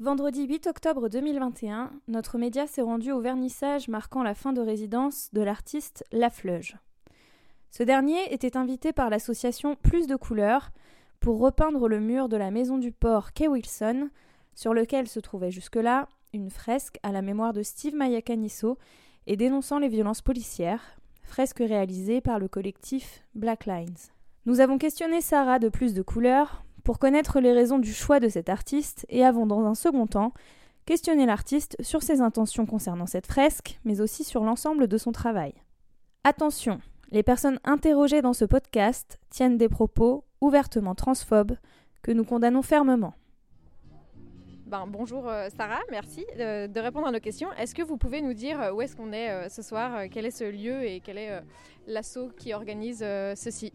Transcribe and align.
Vendredi 0.00 0.46
8 0.46 0.68
octobre 0.68 1.08
2021, 1.08 1.90
notre 2.06 2.38
média 2.38 2.68
s'est 2.68 2.82
rendu 2.82 3.10
au 3.10 3.20
vernissage 3.20 3.88
marquant 3.88 4.22
la 4.22 4.36
fin 4.36 4.52
de 4.52 4.60
résidence 4.60 5.28
de 5.32 5.42
l'artiste 5.42 6.04
Lafleuge. 6.12 6.76
Ce 7.72 7.82
dernier 7.82 8.32
était 8.32 8.56
invité 8.56 8.92
par 8.92 9.10
l'association 9.10 9.74
Plus 9.74 10.06
de 10.06 10.14
couleurs 10.14 10.70
pour 11.18 11.40
repeindre 11.40 11.88
le 11.88 11.98
mur 11.98 12.28
de 12.28 12.36
la 12.36 12.52
maison 12.52 12.78
du 12.78 12.92
port 12.92 13.32
Kay 13.32 13.48
Wilson, 13.48 14.08
sur 14.54 14.72
lequel 14.72 15.08
se 15.08 15.18
trouvait 15.18 15.50
jusque-là 15.50 16.08
une 16.32 16.50
fresque 16.50 17.00
à 17.02 17.10
la 17.10 17.20
mémoire 17.20 17.52
de 17.52 17.64
Steve 17.64 17.96
Mayakaniso 17.96 18.78
et 19.26 19.36
dénonçant 19.36 19.80
les 19.80 19.88
violences 19.88 20.22
policières, 20.22 21.00
fresque 21.24 21.58
réalisée 21.58 22.20
par 22.20 22.38
le 22.38 22.46
collectif 22.46 23.24
Black 23.34 23.66
Lines. 23.66 23.98
Nous 24.46 24.60
avons 24.60 24.78
questionné 24.78 25.20
Sarah 25.22 25.58
de 25.58 25.68
Plus 25.68 25.92
de 25.92 26.02
couleurs 26.02 26.62
pour 26.88 26.98
connaître 26.98 27.38
les 27.40 27.52
raisons 27.52 27.78
du 27.78 27.92
choix 27.92 28.18
de 28.18 28.30
cet 28.30 28.48
artiste 28.48 29.04
et 29.10 29.22
avons 29.22 29.44
dans 29.44 29.66
un 29.66 29.74
second 29.74 30.06
temps 30.06 30.32
questionné 30.86 31.26
l'artiste 31.26 31.76
sur 31.80 32.02
ses 32.02 32.22
intentions 32.22 32.64
concernant 32.64 33.04
cette 33.04 33.26
fresque, 33.26 33.78
mais 33.84 34.00
aussi 34.00 34.24
sur 34.24 34.42
l'ensemble 34.42 34.86
de 34.86 34.96
son 34.96 35.12
travail. 35.12 35.52
Attention, 36.24 36.80
les 37.10 37.22
personnes 37.22 37.60
interrogées 37.64 38.22
dans 38.22 38.32
ce 38.32 38.46
podcast 38.46 39.18
tiennent 39.28 39.58
des 39.58 39.68
propos 39.68 40.24
ouvertement 40.40 40.94
transphobes 40.94 41.58
que 42.00 42.10
nous 42.10 42.24
condamnons 42.24 42.62
fermement. 42.62 43.12
Ben, 44.68 44.86
bonjour 44.86 45.26
euh, 45.26 45.48
Sarah, 45.56 45.80
merci 45.90 46.26
de, 46.36 46.78
répondre 46.78 47.06
à 47.06 47.10
nos 47.10 47.20
questions. 47.20 47.48
Est-ce 47.54 47.74
que 47.74 47.80
vous 47.80 47.96
pouvez 47.96 48.20
nous 48.20 48.34
dire 48.34 48.60
euh, 48.60 48.72
où 48.72 48.82
est-ce 48.82 48.94
qu'on 48.94 49.12
est, 49.14 49.30
euh, 49.30 49.48
ce 49.48 49.62
soir, 49.62 50.02
quel 50.10 50.26
est 50.26 50.30
ce 50.30 50.44
lieu 50.44 50.84
et 50.84 51.00
quel 51.00 51.16
est 51.16 51.40
l'assaut 51.86 52.30
qui 52.36 52.52
organise 52.52 52.98
ceci? 52.98 53.72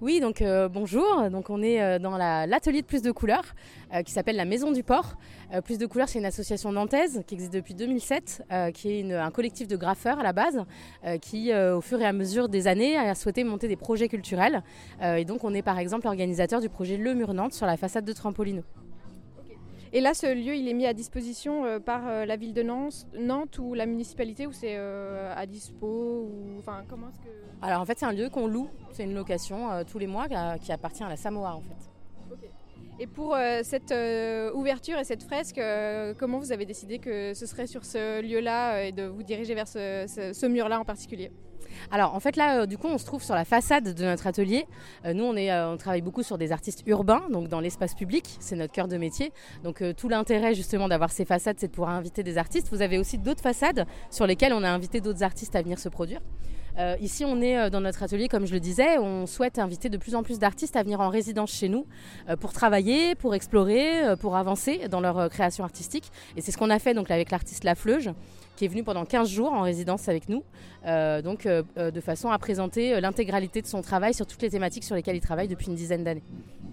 Oui, 0.00 0.20
donc 0.20 0.42
euh, 0.42 0.68
bonjour. 0.68 1.28
Donc 1.28 1.50
on 1.50 1.60
est 1.60 1.82
euh, 1.82 1.98
dans 1.98 2.16
l'atelier 2.16 2.82
de 2.82 2.86
Plus 2.86 3.02
de 3.02 3.10
couleurs 3.10 3.56
euh, 3.92 4.02
qui 4.02 4.12
s'appelle 4.12 4.36
la 4.36 4.44
Maison 4.44 4.70
du 4.70 4.84
Port. 4.84 5.16
Plus 5.64 5.78
de 5.78 5.86
couleurs, 5.86 6.08
c'est 6.08 6.18
une 6.18 6.26
association 6.26 6.70
nantaise 6.72 7.22
qui 7.26 7.34
existe 7.34 7.54
depuis 7.54 7.74
2007, 7.74 8.42
qui 8.74 9.00
est 9.00 9.12
un 9.14 9.30
collectif 9.30 9.66
de 9.66 9.76
graffeurs 9.76 10.18
à 10.18 10.22
la 10.22 10.34
base, 10.34 10.62
qui 11.22 11.54
au 11.54 11.80
fur 11.80 11.98
et 12.02 12.04
à 12.04 12.12
mesure 12.12 12.50
des 12.50 12.66
années 12.66 12.98
a 12.98 13.14
souhaité 13.14 13.44
monter 13.44 13.66
des 13.66 13.76
projets 13.76 14.08
culturels. 14.08 14.62
et 15.02 15.24
donc 15.24 15.44
on 15.44 15.54
est 15.54 15.62
par 15.62 15.78
exemple 15.78 16.06
organisateur 16.06 16.60
du 16.60 16.68
projet 16.68 16.98
Le 16.98 17.14
Mur 17.14 17.32
Nantes 17.32 17.54
sur 17.54 17.64
la 17.64 17.78
façade 17.78 18.04
de 18.04 18.12
Trampolino. 18.12 18.62
Et 19.92 20.00
là, 20.00 20.14
ce 20.14 20.26
lieu, 20.26 20.54
il 20.54 20.68
est 20.68 20.74
mis 20.74 20.86
à 20.86 20.92
disposition 20.92 21.64
euh, 21.64 21.78
par 21.78 22.06
euh, 22.06 22.24
la 22.26 22.36
ville 22.36 22.52
de 22.52 22.62
Nantes, 22.62 23.58
ou 23.58 23.74
la 23.74 23.86
municipalité, 23.86 24.46
ou 24.46 24.52
c'est 24.52 24.76
euh, 24.76 25.32
à 25.34 25.46
dispo. 25.46 26.28
Alors 27.62 27.80
en 27.80 27.84
fait, 27.84 27.98
c'est 27.98 28.06
un 28.06 28.12
lieu 28.12 28.28
qu'on 28.28 28.46
loue, 28.46 28.68
c'est 28.92 29.04
une 29.04 29.14
location 29.14 29.84
tous 29.90 29.98
les 29.98 30.06
mois 30.06 30.26
qui, 30.58 30.72
appartient 30.72 31.02
à 31.02 31.08
la 31.08 31.16
Samoa 31.16 31.54
en 31.54 31.60
fait. 31.60 31.97
Et 33.00 33.06
pour 33.06 33.36
cette 33.62 33.94
ouverture 34.54 34.98
et 34.98 35.04
cette 35.04 35.22
fresque, 35.22 35.60
comment 36.18 36.38
vous 36.38 36.52
avez 36.52 36.66
décidé 36.66 36.98
que 36.98 37.32
ce 37.34 37.46
serait 37.46 37.66
sur 37.66 37.84
ce 37.84 38.20
lieu-là 38.20 38.82
et 38.82 38.92
de 38.92 39.04
vous 39.04 39.22
diriger 39.22 39.54
vers 39.54 39.68
ce 39.68 40.46
mur-là 40.46 40.80
en 40.80 40.84
particulier? 40.84 41.30
Alors 41.90 42.14
en 42.14 42.20
fait 42.20 42.36
là, 42.36 42.60
euh, 42.60 42.66
du 42.66 42.78
coup, 42.78 42.88
on 42.88 42.98
se 42.98 43.06
trouve 43.06 43.22
sur 43.22 43.34
la 43.34 43.44
façade 43.44 43.94
de 43.94 44.04
notre 44.04 44.26
atelier. 44.26 44.66
Euh, 45.04 45.14
nous, 45.14 45.24
euh, 45.24 45.72
on 45.72 45.76
travaille 45.76 46.02
beaucoup 46.02 46.22
sur 46.22 46.38
des 46.38 46.52
artistes 46.52 46.82
urbains, 46.86 47.22
donc 47.30 47.48
dans 47.48 47.60
l'espace 47.60 47.94
public, 47.94 48.36
c'est 48.40 48.56
notre 48.56 48.72
cœur 48.72 48.88
de 48.88 48.96
métier. 48.96 49.32
Donc 49.64 49.82
tout 49.96 50.08
l'intérêt 50.08 50.54
justement 50.54 50.88
d'avoir 50.88 51.10
ces 51.10 51.24
façades, 51.24 51.56
c'est 51.58 51.68
de 51.68 51.72
pouvoir 51.72 51.90
inviter 51.90 52.22
des 52.22 52.38
artistes. 52.38 52.68
Vous 52.70 52.82
avez 52.82 52.98
aussi 52.98 53.18
d'autres 53.18 53.42
façades 53.42 53.86
sur 54.10 54.26
lesquelles 54.26 54.52
on 54.52 54.62
a 54.62 54.70
invité 54.70 55.00
d'autres 55.00 55.22
artistes 55.22 55.56
à 55.56 55.62
venir 55.62 55.78
se 55.78 55.88
produire. 55.88 56.20
Ici, 57.00 57.24
on 57.24 57.40
est 57.40 57.70
dans 57.70 57.80
notre 57.80 58.02
atelier, 58.02 58.28
comme 58.28 58.46
je 58.46 58.52
le 58.52 58.60
disais, 58.60 58.98
on 58.98 59.26
souhaite 59.26 59.58
inviter 59.58 59.88
de 59.88 59.96
plus 59.96 60.14
en 60.14 60.22
plus 60.22 60.38
d'artistes 60.38 60.76
à 60.76 60.82
venir 60.82 61.00
en 61.00 61.08
résidence 61.08 61.50
chez 61.52 61.68
nous 61.68 61.86
pour 62.40 62.52
travailler, 62.52 63.14
pour 63.14 63.34
explorer, 63.34 64.16
pour 64.20 64.36
avancer 64.36 64.88
dans 64.88 65.00
leur 65.00 65.28
création 65.28 65.64
artistique. 65.64 66.10
Et 66.36 66.40
c'est 66.40 66.52
ce 66.52 66.58
qu'on 66.58 66.70
a 66.70 66.78
fait 66.78 66.94
donc 66.94 67.10
avec 67.10 67.30
l'artiste 67.30 67.64
Lafleuge 67.64 68.10
qui 68.58 68.64
est 68.64 68.68
venu 68.68 68.82
pendant 68.82 69.04
15 69.04 69.30
jours 69.30 69.52
en 69.52 69.62
résidence 69.62 70.08
avec 70.08 70.28
nous, 70.28 70.42
euh, 70.84 71.22
donc 71.22 71.46
euh, 71.46 71.62
euh, 71.78 71.92
de 71.92 72.00
façon 72.00 72.28
à 72.30 72.38
présenter 72.38 73.00
l'intégralité 73.00 73.62
de 73.62 73.68
son 73.68 73.82
travail 73.82 74.14
sur 74.14 74.26
toutes 74.26 74.42
les 74.42 74.50
thématiques 74.50 74.82
sur 74.82 74.96
lesquelles 74.96 75.14
il 75.14 75.20
travaille 75.20 75.46
depuis 75.46 75.68
une 75.68 75.76
dizaine 75.76 76.02
d'années. 76.02 76.24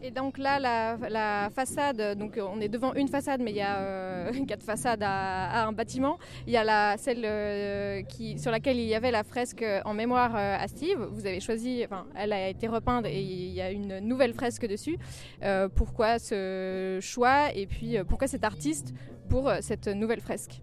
Et 0.01 0.09
donc 0.09 0.39
là, 0.39 0.59
la, 0.59 1.49
façade, 1.51 2.17
donc 2.17 2.39
on 2.39 2.59
est 2.59 2.69
devant 2.69 2.95
une 2.95 3.07
façade, 3.07 3.39
mais 3.39 3.51
il 3.51 3.57
y 3.57 3.61
a 3.61 4.31
quatre 4.47 4.63
façades 4.63 5.03
à, 5.03 5.67
un 5.67 5.73
bâtiment. 5.73 6.17
Il 6.47 6.53
y 6.53 6.57
a 6.57 6.63
la, 6.63 6.97
celle 6.97 8.03
qui, 8.07 8.39
sur 8.39 8.49
laquelle 8.49 8.77
il 8.77 8.87
y 8.87 8.95
avait 8.95 9.11
la 9.11 9.23
fresque 9.23 9.65
en 9.83 9.93
mémoire 9.93 10.35
à 10.35 10.67
Steve. 10.67 11.07
Vous 11.11 11.27
avez 11.27 11.39
choisi, 11.39 11.83
enfin, 11.85 12.05
elle 12.15 12.33
a 12.33 12.49
été 12.49 12.67
repeinte 12.67 13.05
et 13.05 13.21
il 13.21 13.53
y 13.53 13.61
a 13.61 13.69
une 13.69 13.99
nouvelle 13.99 14.33
fresque 14.33 14.67
dessus. 14.67 14.97
pourquoi 15.75 16.17
ce 16.17 16.99
choix 17.01 17.53
et 17.53 17.67
puis 17.67 17.97
pourquoi 18.07 18.27
cet 18.27 18.43
artiste 18.43 18.93
pour 19.29 19.51
cette 19.61 19.87
nouvelle 19.87 20.21
fresque? 20.21 20.61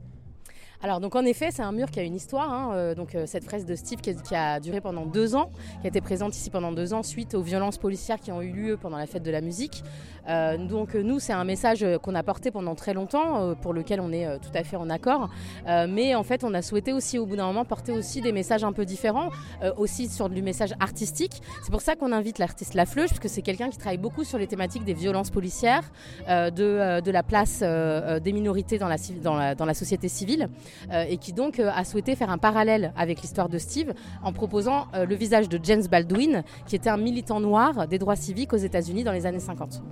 Alors 0.85 0.99
donc 0.99 1.15
en 1.15 1.25
effet 1.25 1.51
c'est 1.53 1.63
un 1.63 1.71
mur 1.71 1.93
qui 1.93 2.01
a 2.01 2.03
une 2.03 2.17
histoire, 2.17 2.53
hein, 2.53 2.73
euh, 2.75 2.95
donc 2.97 3.15
euh, 3.15 3.25
cette 3.25 3.45
fresque 3.45 3.67
de 3.67 3.77
Steve 3.77 4.01
qui 4.01 4.35
a, 4.35 4.59
duré 4.59 4.81
pendant 4.81 5.07
deux 5.07 5.37
ans, 5.37 5.49
qui 5.81 5.87
a 5.87 5.89
été 5.89 6.01
présente 6.01 6.35
ici 6.35 6.51
pendant 6.51 6.73
deux 6.73 6.93
ans 6.93 7.05
suite 7.05 7.35
aux 7.35 7.43
violences 7.43 7.79
policières 7.79 8.19
qui 8.19 8.33
ont 8.33 8.43
eu 8.43 8.51
lieu 8.51 8.77
pendant 8.77 8.97
la 8.97 9.07
fête 9.07 9.23
de 9.23 9.31
la 9.31 9.41
musique. 9.41 9.85
Euh, 10.29 10.57
donc 10.57 10.95
nous 10.95 11.21
c'est 11.21 11.33
un 11.33 11.45
message 11.45 11.87
qu'on 12.03 12.17
a 12.17 12.23
porté 12.25 12.51
pendant 12.51 12.75
très 12.75 12.95
longtemps, 12.95 13.55
pour 13.55 13.73
lequel 13.75 14.01
on 14.01 14.13
est 14.13 14.27
tout 14.41 14.51
à 14.55 14.65
fait 14.65 14.77
en 14.77 14.91
accord, 14.91 15.31
mais 15.67 16.17
en 16.17 16.23
fait 16.25 16.43
on 16.43 16.53
a 16.53 16.63
souhaité 16.63 16.93
aussi 16.93 17.19
au 17.19 17.27
bout 17.27 17.37
d'un 17.37 17.47
moment 17.47 17.65
porter 17.65 17.93
aussi 17.93 18.21
des 18.21 18.33
messages 18.33 18.65
un 18.65 18.73
peu 18.73 18.85
différents, 18.85 19.31
aussi 19.77 20.09
sur 20.09 20.29
du 20.29 20.43
message 20.43 20.75
artistique. 20.81 21.43
C'est 21.63 21.71
pour 21.71 21.81
ça 21.81 21.95
qu'on 21.95 22.13
invite 22.13 22.39
l'artiste 22.39 22.75
Lafleuge, 22.75 23.09
puisque 23.09 23.29
c'est 23.29 23.43
quelqu'un 23.43 23.71
qui 23.71 23.79
travaille 23.79 23.99
beaucoup 23.99 24.25
sur 24.25 24.39
les 24.39 24.47
thématiques 24.47 24.85
des 24.85 24.95
violences 24.95 25.31
policières, 25.31 25.93
de, 26.29 27.01
de, 27.01 27.11
la 27.11 27.23
place 27.23 27.61
des 27.61 28.33
minorités 28.33 28.79
dans 28.79 28.89
la, 28.89 28.97
dans 29.23 29.37
la, 29.37 29.55
dans 29.55 29.67
la 29.67 29.75
société 29.75 30.09
civile. 30.09 30.49
Euh, 30.91 31.05
et 31.09 31.17
qui 31.17 31.33
donc 31.33 31.59
euh, 31.59 31.71
a 31.75 31.85
souhaité 31.85 32.17
faire 32.17 32.31
un 32.31 32.39
parallèle 32.39 32.93
avec 32.97 33.23
l'histoire 33.23 33.49
de 33.49 33.59
Steve 33.59 33.93
en 34.23 34.33
proposant 34.33 34.87
euh, 34.95 35.07
le 35.07 35.15
visage 35.15 35.49
de 35.49 35.59
James 35.63 35.85
Baldwin, 35.91 36.43
qui 36.67 36.77
était 36.77 36.91
un 36.91 36.97
militant 36.97 37.41
noir 37.41 37.87
des 37.89 37.99
droits 37.99 38.17
civiques 38.17 38.53
aux 38.53 38.57
États-Unis 38.57 39.05
dans 39.05 39.13
les 39.13 39.27
années 39.27 39.41
50. 39.41 39.83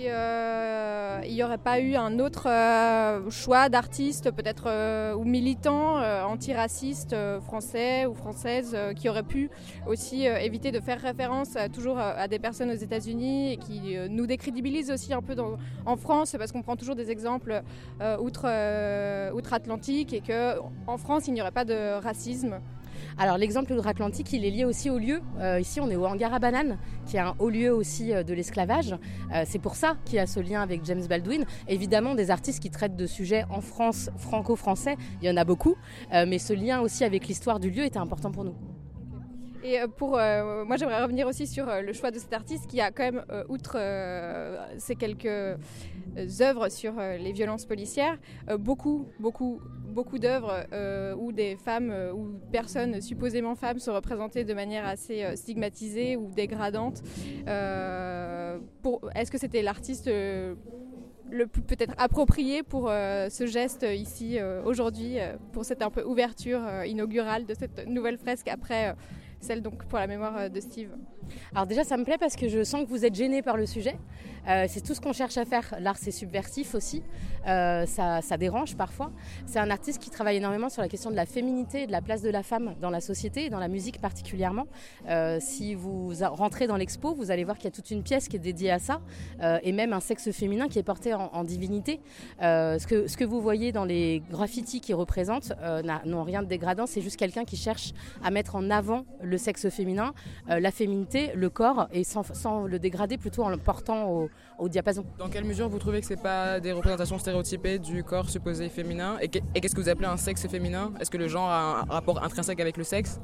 Et 0.00 0.12
euh, 0.12 1.20
il 1.26 1.34
n'y 1.34 1.42
aurait 1.42 1.58
pas 1.58 1.80
eu 1.80 1.96
un 1.96 2.20
autre 2.20 2.46
euh, 2.48 3.28
choix 3.30 3.68
d'artiste, 3.68 4.30
peut-être 4.30 4.64
euh, 4.68 5.12
ou 5.14 5.24
militant 5.24 5.96
antiraciste 6.24 7.16
français 7.40 8.06
ou 8.06 8.14
française, 8.14 8.76
qui 8.94 9.08
aurait 9.08 9.24
pu 9.24 9.50
aussi 9.86 10.26
éviter 10.26 10.70
de 10.70 10.78
faire 10.78 11.00
référence 11.00 11.56
toujours 11.72 11.98
à 11.98 12.28
des 12.28 12.38
personnes 12.38 12.70
aux 12.70 12.76
États-Unis 12.76 13.52
et 13.52 13.56
qui 13.56 13.96
nous 14.08 14.26
décrédibilise 14.26 14.90
aussi 14.90 15.12
un 15.12 15.22
peu 15.22 15.34
en 15.86 15.96
France, 15.96 16.36
parce 16.38 16.52
qu'on 16.52 16.62
prend 16.62 16.76
toujours 16.76 16.94
des 16.94 17.10
exemples 17.10 17.62
outre, 18.20 18.46
outre-Atlantique 19.34 20.12
et 20.12 20.20
qu'en 20.20 20.98
France 20.98 21.26
il 21.26 21.34
n'y 21.34 21.40
aurait 21.40 21.50
pas 21.50 21.64
de 21.64 22.00
racisme. 22.00 22.60
Alors 23.20 23.36
l'exemple 23.36 23.74
de 23.74 23.82
l'Atlantique, 23.82 24.32
il 24.32 24.44
est 24.44 24.50
lié 24.50 24.64
aussi 24.64 24.90
au 24.90 24.98
lieu. 24.98 25.20
Euh, 25.40 25.58
ici, 25.58 25.80
on 25.80 25.90
est 25.90 25.96
au 25.96 26.06
hangar 26.06 26.32
à 26.32 26.38
bananes, 26.38 26.78
qui 27.04 27.16
est 27.16 27.20
un 27.20 27.34
haut 27.40 27.50
lieu 27.50 27.74
aussi 27.74 28.12
euh, 28.12 28.22
de 28.22 28.32
l'esclavage. 28.32 28.94
Euh, 29.34 29.42
c'est 29.44 29.58
pour 29.58 29.74
ça 29.74 29.96
qu'il 30.04 30.14
y 30.16 30.18
a 30.20 30.26
ce 30.28 30.38
lien 30.38 30.62
avec 30.62 30.84
James 30.84 31.04
Baldwin. 31.04 31.44
Évidemment, 31.66 32.14
des 32.14 32.30
artistes 32.30 32.62
qui 32.62 32.70
traitent 32.70 32.94
de 32.94 33.06
sujets 33.06 33.44
en 33.50 33.60
France, 33.60 34.08
franco-français, 34.18 34.96
il 35.20 35.28
y 35.28 35.30
en 35.30 35.36
a 35.36 35.44
beaucoup. 35.44 35.74
mais 36.12 36.38
ce 36.38 36.52
lien 36.52 36.80
aussi 36.80 37.02
avec 37.02 37.26
l'histoire 37.26 37.58
du 37.58 37.70
lieu 37.70 37.84
était 37.84 37.98
important 37.98 38.30
pour 38.30 38.44
nous. 38.44 38.54
Et 39.62 39.78
pour 39.96 40.10
moi, 40.10 40.76
j'aimerais 40.76 41.02
revenir 41.02 41.26
aussi 41.26 41.46
sur 41.46 41.66
le 41.66 41.92
choix 41.92 42.10
de 42.10 42.18
cet 42.18 42.32
artiste 42.32 42.66
qui 42.66 42.80
a 42.80 42.90
quand 42.90 43.04
même, 43.04 43.24
outre 43.48 43.76
ces 44.78 44.94
quelques 44.94 45.58
œuvres 46.40 46.68
sur 46.68 46.94
les 46.98 47.32
violences 47.32 47.66
policières, 47.66 48.18
beaucoup, 48.58 49.06
beaucoup 49.18 49.60
beaucoup 49.98 50.18
d'œuvres 50.20 50.64
euh, 50.72 51.14
où 51.18 51.32
des 51.32 51.56
femmes 51.56 51.90
euh, 51.90 52.12
ou 52.12 52.38
personnes 52.52 53.00
supposément 53.00 53.56
femmes 53.56 53.80
sont 53.80 53.94
représentées 53.94 54.44
de 54.44 54.54
manière 54.54 54.86
assez 54.86 55.24
euh, 55.24 55.34
stigmatisée 55.34 56.16
ou 56.16 56.30
dégradante. 56.30 57.02
Est-ce 59.16 59.30
que 59.30 59.38
c'était 59.38 59.62
l'artiste 59.62 60.06
le 60.08 61.46
plus 61.46 61.62
peut-être 61.62 61.94
approprié 61.98 62.62
pour 62.62 62.88
ce 62.88 63.46
geste 63.46 63.84
ici 63.90 64.38
aujourd'hui, 64.64 65.16
pour 65.52 65.64
cette 65.64 65.82
ouverture 66.06 66.60
inaugurale 66.84 67.44
de 67.44 67.54
cette 67.54 67.86
nouvelle 67.86 68.18
fresque 68.18 68.48
après 68.48 68.94
celle 69.40 69.62
donc 69.62 69.84
pour 69.84 69.98
la 69.98 70.06
mémoire 70.06 70.50
de 70.50 70.60
Steve 70.60 70.90
Alors 71.54 71.66
déjà 71.66 71.84
ça 71.84 71.96
me 71.96 72.04
plaît 72.04 72.18
parce 72.18 72.36
que 72.36 72.48
je 72.48 72.62
sens 72.64 72.84
que 72.84 72.88
vous 72.88 73.04
êtes 73.04 73.14
gêné 73.14 73.42
par 73.42 73.56
le 73.56 73.66
sujet. 73.66 73.96
Euh, 74.48 74.64
c'est 74.68 74.80
tout 74.80 74.94
ce 74.94 75.00
qu'on 75.00 75.12
cherche 75.12 75.36
à 75.36 75.44
faire. 75.44 75.74
L'art, 75.78 75.98
c'est 75.98 76.10
subversif 76.10 76.74
aussi. 76.74 77.02
Euh, 77.48 77.86
ça, 77.86 78.36
dérange 78.36 78.76
parfois. 78.76 79.10
C'est 79.46 79.58
un 79.58 79.70
artiste 79.70 80.00
qui 80.00 80.10
travaille 80.10 80.36
énormément 80.36 80.68
sur 80.68 80.82
la 80.82 80.88
question 80.88 81.10
de 81.10 81.16
la 81.16 81.26
féminité 81.26 81.82
et 81.82 81.86
de 81.86 81.92
la 81.92 82.02
place 82.02 82.22
de 82.22 82.30
la 82.30 82.42
femme 82.42 82.74
dans 82.80 82.90
la 82.90 83.00
société 83.00 83.46
et 83.46 83.50
dans 83.50 83.58
la 83.58 83.68
musique 83.68 84.00
particulièrement. 84.00 84.66
Euh, 85.08 85.38
si 85.40 85.74
vous 85.74 86.12
rentrez 86.22 86.66
dans 86.66 86.76
l'expo, 86.76 87.14
vous 87.14 87.30
allez 87.30 87.44
voir 87.44 87.56
qu'il 87.56 87.64
y 87.64 87.68
a 87.68 87.72
toute 87.72 87.90
une 87.90 88.02
pièce 88.02 88.28
qui 88.28 88.36
est 88.36 88.40
dédiée 88.40 88.70
à 88.70 88.78
ça 88.78 89.00
et 89.62 89.72
même 89.72 89.92
un 89.92 90.00
sexe 90.00 90.30
féminin 90.30 90.68
qui 90.68 90.78
est 90.78 90.82
porté 90.82 91.14
en, 91.14 91.44
divinité. 91.44 92.00
ce, 92.40 93.16
que, 93.16 93.24
vous 93.24 93.40
voyez 93.40 93.72
dans 93.72 93.84
les 93.84 94.22
graffitis 94.30 94.80
qui 94.80 94.92
représentent 94.92 95.52
n'ont 96.04 96.24
rien 96.24 96.42
de 96.42 96.48
dégradant. 96.48 96.86
C'est 96.86 97.00
juste 97.00 97.16
quelqu'un 97.16 97.44
qui 97.44 97.56
cherche 97.56 97.92
à 98.22 98.30
mettre 98.30 98.56
en 98.56 98.70
avant 98.70 99.04
le 99.22 99.38
sexe 99.38 99.68
féminin, 99.68 100.12
la 100.48 100.70
féminité, 100.70 101.30
le 101.34 101.50
corps, 101.50 101.88
et 101.92 102.04
sans, 102.04 102.66
le 102.66 102.78
dégrader, 102.78 103.16
plutôt 103.16 103.42
en 103.42 103.48
le 103.48 103.56
portant 103.56 104.28
au, 104.58 104.68
diapason. 104.68 105.04
Dans 105.18 105.28
quelle 105.28 105.44
mesure 105.44 105.68
vous 105.68 105.78
trouvez 105.78 106.00
que 106.00 106.06
ce 106.06 106.14
n'est 106.14 106.20
pas 106.20 106.60
des 106.60 106.72
représentations 106.72 107.18
stéréotypées 107.18 107.37
du 107.78 108.04
corps 108.04 108.28
supposé 108.28 108.68
féminin 108.68 109.18
Et 109.20 109.28
qu'est-ce 109.28 109.74
que 109.74 109.80
vous 109.80 109.88
appelez 109.88 110.06
un 110.06 110.16
sexe 110.16 110.46
féminin? 110.46 110.92
Est-ce 111.00 111.10
que 111.10 111.18
le 111.18 111.28
genre 111.28 111.48
a 111.48 111.80
un 111.80 111.92
rapport 111.92 112.22
intrinsèque 112.22 112.60
avec 112.60 112.76
le 112.76 112.84
sexe? 112.84 113.20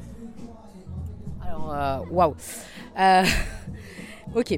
Alors, 1.42 2.06
waouh 2.10 2.34
Ok. 4.34 4.56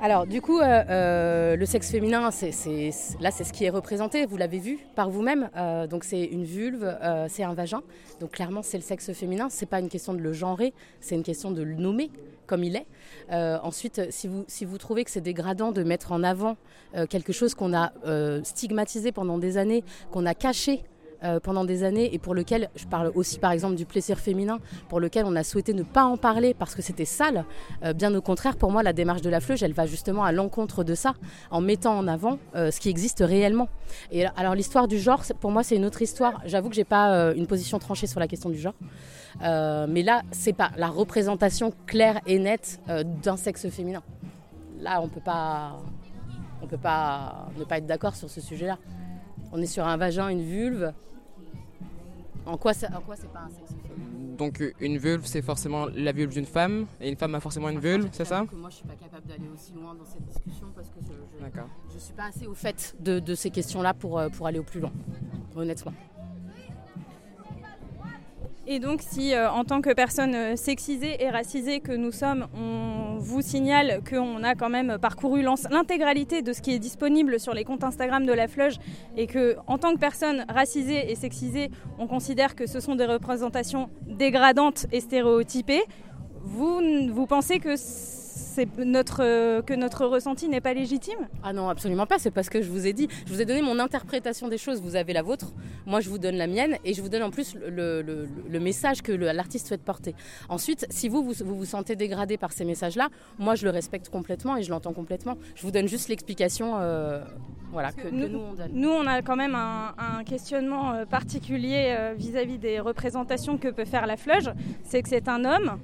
Alors, 0.00 0.26
du 0.26 0.40
coup, 0.40 0.60
euh, 0.60 0.84
euh, 0.88 1.56
le 1.56 1.66
sexe 1.66 1.90
féminin, 1.90 2.20
là, 2.20 2.30
c'est 2.30 2.52
ce 2.52 3.52
qui 3.52 3.64
est 3.64 3.70
représenté. 3.70 4.26
Vous 4.26 4.36
l'avez 4.36 4.58
vu 4.58 4.78
par 4.94 5.10
vous-même. 5.10 5.50
Euh, 5.56 5.86
donc, 5.86 6.04
c'est 6.04 6.24
une 6.24 6.44
vulve, 6.44 6.96
c'est 7.28 7.42
un 7.42 7.52
vagin. 7.52 7.82
Donc, 8.20 8.30
clairement, 8.30 8.62
c'est 8.62 8.78
le 8.78 8.82
sexe 8.82 9.12
féminin. 9.12 9.48
C'est 9.50 9.66
pas 9.66 9.80
une 9.80 9.88
question 9.88 10.14
de 10.14 10.20
le 10.20 10.32
genrer, 10.32 10.72
c'est 11.00 11.14
une 11.14 11.24
question 11.24 11.50
de 11.50 11.62
le 11.62 11.74
nommer 11.74 12.10
comme 12.48 12.64
il 12.64 12.74
est. 12.74 12.86
ensuite, 13.30 14.10
si 14.10 14.26
vous, 14.26 14.44
si 14.48 14.64
vous 14.64 14.78
trouvez 14.78 15.04
que 15.04 15.10
c'est 15.12 15.20
dégradant 15.20 15.70
de 15.70 15.84
mettre 15.84 16.10
en 16.10 16.24
avant 16.24 16.56
quelque 17.08 17.32
chose 17.32 17.54
qu'on 17.54 17.74
a 17.74 17.92
stigmatisé 18.42 19.12
pendant 19.12 19.38
des 19.38 19.56
années, 19.56 19.84
qu'on 20.10 20.26
a 20.26 20.34
caché 20.34 20.82
euh, 21.24 21.40
pendant 21.40 21.64
des 21.64 21.82
années 21.82 22.14
et 22.14 22.18
pour 22.18 22.32
lequel, 22.32 22.70
je 22.76 22.86
parle 22.86 23.10
aussi 23.16 23.40
par 23.40 23.50
exemple 23.50 23.74
du 23.74 23.84
plaisir 23.84 24.18
féminin, 24.18 24.60
pour 24.88 25.00
lequel 25.00 25.24
on 25.26 25.34
a 25.34 25.42
souhaité 25.42 25.74
ne 25.74 25.82
pas 25.82 26.04
en 26.04 26.16
parler 26.16 26.54
parce 26.54 26.76
que 26.76 26.82
c'était 26.82 27.04
sale. 27.04 27.44
Euh, 27.84 27.92
bien 27.92 28.14
au 28.14 28.22
contraire, 28.22 28.56
pour 28.56 28.70
moi, 28.70 28.84
la 28.84 28.92
démarche 28.92 29.22
de 29.22 29.30
la 29.30 29.40
fleuge, 29.40 29.64
elle 29.64 29.72
va 29.72 29.86
justement 29.86 30.22
à 30.22 30.30
l'encontre 30.30 30.84
de 30.84 30.94
ça, 30.94 31.14
en 31.50 31.60
mettant 31.60 31.98
en 31.98 32.06
avant 32.06 32.38
euh, 32.54 32.70
ce 32.70 32.78
qui 32.78 32.88
existe 32.88 33.18
réellement. 33.26 33.68
Et 34.12 34.26
alors 34.26 34.54
l'histoire 34.54 34.86
du 34.86 34.98
genre, 34.98 35.24
pour 35.40 35.50
moi, 35.50 35.64
c'est 35.64 35.74
une 35.74 35.84
autre 35.84 36.02
histoire. 36.02 36.40
J'avoue 36.44 36.68
que 36.68 36.76
j'ai 36.76 36.84
pas 36.84 37.32
une 37.34 37.48
position 37.48 37.80
tranchée 37.80 38.06
sur 38.06 38.20
la 38.20 38.28
question 38.28 38.48
du 38.48 38.58
genre. 38.58 38.74
mais 39.40 40.02
là, 40.04 40.22
c'est 40.30 40.52
pas 40.52 40.70
la 40.76 40.88
représentation 40.88 41.72
claire 41.86 42.20
et 42.26 42.38
nette 42.38 42.80
d'un 43.22 43.36
sexe 43.36 43.68
féminin. 43.70 44.02
Là, 44.80 45.00
on 45.02 45.08
peut 45.08 45.20
pas, 45.20 45.80
on 46.62 46.66
peut 46.68 46.78
pas 46.78 47.48
ne 47.58 47.64
pas 47.64 47.78
être 47.78 47.86
d'accord 47.86 48.14
sur 48.14 48.30
ce 48.30 48.40
sujet-là. 48.40 48.78
On 49.52 49.60
est 49.62 49.66
sur 49.66 49.86
un 49.86 49.96
vagin, 49.96 50.28
une 50.28 50.42
vulve, 50.42 50.92
en 52.48 52.56
quoi, 52.56 52.72
c'est 52.72 52.88
pas 52.88 53.40
un 53.40 53.50
sexe 53.50 53.74
Donc 54.38 54.62
une 54.80 54.96
vulve, 54.96 55.26
c'est 55.26 55.42
forcément 55.42 55.86
la 55.94 56.12
vulve 56.12 56.32
d'une 56.32 56.46
femme, 56.46 56.86
et 57.00 57.10
une 57.10 57.16
femme 57.16 57.34
a 57.34 57.40
forcément 57.40 57.68
une 57.68 57.78
vulve, 57.78 58.08
c'est 58.12 58.24
ça? 58.24 58.44
Moi, 58.52 58.70
je 58.70 58.76
suis 58.76 58.86
pas 58.86 58.94
capable 58.94 59.26
d'aller 59.26 59.48
aussi 59.52 59.74
loin 59.74 59.94
dans 59.94 60.06
cette 60.06 60.24
discussion 60.24 60.68
parce 60.74 60.88
que 60.88 60.94
je, 61.00 61.94
ne 61.94 62.00
suis 62.00 62.14
pas 62.14 62.24
assez 62.24 62.46
au 62.46 62.54
fait 62.54 62.96
de, 63.00 63.34
ces 63.34 63.50
questions-là 63.50 63.92
pour, 63.92 64.18
euh, 64.18 64.30
pour 64.30 64.46
aller 64.46 64.58
au 64.58 64.62
plus 64.62 64.80
loin, 64.80 64.92
honnêtement. 65.54 65.92
Et 68.70 68.80
donc, 68.80 69.00
si 69.00 69.32
euh, 69.32 69.50
en 69.50 69.64
tant 69.64 69.80
que 69.80 69.94
personne 69.94 70.34
euh, 70.34 70.54
sexisée 70.54 71.24
et 71.24 71.30
racisée 71.30 71.80
que 71.80 71.92
nous 71.92 72.12
sommes, 72.12 72.48
on 72.54 73.16
vous 73.18 73.40
signale 73.40 74.02
qu'on 74.06 74.44
a 74.44 74.54
quand 74.54 74.68
même 74.68 74.98
parcouru 75.00 75.40
l'intégralité 75.42 76.42
de 76.42 76.52
ce 76.52 76.60
qui 76.60 76.74
est 76.74 76.78
disponible 76.78 77.40
sur 77.40 77.54
les 77.54 77.64
comptes 77.64 77.82
Instagram 77.82 78.26
de 78.26 78.32
la 78.34 78.46
Fleuge 78.46 78.74
et 79.16 79.26
que, 79.26 79.56
en 79.68 79.78
tant 79.78 79.94
que 79.94 79.98
personne 79.98 80.44
racisée 80.50 81.10
et 81.10 81.14
sexisée, 81.14 81.70
on 81.98 82.06
considère 82.06 82.54
que 82.54 82.66
ce 82.66 82.78
sont 82.78 82.94
des 82.94 83.06
représentations 83.06 83.88
dégradantes 84.06 84.84
et 84.92 85.00
stéréotypées, 85.00 85.84
vous, 86.42 86.82
vous 87.10 87.26
pensez 87.26 87.60
que 87.60 87.74
notre, 88.78 89.22
euh, 89.22 89.62
que 89.62 89.74
notre 89.74 90.06
ressenti 90.06 90.48
n'est 90.48 90.60
pas 90.60 90.74
légitime? 90.74 91.28
Ah 91.42 91.52
non, 91.52 91.68
absolument 91.68 92.06
pas. 92.06 92.18
C'est 92.18 92.30
parce 92.30 92.48
que 92.48 92.62
je 92.62 92.70
vous 92.70 92.86
ai 92.86 92.92
dit, 92.92 93.08
je 93.26 93.32
vous 93.32 93.40
ai 93.40 93.44
donné 93.44 93.62
mon 93.62 93.78
interprétation 93.78 94.48
des 94.48 94.58
choses. 94.58 94.80
Vous 94.80 94.96
avez 94.96 95.12
la 95.12 95.22
vôtre, 95.22 95.52
moi 95.86 96.00
je 96.00 96.08
vous 96.08 96.18
donne 96.18 96.36
la 96.36 96.46
mienne 96.46 96.76
et 96.84 96.94
je 96.94 97.02
vous 97.02 97.08
donne 97.08 97.22
en 97.22 97.30
plus 97.30 97.54
le, 97.54 98.02
le, 98.02 98.60
message 98.60 99.02
que 99.02 99.12
l'artiste 99.12 99.68
souhaite 99.68 99.82
porter. 99.82 100.14
Ensuite, 100.48 100.86
si 100.90 101.08
vous 101.08 101.22
vous, 101.22 101.34
vous 101.44 101.64
sentez 101.64 101.96
dégradé 101.96 102.36
par 102.36 102.52
ces 102.52 102.64
messages-là, 102.64 103.08
moi 103.38 103.54
je 103.54 103.64
le 103.64 103.70
respecte 103.70 104.08
complètement 104.08 104.56
et 104.56 104.62
je 104.62 104.70
l'entends 104.70 104.92
complètement. 104.92 105.36
Je 105.54 105.62
vous 105.62 105.70
donne 105.70 105.88
juste 105.88 106.08
l'explication. 106.08 106.76
Euh, 106.78 107.22
voilà, 107.70 107.92
que, 107.92 108.08
nous, 108.08 108.38
on 108.38 108.54
donne. 108.54 108.70
Nous, 108.72 108.88
on 108.88 109.06
a 109.06 109.22
quand 109.22 109.36
même 109.36 109.54
un, 109.54 110.24
questionnement 110.24 110.92
euh, 110.92 111.04
particulier 111.04 111.96
vis-à-vis 112.16 112.58
des 112.58 112.80
représentations 112.80 113.58
que 113.58 113.68
peut 113.68 113.84
faire 113.84 114.06
la 114.06 114.16
fleuge. 114.16 114.50
C'est 114.84 115.02
que 115.02 115.08
c'est 115.08 115.28
un 115.28 115.44
homme, 115.44 115.78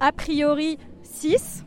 a 0.00 0.12
priori 0.12 0.78
6 1.10 1.64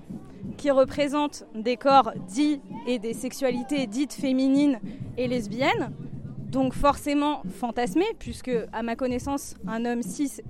qui 0.58 0.72
représentent 0.72 1.46
des 1.56 1.78
corps 1.78 2.12
dits 2.28 2.62
et 2.88 3.00
des 3.00 3.14
sexualités 3.14 3.88
dites 3.88 4.14
féminines 4.14 4.80
et 5.18 5.28
lesbiennes, 5.28 5.92
donc 6.38 6.74
forcément 6.74 7.44
fantasmés, 7.60 8.16
puisque 8.20 8.52
à 8.72 8.84
ma 8.84 8.96
connaissance, 8.96 9.56
un 9.68 9.86
homme 9.86 10.04
cis, 10.04 10.42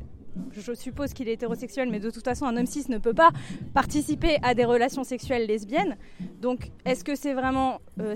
je 0.51 0.73
suppose 0.73 1.13
qu'il 1.13 1.29
est 1.29 1.33
hétérosexuel, 1.33 1.89
mais 1.89 1.99
de 1.99 2.09
toute 2.09 2.23
façon, 2.23 2.45
un 2.45 2.57
homme 2.57 2.65
cis 2.65 2.85
ne 2.89 2.97
peut 2.97 3.13
pas 3.13 3.31
participer 3.73 4.37
à 4.43 4.53
des 4.53 4.65
relations 4.65 5.03
sexuelles 5.03 5.47
lesbiennes. 5.47 5.97
Donc, 6.41 6.71
est-ce 6.85 7.03
que 7.03 7.15
c'est 7.15 7.33
vraiment 7.33 7.79
euh, 7.99 8.15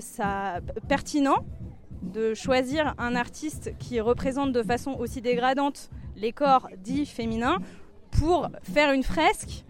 pertinent 0.88 1.44
de 2.02 2.34
choisir 2.34 2.94
un 2.98 3.14
artiste 3.14 3.72
qui 3.78 4.00
représente 4.00 4.52
de 4.52 4.62
façon 4.62 4.92
aussi 4.98 5.20
dégradante 5.20 5.90
les 6.16 6.32
corps 6.32 6.68
dits 6.78 7.06
féminins 7.06 7.58
pour 8.10 8.48
faire 8.62 8.92
une 8.92 9.02
fresque 9.02 9.64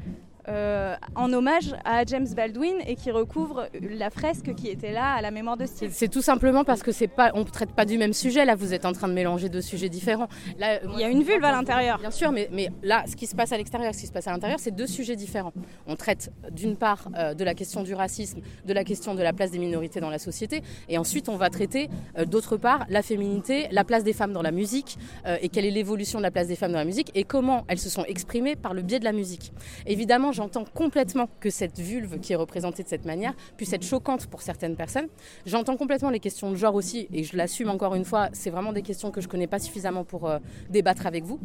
euh, 0.49 0.97
en 1.15 1.33
hommage 1.33 1.75
à 1.85 2.05
James 2.05 2.27
Baldwin 2.35 2.77
et 2.87 2.97
qui 2.97 3.11
recouvre 3.11 3.69
la 3.81 4.11
fresque 4.11 4.55
qui 4.55 4.69
était 4.69 4.93
là 4.93 5.15
à 5.15 5.21
la 5.21 5.31
mémoire 5.31 5.57
de 5.57 5.67
Steve. 5.67 5.91
C'est 5.93 6.09
tout 6.09 6.23
simplement 6.23 6.65
parce 6.65 6.83
que 6.83 6.93
c'est 6.93 7.09
pas, 7.09 7.31
on 7.35 7.45
traite 7.45 7.73
pas 7.73 7.85
du 7.85 7.99
même 7.99 8.13
sujet. 8.13 8.45
Là, 8.45 8.55
vous 8.55 8.73
êtes 8.73 8.85
en 8.85 8.93
train 8.93 9.09
de 9.09 9.13
mélanger 9.13 9.49
deux 9.49 9.61
sujets 9.61 9.89
différents. 9.89 10.29
Là, 10.59 10.81
il 10.85 10.99
y 10.99 11.05
a 11.05 11.09
une 11.09 11.23
vulve 11.23 11.45
à 11.45 11.53
l'intérieur. 11.53 11.99
Bien 11.99 12.11
sûr, 12.11 12.33
mais, 12.33 12.49
mais 12.53 12.71
là, 12.83 13.05
ce 13.07 13.17
qui 13.17 13.27
se 13.27 13.37
passe 13.37 13.53
à 13.53 13.57
l'extérieur, 13.57 13.95
ce 13.95 14.01
qui 14.01 14.07
se 14.07 14.13
passe 14.13 14.27
à 14.27 14.33
l'intérieur, 14.33 14.59
c'est 14.61 14.75
deux 14.75 14.87
sujets 14.87 15.17
différents. 15.17 15.53
On 15.87 15.97
traite 15.97 16.33
d'une 16.51 16.77
part 16.77 17.09
euh, 17.17 17.35
de 17.35 17.45
la 17.45 17.55
question 17.55 17.83
du 17.83 17.95
racisme, 17.95 18.41
de 18.65 18.73
la 18.73 18.85
question 18.85 19.15
de 19.15 19.23
la 19.23 19.33
place 19.33 19.51
des 19.51 19.59
minorités 19.59 20.01
dans 20.01 20.11
la 20.11 20.19
société, 20.19 20.63
et 20.89 20.99
ensuite 20.99 21.29
on 21.29 21.37
va 21.37 21.51
traiter 21.51 21.89
euh, 22.17 22.25
d'autre 22.25 22.57
part 22.57 22.87
la 22.89 23.03
féminité, 23.03 23.69
la 23.71 23.85
place 23.85 24.05
des 24.05 24.13
femmes 24.13 24.33
dans 24.33 24.43
la 24.43 24.51
musique, 24.51 24.99
et 25.41 25.49
quelle 25.49 25.65
est 25.65 25.71
l'évolution 25.71 26.19
de 26.19 26.23
la 26.23 26.31
place 26.31 26.47
des 26.47 26.57
femmes 26.57 26.73
dans 26.73 26.79
la 26.79 26.85
musique, 26.85 27.11
et 27.15 27.25
comment 27.25 27.65
elles 27.69 27.79
se 27.79 27.91
sont 27.91 28.05
exprimées 28.05 28.57
par 28.57 28.75
le 28.75 28.83
biais 28.83 28.99
de 28.99 29.05
la 29.05 29.13
musique. 29.13 29.53
Évidemment, 29.87 30.33
j'entends 30.39 30.65
complètement 30.65 31.29
que 31.41 31.51
cette 31.51 31.81
vulve 31.81 32.21
qui 32.21 32.33
est 32.33 32.37
représentée 32.37 32.85
de 32.85 32.89
cette 32.89 33.05
manière 33.05 33.35
puisse 33.57 33.73
être 33.73 33.85
choquante 33.85 34.29
pour 34.29 34.41
certaines 34.43 34.77
personnes. 34.77 35.09
J'entends 35.47 35.77
complètement 35.77 36.11
les 36.11 36.21
questions 36.21 36.53
de 36.53 36.55
genre 36.57 36.77
aussi, 36.77 37.09
et 37.13 37.25
je 37.25 37.37
l'assume 37.37 37.69
encore 37.71 37.97
une 37.97 38.05
fois, 38.05 38.29
c'est 38.33 38.51
vraiment 38.51 38.73
des 38.73 38.83
questions 38.83 39.11
que 39.11 39.21
je 39.21 39.27
connais 39.27 39.49
pas 39.49 39.59
suffisamment 39.59 40.05
pour 40.05 40.29
euh, 40.29 40.39
débattre 40.71 41.07
avec 41.09 41.25
vous. 41.25 41.41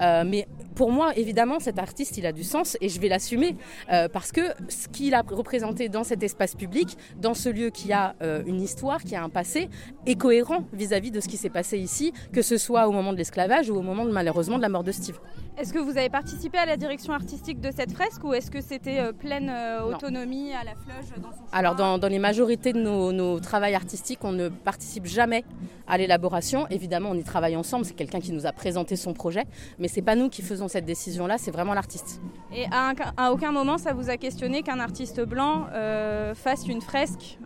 Euh, 0.00 0.24
mais 0.26 0.48
pour 0.74 0.90
moi, 0.90 1.14
évidemment, 1.14 1.60
cet 1.60 1.78
artiste, 1.78 2.16
il 2.16 2.24
a 2.24 2.32
du 2.32 2.42
sens, 2.42 2.78
et 2.80 2.88
je 2.88 2.98
vais 2.98 3.08
l'assumer, 3.08 3.54
euh, 3.92 4.08
parce 4.08 4.32
que 4.32 4.40
ce 4.70 4.88
qu'il 4.88 5.12
a 5.12 5.20
représenté 5.20 5.90
dans 5.90 6.04
cet 6.04 6.22
espace 6.22 6.54
public, 6.54 6.96
dans 7.20 7.34
ce 7.34 7.50
lieu 7.50 7.68
qui 7.68 7.92
a 7.92 8.14
une 8.46 8.62
histoire, 8.62 9.02
qui 9.02 9.14
a 9.14 9.22
un 9.22 9.28
passé, 9.28 9.68
est 10.06 10.14
cohérent 10.14 10.64
vis-à-vis 10.72 11.10
-vis 11.10 11.16
de 11.16 11.20
ce 11.20 11.28
qui 11.28 11.36
s'est 11.36 11.50
passé 11.50 11.78
ici, 11.78 12.12
que 12.32 12.42
ce 12.42 12.56
soit 12.56 12.88
au 12.88 12.92
moment 12.92 13.12
de 13.12 13.18
l'esclavage 13.18 13.68
ou 13.70 13.76
au 13.76 13.82
moment 13.82 14.04
malheureusement 14.04 14.56
de 14.56 14.62
la 14.62 14.68
mort 14.68 14.84
de 14.84 14.92
Steve. 14.92 15.18
Est-ce 15.58 15.72
que 15.72 15.80
vous 15.80 15.98
avez 15.98 16.08
participé 16.08 16.56
à 16.56 16.66
la 16.66 16.76
direction 16.76 17.12
artistique 17.12 17.60
de 17.60 17.72
cette 17.72 17.92
fresque 17.92 18.22
ou 18.22 18.32
est-ce 18.32 18.48
que 18.48 18.60
c'était 18.60 19.00
euh, 19.00 19.12
pleine 19.12 19.50
euh, 19.50 19.82
autonomie 19.82 20.52
à 20.52 20.62
la 20.62 20.76
fleuge 20.76 21.20
dans 21.20 21.32
son 21.32 21.38
Alors 21.50 21.74
dans, 21.74 21.98
les 22.08 22.20
majorités 22.20 22.72
de 22.72 22.80
nos, 22.80 23.10
nos 23.10 23.40
travaux 23.40 23.74
artistiques, 23.74 24.20
on 24.22 24.30
ne 24.30 24.50
participe 24.50 25.06
jamais 25.06 25.44
à 25.88 25.98
l'élaboration. 25.98 26.68
Évidemment, 26.70 27.10
on 27.10 27.16
y 27.16 27.24
travaille 27.24 27.56
ensemble, 27.56 27.84
c'est 27.84 27.94
quelqu'un 27.94 28.20
qui 28.20 28.30
nous 28.30 28.46
a 28.46 28.52
présenté 28.52 28.94
son 28.94 29.14
projet, 29.14 29.46
mais 29.80 29.88
c'est 29.88 30.00
pas 30.00 30.14
nous 30.14 30.28
qui 30.28 30.42
faisons 30.42 30.68
cette 30.68 30.84
décision-là, 30.84 31.38
c'est 31.38 31.50
vraiment 31.50 31.74
l'artiste. 31.74 32.20
Et 32.54 32.66
à, 32.70 33.32
aucun 33.32 33.50
moment 33.50 33.78
ça 33.78 33.92
vous 33.92 34.10
a 34.10 34.16
questionné 34.16 34.62
qu'un 34.62 34.78
artiste 34.78 35.20
blanc 35.22 35.66
euh, 35.72 36.36
fasse 36.36 36.68
une 36.68 36.82
fresque 36.82 37.36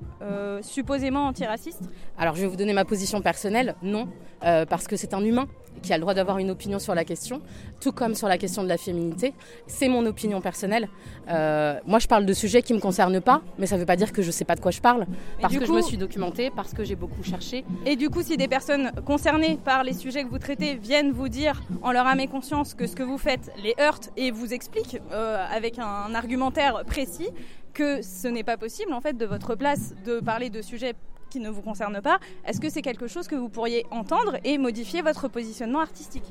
supposément 0.62 1.26
antiraciste 1.26 1.82
Alors 2.18 2.34
je 2.34 2.42
vais 2.42 2.46
vous 2.46 2.56
donner 2.56 2.72
ma 2.72 2.84
position 2.84 3.20
personnelle, 3.20 3.74
non, 3.82 4.08
parce 4.40 4.86
que 4.86 4.96
c'est 4.96 5.14
un 5.14 5.24
humain 5.24 5.46
qui 5.80 5.92
a 5.92 5.96
le 5.96 6.02
droit 6.02 6.14
d'avoir 6.14 6.38
une 6.38 6.50
opinion 6.50 6.78
sur 6.78 6.94
la 6.94 7.04
question, 7.04 7.40
tout 7.80 7.92
comme 7.92 8.14
sur 8.14 8.28
la 8.28 8.38
question 8.38 8.62
de 8.62 8.68
la 8.68 8.76
féminité. 8.76 9.34
C'est 9.66 9.88
mon 9.88 10.04
opinion 10.06 10.40
personnelle. 10.40 10.88
Euh, 11.28 11.78
moi, 11.86 11.98
je 11.98 12.06
parle 12.06 12.26
de 12.26 12.32
sujets 12.32 12.62
qui 12.62 12.72
ne 12.72 12.78
me 12.78 12.82
concernent 12.82 13.20
pas, 13.20 13.42
mais 13.58 13.66
ça 13.66 13.76
ne 13.76 13.80
veut 13.80 13.86
pas 13.86 13.96
dire 13.96 14.12
que 14.12 14.22
je 14.22 14.28
ne 14.28 14.32
sais 14.32 14.44
pas 14.44 14.54
de 14.54 14.60
quoi 14.60 14.70
je 14.70 14.80
parle, 14.80 15.06
parce 15.40 15.56
que 15.56 15.64
je 15.64 15.72
me 15.72 15.82
suis 15.82 15.96
documentée, 15.96 16.50
parce 16.54 16.72
que 16.72 16.84
j'ai 16.84 16.96
beaucoup 16.96 17.22
cherché. 17.22 17.64
Et 17.86 17.96
du 17.96 18.10
coup, 18.10 18.22
si 18.22 18.36
des 18.36 18.48
personnes 18.48 18.92
concernées 19.04 19.58
par 19.64 19.82
les 19.84 19.92
sujets 19.94 20.24
que 20.24 20.28
vous 20.28 20.38
traitez 20.38 20.74
viennent 20.74 21.12
vous 21.12 21.28
dire, 21.28 21.62
en 21.82 21.92
leur 21.92 22.06
âme 22.06 22.20
et 22.20 22.28
conscience, 22.28 22.74
que 22.74 22.86
ce 22.86 22.94
que 22.94 23.02
vous 23.02 23.18
faites 23.18 23.52
les 23.62 23.74
heurte 23.80 24.10
et 24.16 24.30
vous 24.30 24.52
expliquent 24.52 24.98
euh, 25.12 25.44
avec 25.50 25.78
un 25.78 26.14
argumentaire 26.14 26.82
précis, 26.86 27.28
que 27.72 28.02
ce 28.02 28.28
n'est 28.28 28.44
pas 28.44 28.56
possible 28.56 28.92
en 28.92 29.00
fait 29.00 29.16
de 29.16 29.26
votre 29.26 29.54
place 29.54 29.94
de 30.04 30.20
parler 30.20 30.50
de 30.50 30.62
sujets 30.62 30.94
qui 31.30 31.40
ne 31.40 31.48
vous 31.48 31.62
concerne 31.62 32.00
pas, 32.02 32.18
est-ce 32.46 32.60
que 32.60 32.68
c'est 32.68 32.82
quelque 32.82 33.06
chose 33.06 33.26
que 33.26 33.34
vous 33.34 33.48
pourriez 33.48 33.86
entendre 33.90 34.36
et 34.44 34.58
modifier 34.58 35.00
votre 35.00 35.28
positionnement 35.28 35.80
artistique? 35.80 36.30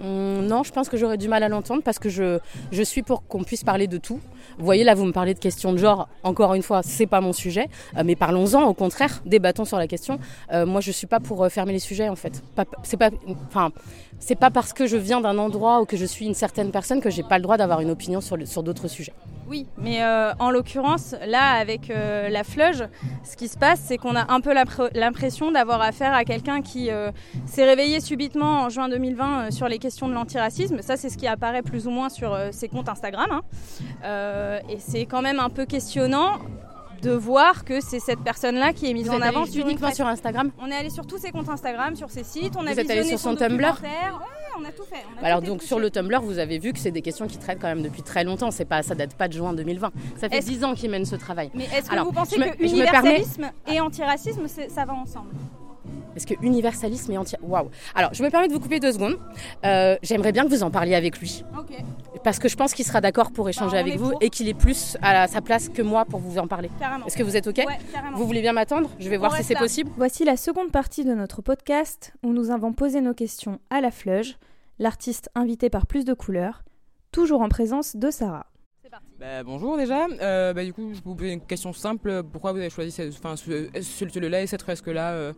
Hum, 0.00 0.46
non, 0.46 0.62
je 0.62 0.72
pense 0.72 0.88
que 0.88 0.96
j'aurais 0.96 1.16
du 1.16 1.28
mal 1.28 1.42
à 1.42 1.48
l'entendre 1.48 1.82
parce 1.82 1.98
que 1.98 2.08
je, 2.08 2.38
je 2.70 2.82
suis 2.82 3.02
pour 3.02 3.26
qu'on 3.26 3.42
puisse 3.42 3.64
parler 3.64 3.88
de 3.88 3.98
tout. 3.98 4.20
Vous 4.58 4.64
voyez, 4.64 4.84
là, 4.84 4.94
vous 4.94 5.04
me 5.04 5.12
parlez 5.12 5.34
de 5.34 5.38
questions 5.40 5.72
de 5.72 5.78
genre. 5.78 6.08
Encore 6.22 6.54
une 6.54 6.62
fois, 6.62 6.82
c'est 6.84 7.06
pas 7.06 7.20
mon 7.20 7.32
sujet, 7.32 7.68
euh, 7.96 8.02
mais 8.04 8.14
parlons-en. 8.14 8.62
Au 8.62 8.74
contraire, 8.74 9.20
débattons 9.26 9.64
sur 9.64 9.76
la 9.76 9.88
question. 9.88 10.20
Euh, 10.52 10.66
moi, 10.66 10.80
je 10.80 10.92
suis 10.92 11.08
pas 11.08 11.18
pour 11.18 11.44
euh, 11.44 11.48
fermer 11.48 11.72
les 11.72 11.78
sujets, 11.80 12.08
en 12.08 12.16
fait. 12.16 12.42
C'est 12.84 12.96
pas, 12.96 13.10
enfin, 13.48 13.72
c'est 14.20 14.38
pas 14.38 14.50
parce 14.50 14.72
que 14.72 14.86
je 14.86 14.96
viens 14.96 15.20
d'un 15.20 15.36
endroit 15.38 15.80
ou 15.80 15.84
que 15.84 15.96
je 15.96 16.04
suis 16.04 16.26
une 16.26 16.34
certaine 16.34 16.70
personne 16.70 17.00
que 17.00 17.10
j'ai 17.10 17.24
pas 17.24 17.38
le 17.38 17.42
droit 17.42 17.56
d'avoir 17.56 17.80
une 17.80 17.90
opinion 17.90 18.20
sur, 18.20 18.36
sur 18.46 18.62
d'autres 18.62 18.86
sujets. 18.86 19.14
Oui, 19.48 19.66
mais 19.78 20.02
euh, 20.02 20.32
en 20.38 20.50
l'occurrence, 20.50 21.14
là, 21.26 21.52
avec 21.52 21.90
euh, 21.90 22.28
la 22.28 22.44
fleuge, 22.44 22.84
ce 23.24 23.36
qui 23.36 23.48
se 23.48 23.56
passe, 23.56 23.80
c'est 23.82 23.96
qu'on 23.96 24.14
a 24.14 24.30
un 24.32 24.40
peu 24.40 24.52
l'impr- 24.52 24.90
l'impression 24.94 25.50
d'avoir 25.50 25.80
affaire 25.80 26.12
à 26.12 26.24
quelqu'un 26.24 26.60
qui 26.60 26.90
euh, 26.90 27.10
s'est 27.46 27.64
réveillé 27.64 28.00
subitement 28.00 28.62
en 28.62 28.68
juin 28.68 28.88
2020 28.88 29.40
euh, 29.46 29.50
sur 29.50 29.68
les 29.68 29.78
questions 29.78 30.06
de 30.08 30.12
l'antiracisme. 30.12 30.82
Ça, 30.82 30.96
c'est 30.96 31.08
ce 31.08 31.16
qui 31.16 31.26
apparaît 31.26 31.62
plus 31.62 31.86
ou 31.86 31.90
moins 31.90 32.08
sur 32.10 32.36
ses 32.52 32.68
comptes 32.68 32.88
Instagram. 32.88 33.40
hein. 34.04 34.58
Et 34.68 34.78
c'est 34.78 35.06
quand 35.06 35.22
même 35.22 35.40
un 35.40 35.48
peu 35.50 35.64
questionnant 35.66 36.38
de 37.02 37.12
voir 37.12 37.64
que 37.64 37.80
c'est 37.80 38.00
cette 38.00 38.20
personne-là 38.20 38.72
qui 38.72 38.90
est 38.90 38.92
mise 38.92 39.06
Vous 39.08 39.14
en 39.16 39.20
avant 39.20 39.44
uniquement 39.44 39.92
sur 39.92 40.06
Instagram? 40.06 40.50
On 40.60 40.68
est 40.68 40.74
allé 40.74 40.90
sur 40.90 41.06
tous 41.06 41.18
ses 41.18 41.30
comptes 41.30 41.48
Instagram, 41.48 41.94
sur 41.94 42.10
ses 42.10 42.24
sites, 42.24 42.54
on 42.56 42.60
a 42.66 42.72
Vous 42.72 42.80
allé 42.80 42.82
visionné 42.82 43.04
sur 43.08 43.18
son 43.20 43.36
Tumblr? 43.36 43.56
documentaire. 43.56 44.14
Ouais, 44.20 44.47
on 44.60 44.64
a 44.64 44.72
tout 44.72 44.84
fait. 44.84 45.04
on 45.20 45.22
a 45.22 45.26
Alors 45.26 45.40
tout 45.40 45.46
donc 45.46 45.62
sur 45.62 45.78
le 45.78 45.90
Tumblr, 45.90 46.20
vous 46.22 46.38
avez 46.38 46.58
vu 46.58 46.72
que 46.72 46.78
c'est 46.78 46.90
des 46.90 47.02
questions 47.02 47.26
qui 47.26 47.38
traitent 47.38 47.58
quand 47.60 47.68
même 47.68 47.82
depuis 47.82 48.02
très 48.02 48.24
longtemps. 48.24 48.50
C'est 48.50 48.64
pas, 48.64 48.82
ça 48.82 48.94
date 48.94 49.14
pas 49.14 49.28
de 49.28 49.32
juin 49.34 49.52
2020. 49.54 49.90
Ça 50.16 50.28
fait 50.28 50.38
Est-ce- 50.38 50.46
10 50.48 50.64
ans 50.64 50.74
qu'ils 50.74 50.90
mènent 50.90 51.04
ce 51.06 51.16
travail. 51.16 51.50
Mais 51.54 51.64
est-ce 51.64 51.86
que 51.88 51.92
Alors, 51.92 52.06
vous 52.06 52.12
pensez 52.12 52.38
me- 52.38 52.44
que 52.44 52.50
permets- 52.56 52.68
universalisme 52.72 53.50
et 53.66 53.80
antiracisme, 53.80 54.46
ça 54.48 54.84
va 54.84 54.94
ensemble? 54.94 55.30
Est-ce 56.16 56.26
que 56.26 56.34
universalisme 56.42 57.12
et 57.12 57.18
anti... 57.18 57.36
Waouh 57.42 57.68
Alors, 57.94 58.12
je 58.12 58.22
me 58.24 58.28
permets 58.30 58.48
de 58.48 58.52
vous 58.52 58.58
couper 58.58 58.80
deux 58.80 58.90
secondes. 58.92 59.16
Euh, 59.64 59.96
J'aimerais 60.02 60.32
bien 60.32 60.44
que 60.44 60.48
vous 60.48 60.62
en 60.64 60.70
parliez 60.70 60.94
avec 60.96 61.18
lui. 61.20 61.44
Parce 62.24 62.40
que 62.40 62.48
je 62.48 62.56
pense 62.56 62.74
qu'il 62.74 62.84
sera 62.84 63.00
d'accord 63.00 63.30
pour 63.30 63.48
échanger 63.48 63.74
Bah, 63.76 63.80
avec 63.80 63.96
vous 63.96 64.10
pour. 64.10 64.18
et 64.22 64.28
qu'il 64.28 64.48
est 64.48 64.54
plus 64.54 64.96
à 65.00 65.28
sa 65.28 65.40
place 65.40 65.68
que 65.68 65.80
moi 65.80 66.04
pour 66.04 66.18
vous 66.18 66.38
en 66.38 66.48
parler. 66.48 66.70
Est-ce 67.06 67.16
que 67.16 67.22
vous 67.22 67.36
êtes 67.36 67.46
OK? 67.46 67.58
Ouais. 67.58 67.78
Vous 68.16 68.26
voulez 68.26 68.40
bien 68.40 68.52
m'attendre? 68.52 68.90
Je 68.98 69.08
vais 69.08 69.16
voir 69.16 69.36
si 69.36 69.44
c'est 69.44 69.54
possible. 69.54 69.90
Voici 69.96 70.24
la 70.24 70.36
seconde 70.36 70.72
partie 70.72 71.04
de 71.04 71.14
notre 71.14 71.40
podcast 71.40 72.12
où 72.24 72.32
nous 72.32 72.50
avons 72.50 72.72
posé 72.72 73.00
nos 73.00 73.14
questions 73.14 73.60
à 73.70 73.80
la 73.80 73.92
fleuge, 73.92 74.36
l'artiste 74.78 75.30
invité 75.34 75.70
par 75.70 75.86
plus 75.86 76.04
de 76.04 76.14
couleurs, 76.14 76.64
toujours 77.12 77.40
en 77.40 77.48
présence 77.48 77.96
de 77.96 78.10
Sarah. 78.10 78.46
Bah, 79.20 79.42
bonjour 79.44 79.76
déjà. 79.76 80.06
Euh, 80.22 80.54
bah, 80.54 80.64
du 80.64 80.72
coup, 80.72 80.92
je 80.94 81.00
vous 81.04 81.14
pose 81.14 81.28
une 81.28 81.40
question 81.40 81.72
simple. 81.72 82.22
Pourquoi 82.32 82.52
vous 82.52 82.58
avez 82.58 82.70
choisi 82.70 82.94
enfin, 83.08 83.36
ce, 83.36 83.68
ce, 83.74 84.08
celui-là 84.08 84.42
et 84.42 84.46
cette 84.46 84.62
fresque-là 84.62 85.12
euh, 85.12 85.32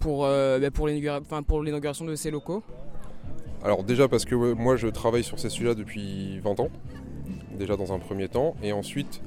pour, 0.00 0.24
euh, 0.24 0.58
bah, 0.58 0.70
pour 0.70 0.86
l'inaugura- 0.88 1.20
enfin, 1.20 1.42
pour 1.42 1.62
l'inauguration 1.62 2.04
de 2.04 2.14
ces 2.14 2.30
locaux? 2.30 2.62
Alors 3.62 3.82
déjà 3.82 4.08
parce 4.08 4.26
que 4.26 4.34
ouais, 4.34 4.54
moi 4.54 4.76
je 4.76 4.88
travaille 4.88 5.24
sur 5.24 5.38
ces 5.38 5.48
sujets 5.48 5.74
depuis 5.74 6.38
20 6.40 6.60
ans, 6.60 6.68
déjà 7.58 7.76
dans 7.76 7.94
un 7.94 7.98
premier 7.98 8.28
temps, 8.28 8.54
et 8.62 8.72
ensuite 8.72 9.22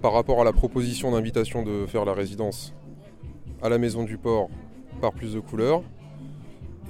par 0.00 0.14
rapport 0.14 0.40
à 0.40 0.44
la 0.44 0.52
proposition 0.54 1.10
d'invitation 1.10 1.62
de 1.62 1.84
faire 1.86 2.06
la 2.06 2.14
résidence 2.14 2.72
à 3.62 3.68
la 3.68 3.76
Maison 3.76 4.04
du 4.04 4.16
Port 4.16 4.48
par 5.02 5.12
plus 5.12 5.34
de 5.34 5.40
couleurs, 5.40 5.82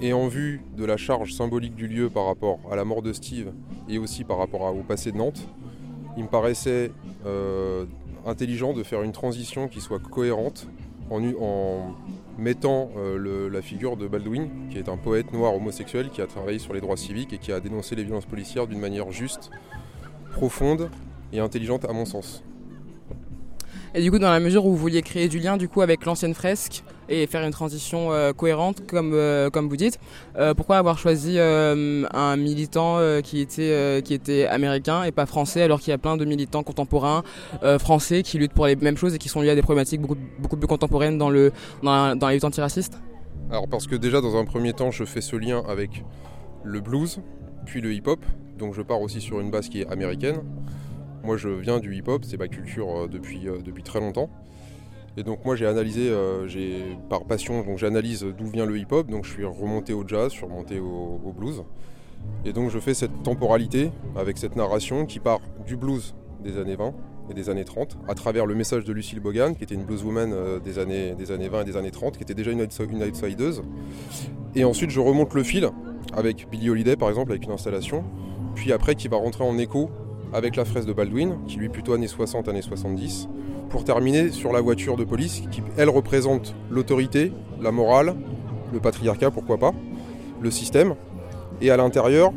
et 0.02 0.12
en 0.12 0.26
vue 0.26 0.60
de 0.76 0.84
la 0.84 0.96
charge 0.96 1.32
symbolique 1.32 1.76
du 1.76 1.86
lieu 1.86 2.10
par 2.10 2.26
rapport 2.26 2.58
à 2.70 2.76
la 2.76 2.84
mort 2.84 3.02
de 3.02 3.12
Steve 3.12 3.52
et 3.88 3.98
aussi 3.98 4.24
par 4.24 4.36
rapport 4.36 4.62
au 4.74 4.82
passé 4.82 5.12
de 5.12 5.16
Nantes, 5.16 5.46
il 6.16 6.24
me 6.24 6.28
paraissait 6.28 6.90
euh, 7.24 7.86
intelligent 8.26 8.74
de 8.74 8.82
faire 8.82 9.02
une 9.02 9.12
transition 9.12 9.68
qui 9.68 9.80
soit 9.80 10.00
cohérente 10.00 10.66
en, 11.08 11.94
mettant 12.38 12.90
euh, 12.96 13.48
la 13.48 13.62
figure 13.62 13.96
de 13.96 14.08
Baldwin, 14.08 14.48
qui 14.70 14.78
est 14.78 14.88
un 14.88 14.96
poète 14.96 15.32
noir 15.32 15.54
homosexuel 15.54 16.08
qui 16.10 16.20
a 16.20 16.26
travaillé 16.26 16.58
sur 16.58 16.72
les 16.72 16.80
droits 16.80 16.96
civiques 16.96 17.32
et 17.32 17.38
qui 17.38 17.52
a 17.52 17.60
dénoncé 17.60 17.94
les 17.94 18.02
violences 18.02 18.26
policières 18.26 18.66
d'une 18.66 18.80
manière 18.80 19.12
juste, 19.12 19.50
profonde 20.32 20.90
et 21.32 21.38
intelligente 21.38 21.84
à 21.84 21.92
mon 21.92 22.06
sens. 22.06 22.42
Et 23.94 24.00
du 24.00 24.10
coup, 24.10 24.18
dans 24.18 24.30
la 24.30 24.40
mesure 24.40 24.64
où 24.64 24.70
vous 24.70 24.76
vouliez 24.76 25.02
créer 25.02 25.28
du 25.28 25.38
lien 25.38 25.58
du 25.58 25.68
coup 25.68 25.82
avec 25.82 26.06
l'ancienne 26.06 26.32
fresque 26.32 26.82
et 27.10 27.26
faire 27.26 27.42
une 27.44 27.50
transition 27.50 28.10
euh, 28.10 28.32
cohérente, 28.32 28.86
comme, 28.86 29.12
euh, 29.12 29.50
comme 29.50 29.68
vous 29.68 29.76
dites, 29.76 29.98
euh, 30.36 30.54
pourquoi 30.54 30.78
avoir 30.78 30.98
choisi 30.98 31.38
un 31.38 32.36
militant 32.36 32.98
qui, 33.22 33.40
était, 33.40 34.02
qui 34.02 34.14
était 34.14 34.46
américain 34.46 35.02
et 35.02 35.12
pas 35.12 35.26
français, 35.26 35.62
alors 35.62 35.80
qu'il 35.80 35.90
y 35.90 35.94
a 35.94 35.98
plein 35.98 36.16
de 36.16 36.24
militants 36.24 36.62
contemporains 36.62 37.22
français 37.78 38.22
qui 38.22 38.38
luttent 38.38 38.54
pour 38.54 38.66
les 38.66 38.76
mêmes 38.76 38.96
choses 38.96 39.14
et 39.14 39.18
qui 39.18 39.28
sont 39.28 39.40
liés 39.40 39.50
à 39.50 39.54
des 39.54 39.62
problématiques 39.62 40.00
beaucoup, 40.00 40.16
beaucoup 40.38 40.56
plus 40.56 40.68
contemporaines 40.68 41.18
dans, 41.18 41.30
le, 41.30 41.52
dans, 41.82 42.16
dans 42.16 42.28
Alors 43.50 43.68
parce 43.68 43.86
que 43.86 43.96
déjà 43.96 44.20
dans 44.20 44.36
un 44.36 44.44
premier 44.44 44.72
temps 44.72 44.90
je 44.90 45.04
fais 45.04 45.20
ce 45.20 45.36
lien 45.36 45.62
avec 45.68 46.04
le 46.64 46.80
blues, 46.80 47.20
puis 47.66 47.80
le 47.80 47.92
hip-hop, 47.92 48.24
donc 48.58 48.74
je 48.74 48.82
pars 48.82 49.00
aussi 49.00 49.20
sur 49.20 49.40
une 49.40 49.50
base 49.50 49.68
qui 49.68 49.82
est 49.82 49.86
américaine. 49.88 50.40
Moi 51.24 51.36
je 51.36 51.48
viens 51.48 51.78
du 51.78 51.94
hip-hop, 51.94 52.24
c'est 52.24 52.36
ma 52.36 52.48
culture 52.48 53.04
euh, 53.04 53.08
depuis, 53.08 53.48
euh, 53.48 53.58
depuis 53.64 53.84
très 53.84 54.00
longtemps. 54.00 54.28
Et 55.16 55.22
donc 55.22 55.44
moi 55.44 55.54
j'ai 55.54 55.66
analysé, 55.66 56.08
euh, 56.08 56.48
j'ai 56.48 56.96
par 57.08 57.24
passion, 57.24 57.62
donc 57.62 57.78
j'analyse 57.78 58.26
d'où 58.36 58.46
vient 58.46 58.66
le 58.66 58.76
hip-hop, 58.76 59.08
donc 59.08 59.24
je 59.24 59.30
suis 59.30 59.44
remonté 59.44 59.92
au 59.92 60.06
jazz, 60.06 60.32
je 60.32 60.38
suis 60.38 60.46
remonté 60.46 60.80
au, 60.80 61.32
blues. 61.36 61.62
Et 62.44 62.52
donc 62.52 62.70
je 62.70 62.78
fais 62.78 62.94
cette 62.94 63.22
temporalité 63.22 63.90
avec 64.16 64.38
cette 64.38 64.56
narration 64.56 65.06
qui 65.06 65.20
part 65.20 65.40
du 65.66 65.76
blues 65.76 66.14
des 66.42 66.58
années 66.58 66.76
20 66.76 66.92
et 67.30 67.34
des 67.34 67.50
années 67.50 67.64
30, 67.64 67.98
à 68.08 68.14
travers 68.14 68.46
le 68.46 68.54
message 68.54 68.84
de 68.84 68.92
Lucille 68.92 69.20
Bogan, 69.20 69.54
qui 69.54 69.62
était 69.62 69.76
une 69.76 69.84
blueswoman 69.84 70.58
des, 70.64 70.78
années, 70.80 71.14
des 71.14 71.30
années 71.30 71.48
20 71.48 71.62
et 71.62 71.64
des 71.64 71.76
années 71.76 71.90
30, 71.92 72.16
qui 72.16 72.22
était 72.22 72.34
déjà 72.34 72.50
une, 72.50 72.66
une 72.90 73.02
outsideuse. 73.02 73.62
Et 74.56 74.64
ensuite 74.64 74.90
je 74.90 74.98
remonte 74.98 75.34
le 75.34 75.44
fil 75.44 75.68
avec 76.14 76.48
Billie 76.50 76.70
Holiday 76.70 76.96
par 76.96 77.10
exemple, 77.10 77.30
avec 77.30 77.44
une 77.44 77.52
installation, 77.52 78.02
puis 78.54 78.72
après 78.72 78.96
qui 78.96 79.08
va 79.08 79.18
rentrer 79.18 79.44
en 79.44 79.56
écho 79.58 79.90
avec 80.32 80.56
la 80.56 80.64
fraise 80.64 80.86
de 80.86 80.92
Baldwin, 80.92 81.36
qui 81.46 81.56
lui 81.56 81.66
est 81.66 81.70
plutôt 81.70 81.92
années 81.92 82.08
60, 82.08 82.48
années 82.48 82.62
70, 82.62 83.28
pour 83.70 83.84
terminer 83.84 84.30
sur 84.30 84.52
la 84.52 84.60
voiture 84.60 84.96
de 84.96 85.04
police, 85.04 85.42
qui 85.50 85.62
elle 85.76 85.88
représente 85.90 86.54
l'autorité, 86.70 87.32
la 87.60 87.70
morale, 87.72 88.14
le 88.72 88.80
patriarcat, 88.80 89.30
pourquoi 89.30 89.58
pas, 89.58 89.72
le 90.40 90.50
système, 90.50 90.94
et 91.60 91.70
à 91.70 91.76
l'intérieur, 91.76 92.32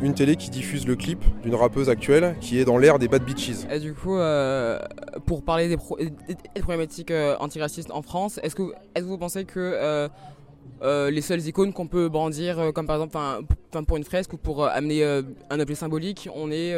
une 0.00 0.14
télé 0.14 0.36
qui 0.36 0.50
diffuse 0.50 0.86
le 0.86 0.94
clip 0.94 1.18
d'une 1.42 1.56
rappeuse 1.56 1.88
actuelle 1.88 2.36
qui 2.40 2.60
est 2.60 2.64
dans 2.64 2.78
l'ère 2.78 3.00
des 3.00 3.08
bad 3.08 3.24
bitches. 3.24 3.66
Et 3.72 3.80
du 3.80 3.94
coup, 3.94 4.16
euh, 4.16 4.78
pour 5.26 5.42
parler 5.42 5.68
des, 5.68 5.76
pro- 5.76 5.96
des- 5.96 6.10
des 6.54 6.60
problématiques 6.60 7.10
euh, 7.10 7.34
antiracistes 7.40 7.90
en 7.90 8.02
France, 8.02 8.38
est-ce 8.44 8.54
que, 8.54 8.62
est 8.94 9.00
que 9.00 9.04
vous 9.06 9.18
pensez 9.18 9.44
que 9.44 9.58
euh, 10.82 11.10
les 11.10 11.20
seules 11.20 11.44
icônes 11.48 11.72
qu'on 11.72 11.88
peut 11.88 12.08
brandir, 12.08 12.72
comme 12.74 12.86
par 12.86 12.96
exemple 12.96 13.16
pour 13.86 13.96
une 13.96 14.04
fresque 14.04 14.34
ou 14.34 14.36
pour 14.36 14.64
amener 14.64 15.02
un 15.50 15.58
objet 15.58 15.74
symbolique, 15.74 16.28
on 16.32 16.52
est, 16.52 16.72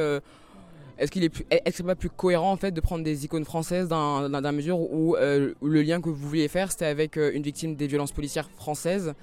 est-ce 1.01 1.11
qu'il 1.11 1.25
est, 1.25 1.31
plus- 1.31 1.47
est-ce 1.51 1.83
pas 1.83 1.97
plus 1.97 2.11
cohérent 2.11 2.53
en 2.53 2.57
fait 2.57 2.73
de 2.73 2.81
prendre 2.81 3.03
des 3.03 3.25
icônes 3.25 3.47
françaises 3.47 3.89
dans, 3.89 4.29
dans, 4.29 4.41
la 4.41 4.53
mesure 4.53 4.79
où, 4.79 5.17
euh, 5.17 5.55
le 5.63 5.83
lien 5.83 6.01
que 6.03 6.11
vous 6.11 6.29
vouliez 6.29 6.47
faire 6.47 6.71
c'était 6.71 6.85
avec 6.85 7.17
euh, 7.17 7.33
une 7.33 7.43
victime 7.43 7.75
des 7.75 7.87
violences 7.87 8.13
policières 8.13 8.51
françaises? 8.51 9.15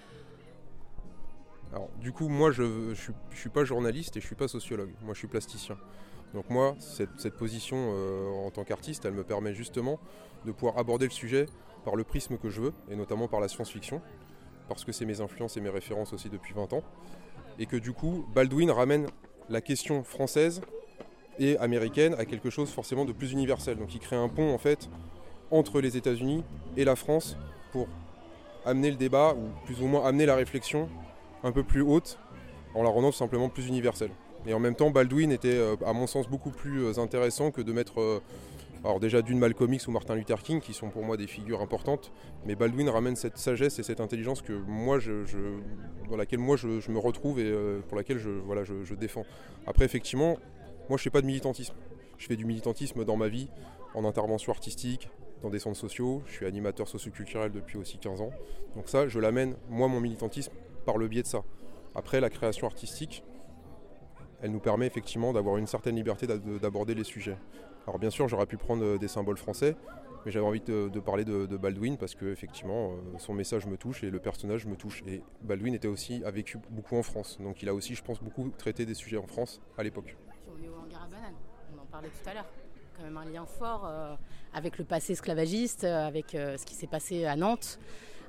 Alors, 1.72 1.90
du 2.02 2.12
coup, 2.12 2.30
moi, 2.30 2.52
je 2.52 2.64
ne 2.64 2.96
suis 2.96 3.50
pas 3.50 3.64
journaliste 3.64 4.18
et 4.18 4.22
je 4.22 4.26
suis 4.26 4.36
pas 4.36 4.48
sociologue. 4.48 4.90
Moi, 5.04 5.14
je 5.14 5.20
suis 5.20 5.28
plasticien. 5.28 5.78
Donc 6.34 6.50
moi, 6.50 6.76
cette, 6.80 7.20
cette 7.20 7.36
position 7.36 7.78
euh, 7.78 8.48
en 8.48 8.50
tant 8.50 8.64
qu'artiste, 8.64 9.06
elle 9.06 9.14
me 9.14 9.24
permet 9.24 9.54
justement 9.54 10.00
de 10.46 10.52
pouvoir 10.52 10.80
aborder 10.80 11.06
le 11.06 11.12
sujet 11.12 11.46
par 11.86 11.96
le 11.96 12.04
prisme 12.04 12.38
que 12.38 12.50
je 12.50 12.62
veux, 12.62 12.74
et 12.90 12.96
notamment 12.96 13.28
par 13.28 13.40
la 13.40 13.48
science-fiction, 13.48 14.02
parce 14.68 14.84
que 14.84 14.92
c'est 14.92 15.06
mes 15.06 15.22
influences 15.22 15.58
et 15.58 15.62
mes 15.62 15.70
références 15.70 16.12
aussi 16.12 16.30
depuis 16.30 16.56
20 16.56 16.74
ans. 16.74 16.84
Et 17.60 17.68
que 17.68 17.78
du 17.78 17.94
coup, 17.94 18.26
Baldwin 18.34 18.72
ramène 18.72 19.08
la 19.48 19.62
question 19.62 20.04
française 20.04 20.62
et 21.40 21.58
américaine 21.58 22.16
à 22.18 22.26
quelque 22.26 22.50
chose 22.50 22.70
forcément 22.70 23.06
de 23.06 23.14
plus 23.14 23.32
universel. 23.32 23.78
Donc 23.78 23.94
il 23.94 24.00
crée 24.00 24.16
un 24.16 24.30
pont 24.30 24.54
en 24.54 24.58
fait 24.58 24.90
entre 25.52 25.82
les 25.82 25.98
États-Unis 25.98 26.44
et 26.76 26.84
la 26.84 26.96
France 26.96 27.38
pour 27.72 27.88
amener 28.66 28.92
le 28.92 28.98
débat, 28.98 29.34
ou 29.34 29.48
plus 29.66 29.82
ou 29.82 29.88
moins 29.88 30.06
amener 30.06 30.26
la 30.26 30.36
réflexion 30.36 30.90
un 31.44 31.52
peu 31.52 31.64
plus 31.64 31.82
haute 31.82 32.20
en 32.76 32.84
la 32.84 32.90
rendant 32.90 33.12
tout 33.12 33.18
simplement 33.18 33.50
plus 33.50 33.68
universelle. 33.68 34.12
Et 34.46 34.54
en 34.54 34.60
même 34.60 34.76
temps, 34.76 34.90
Baldwin 34.92 35.32
était, 35.32 35.56
euh, 35.56 35.76
à 35.86 35.94
mon 35.94 36.08
sens, 36.08 36.30
beaucoup 36.30 36.52
plus 36.52 36.84
euh, 36.84 37.00
intéressant 37.00 37.52
que 37.52 37.62
de 37.62 37.72
mettre, 37.74 38.00
euh, 38.00 38.22
alors 38.84 39.00
déjà 39.00 39.22
d'une 39.22 39.40
Malcolm 39.40 39.76
ou 39.88 39.92
Martin 39.92 40.16
Luther 40.16 40.42
King, 40.42 40.60
qui 40.60 40.74
sont 40.74 40.90
pour 40.90 41.04
moi 41.04 41.18
des 41.18 41.28
figures 41.28 41.62
importantes, 41.62 42.12
mais 42.46 42.56
Baldwin 42.56 42.90
ramène 42.90 43.16
cette 43.16 43.38
sagesse 43.38 43.80
et 43.80 43.84
cette 43.84 44.00
intelligence 44.02 44.42
que 44.42 44.54
moi, 44.54 45.00
dans 46.10 46.18
laquelle 46.18 46.40
moi 46.40 46.56
je, 46.56 46.80
je 46.80 46.92
me 46.92 47.00
retrouve 47.00 47.40
et 47.40 47.54
pour 47.88 47.98
laquelle 47.98 48.20
je, 48.20 48.30
voilà, 48.30 48.64
je 48.64 48.94
défends. 48.94 49.26
Après, 49.66 49.84
effectivement, 49.84 50.38
moi 50.90 50.98
je 50.98 51.04
fais 51.04 51.10
pas 51.10 51.22
de 51.22 51.26
militantisme. 51.28 51.74
Je 52.18 52.28
fais 52.28 52.36
du 52.36 52.46
militantisme 52.46 53.06
dans 53.06 53.16
ma 53.16 53.28
vie, 53.28 53.50
en 53.94 54.04
intervention 54.06 54.52
artistique, 54.52 55.10
dans 55.44 55.50
des 55.50 55.60
centres 55.60 55.78
sociaux. 55.78 56.24
Je 56.26 56.34
suis 56.34 56.46
animateur 56.46 56.88
socioculturel 56.88 57.52
depuis 57.52 57.78
aussi 57.78 57.98
15 58.00 58.22
ans. 58.22 58.32
Donc 58.76 58.90
ça, 58.90 59.08
je 59.08 59.20
l'amène, 59.20 59.56
moi, 59.70 59.88
mon 59.88 60.00
militantisme, 60.00 60.52
par 60.86 60.98
le 60.98 61.08
biais 61.08 61.22
de 61.22 61.28
ça. 61.28 61.44
Après, 61.96 62.20
la 62.20 62.30
création 62.30 62.66
artistique, 62.68 63.24
elle 64.42 64.52
nous 64.52 64.60
permet 64.60 64.88
effectivement 64.88 65.34
d'avoir 65.34 65.58
une 65.58 65.68
certaine 65.68 65.96
liberté 65.96 66.28
d'a- 66.28 66.38
de- 66.38 66.58
d'aborder 66.58 66.96
les 66.96 67.04
sujets. 67.04 67.38
Alors 67.88 68.00
bien 68.00 68.10
sûr, 68.10 68.28
j'aurais 68.28 68.46
pu 68.46 68.58
prendre 68.58 68.84
euh, 68.84 68.98
des 68.98 69.08
symboles 69.08 69.38
français, 69.38 69.76
Mais 70.26 70.32
j'avais 70.32 70.46
envie 70.46 70.60
de, 70.62 70.90
parler 71.00 71.24
de, 71.24 71.46
Baldwin 71.58 71.96
parce 71.98 72.14
que 72.14 72.26
effectivement 72.26 72.92
son 73.18 73.34
message 73.34 73.66
me 73.66 73.78
touche 73.78 74.04
et 74.04 74.10
le 74.10 74.20
personnage 74.20 74.66
me 74.66 74.76
touche. 74.76 75.02
Et 75.08 75.22
Baldwin 75.42 75.74
était 75.74 75.88
aussi 75.88 76.22
a 76.26 76.32
vécu 76.32 76.58
beaucoup 76.70 76.98
en 76.98 77.04
France, 77.04 77.38
donc 77.40 77.62
il 77.64 77.70
a 77.70 77.74
aussi, 77.74 77.96
je 77.96 78.04
pense, 78.04 78.22
beaucoup 78.22 78.50
traité 78.58 78.86
des 78.86 78.94
sujets 78.96 79.18
en 79.18 79.28
France 79.28 79.62
à 79.78 79.84
l'époque. 79.84 80.18
On 80.54 80.62
est 80.62 80.68
au 80.68 80.76
hangar 80.76 81.04
à 81.04 81.08
banane, 81.08 81.36
on 81.74 81.82
en 81.82 81.86
parlait 81.98 82.14
tout 82.24 82.30
à 82.30 82.34
l'heure. 82.36 82.46
Quand 82.96 83.04
même 83.06 83.18
un 83.18 83.26
lien 83.26 83.44
fort 83.48 83.92
avec 84.54 84.78
le 84.78 84.84
passé 84.86 85.14
esclavagiste, 85.14 85.84
avec 85.84 86.28
ce 86.34 86.64
qui 86.64 86.76
s'est 86.76 86.86
passé 86.86 87.26
à 87.26 87.36
Nantes. 87.36 87.80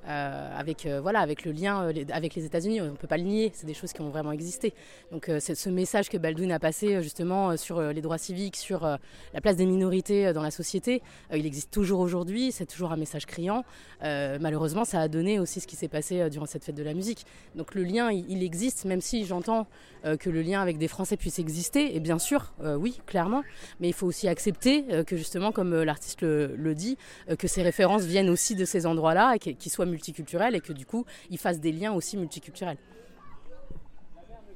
Euh, 0.08 0.58
avec, 0.58 0.86
euh, 0.86 1.02
voilà, 1.02 1.20
avec 1.20 1.44
le 1.44 1.52
lien 1.52 1.82
euh, 1.82 1.92
avec 2.12 2.34
les 2.34 2.46
États-Unis. 2.46 2.80
On 2.80 2.86
ne 2.86 2.96
peut 2.96 3.06
pas 3.06 3.18
le 3.18 3.24
nier, 3.24 3.50
c'est 3.52 3.66
des 3.66 3.74
choses 3.74 3.92
qui 3.92 4.00
ont 4.00 4.08
vraiment 4.08 4.32
existé. 4.32 4.72
Donc 5.12 5.30
c'est 5.38 5.54
ce 5.54 5.68
message 5.68 6.08
que 6.08 6.16
Baldwin 6.16 6.50
a 6.50 6.58
passé 6.58 7.02
justement 7.02 7.56
sur 7.56 7.80
les 7.80 8.00
droits 8.00 8.16
civiques, 8.16 8.56
sur 8.56 8.80
la 8.80 9.40
place 9.40 9.56
des 9.56 9.66
minorités 9.66 10.32
dans 10.32 10.42
la 10.42 10.50
société, 10.50 11.02
il 11.32 11.46
existe 11.46 11.70
toujours 11.70 12.00
aujourd'hui, 12.00 12.52
c'est 12.52 12.66
toujours 12.66 12.92
un 12.92 12.96
message 12.96 13.26
criant. 13.26 13.64
malheureusement, 14.02 14.84
ça 14.84 15.00
a 15.00 15.08
donné 15.08 15.38
aussi 15.38 15.60
ce 15.60 15.66
qui 15.66 15.76
s'est 15.76 15.88
passé 15.88 16.28
durant 16.30 16.46
cette 16.46 16.64
fête 16.64 16.74
de 16.74 16.82
la 16.82 16.94
musique. 16.94 17.24
Donc 17.54 17.74
le 17.74 17.82
lien, 17.82 18.10
il, 18.10 18.42
existe, 18.42 18.84
même 18.84 19.00
si 19.00 19.24
j'entends 19.24 19.66
que 20.04 20.30
le 20.30 20.42
lien 20.42 20.60
avec 20.60 20.78
des 20.78 20.88
Français 20.88 21.16
puisse 21.16 21.38
exister, 21.38 21.96
et 21.96 22.00
bien 22.00 22.18
sûr, 22.18 22.52
oui, 22.62 23.00
clairement, 23.06 23.42
mais 23.80 23.88
il 23.88 23.94
faut 23.94 24.06
aussi 24.06 24.28
accepter 24.28 24.84
que 25.06 25.16
justement, 25.16 25.52
comme 25.52 25.82
l'artiste 25.82 26.22
le, 26.22 26.74
dit, 26.74 26.96
que 27.38 27.48
ces 27.48 27.62
références 27.62 28.04
viennent 28.04 28.30
aussi 28.30 28.54
de 28.54 28.64
ces 28.64 28.86
endroits-là 28.86 29.34
et 29.34 29.38
qu'ils 29.38 29.72
soient 29.72 29.86
multiculturel 29.98 30.54
et 30.54 30.60
que 30.60 30.72
du 30.72 30.86
coup, 30.86 31.04
ils 31.30 31.38
fassent 31.38 31.60
des 31.60 31.72
liens 31.72 31.92
aussi 31.92 32.16
multiculturels. 32.16 32.78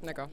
D'accord. 0.01 0.29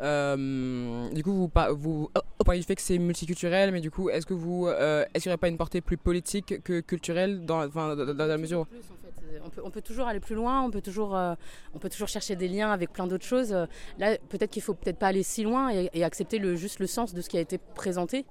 Euh, 0.00 1.08
du 1.10 1.22
coup, 1.22 1.32
vous, 1.32 1.50
vous, 1.76 2.10
au 2.38 2.44
point 2.44 2.56
du 2.56 2.64
fait 2.64 2.74
que 2.74 2.82
c'est 2.82 2.98
multiculturel, 2.98 3.70
mais 3.70 3.80
du 3.80 3.90
coup, 3.90 4.10
est-ce 4.10 4.26
que 4.26 4.34
vous, 4.34 4.66
euh, 4.66 5.04
est-ce 5.14 5.22
qu'il 5.22 5.30
n'y 5.30 5.34
aurait 5.34 5.40
pas 5.40 5.48
une 5.48 5.56
portée 5.56 5.80
plus 5.80 5.96
politique 5.96 6.62
que 6.62 6.80
culturelle 6.80 7.44
dans, 7.44 7.68
dans, 7.68 7.94
dans, 7.94 8.26
la 8.26 8.38
mesure 8.38 8.66
on 9.44 9.50
peut, 9.50 9.62
on 9.64 9.70
peut, 9.70 9.82
toujours 9.82 10.06
aller 10.06 10.20
plus 10.20 10.34
loin, 10.34 10.62
on 10.62 10.70
peut 10.70 10.82
toujours, 10.82 11.16
euh, 11.16 11.34
on 11.74 11.78
peut 11.78 11.88
toujours 11.88 12.08
chercher 12.08 12.36
des 12.36 12.48
liens 12.48 12.70
avec 12.70 12.92
plein 12.92 13.06
d'autres 13.06 13.24
choses. 13.24 13.54
Là, 13.98 14.16
peut-être 14.28 14.50
qu'il 14.50 14.62
faut 14.62 14.74
peut-être 14.74 14.98
pas 14.98 15.08
aller 15.08 15.22
si 15.22 15.42
loin 15.42 15.70
et, 15.70 15.88
et, 15.94 16.04
accepter 16.04 16.38
le, 16.38 16.54
juste 16.54 16.80
le 16.80 16.86
sens 16.86 17.14
de 17.14 17.20
ce 17.20 17.28
qui 17.28 17.38
a 17.38 17.40
été 17.40 17.58
présenté. 17.58 18.24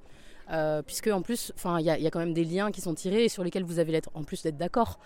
Euh, 0.51 0.82
puisque 0.82 1.08
en 1.08 1.22
plus, 1.22 1.53
il 1.80 1.86
y, 1.86 1.89
a 1.89 2.10
quand 2.12 2.20
même 2.20 2.34
des 2.34 2.44
liens 2.44 2.72
qui 2.72 2.82
sont 2.82 2.94
tirés 2.94 3.25
et 3.25 3.30
sur 3.30 3.44
lesquels 3.44 3.63
vous 3.63 3.80
avez 3.80 4.01
en 4.13 4.24
plus 4.24 4.44
d'être 4.44 4.58
d'accord. 4.58 5.00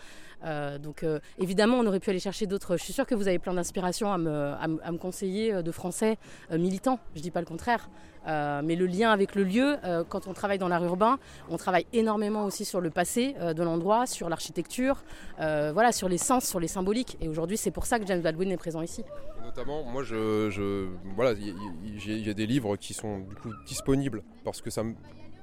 Euh, 0.44 0.78
donc 0.78 1.04
euh, 1.04 1.20
évidemment, 1.40 1.78
on 1.78 1.86
aurait 1.86 2.00
pu 2.00 2.10
aller 2.10 2.20
chercher 2.20 2.46
d'autres. 2.46 2.78
Je 2.78 2.84
suis 2.84 2.94
sûre 2.94 3.06
que 3.06 3.16
vous 3.16 3.28
avez 3.28 3.40
plein 3.40 3.54
d'inspiration 3.54 4.12
à 4.12 4.18
me, 4.18 4.98
conseiller 4.98 5.64
de 5.64 5.72
français 5.72 6.18
militants. 6.52 7.00
Je 7.16 7.22
dis 7.22 7.32
pas 7.32 7.42
le 7.42 7.46
contraire. 7.46 7.90
mais 8.26 8.76
le 8.76 8.86
lien 8.86 9.12
avec 9.12 9.36
le 9.36 9.44
lieu, 9.44 9.78
quand 10.10 10.28
on 10.28 10.34
travaille 10.34 10.58
dans 10.58 10.68
l'art 10.68 10.84
urbain, 10.84 11.20
on 11.50 11.58
travaille 11.58 11.86
énormément 11.94 12.46
aussi 12.46 12.66
sur 12.66 12.82
le 12.82 12.90
passé 12.90 13.36
de 13.40 13.64
l'endroit, 13.64 14.06
sur 14.06 14.30
l'architecture, 14.30 15.04
voilà, 15.38 15.92
sur 15.92 16.10
les 16.10 16.18
sens, 16.18 16.46
sur 16.46 16.60
les 16.60 16.68
symboliques. 16.68 17.18
Et 17.22 17.28
aujourd'hui, 17.28 17.58
c'est 17.58 17.72
pour 17.72 17.86
ça 17.86 18.00
que 18.00 18.06
James 18.08 18.22
Baldwin 18.22 18.52
est 18.52 18.58
présent 18.58 18.82
ici. 18.82 19.04
Notamment, 19.44 19.84
moi, 19.84 20.04
je, 20.04 20.88
voilà, 21.16 21.34
il 21.34 22.26
y, 22.26 22.30
a 22.30 22.34
des 22.34 22.48
livres 22.48 22.78
qui 22.78 22.94
sont 22.94 23.20
du 23.20 23.36
coup 23.36 23.52
disponibles 23.68 24.24
parce 24.44 24.62
que 24.62 24.70
ça 24.70 24.84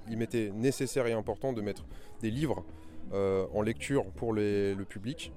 m'était 0.09 0.51
nécessaire 0.55 1.07
et 1.07 1.13
important 1.13 1.53
de 1.53 1.63
mettre 1.63 1.85
des 2.21 2.31
livres 2.31 2.65
euh, 2.65 2.92
en 3.12 3.62
lecture 3.62 4.04
pour 4.12 4.32
le 4.32 4.85
public, 4.88 5.32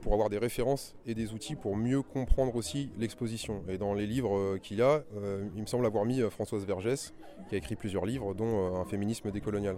pour 0.00 0.12
avoir 0.12 0.30
des 0.30 0.38
références 0.38 0.94
et 1.06 1.14
des 1.14 1.32
outils 1.32 1.56
pour 1.56 1.76
mieux 1.76 2.02
comprendre 2.02 2.56
aussi 2.56 2.90
l'exposition. 2.98 3.62
Et 3.68 3.78
dans 3.78 3.94
les 3.94 4.06
livres 4.06 4.36
euh, 4.36 4.58
qu'il 4.58 4.82
a, 4.82 5.02
euh, 5.16 5.46
il 5.54 5.60
me 5.60 5.66
semble 5.66 5.86
avoir 5.86 6.04
mis 6.04 6.20
Françoise 6.30 6.64
Vergès, 6.64 7.12
qui 7.48 7.54
a 7.54 7.58
écrit 7.58 7.76
plusieurs 7.76 8.06
livres, 8.06 8.34
dont 8.34 8.76
Un 8.76 8.84
féminisme 8.84 9.30
décolonial, 9.30 9.76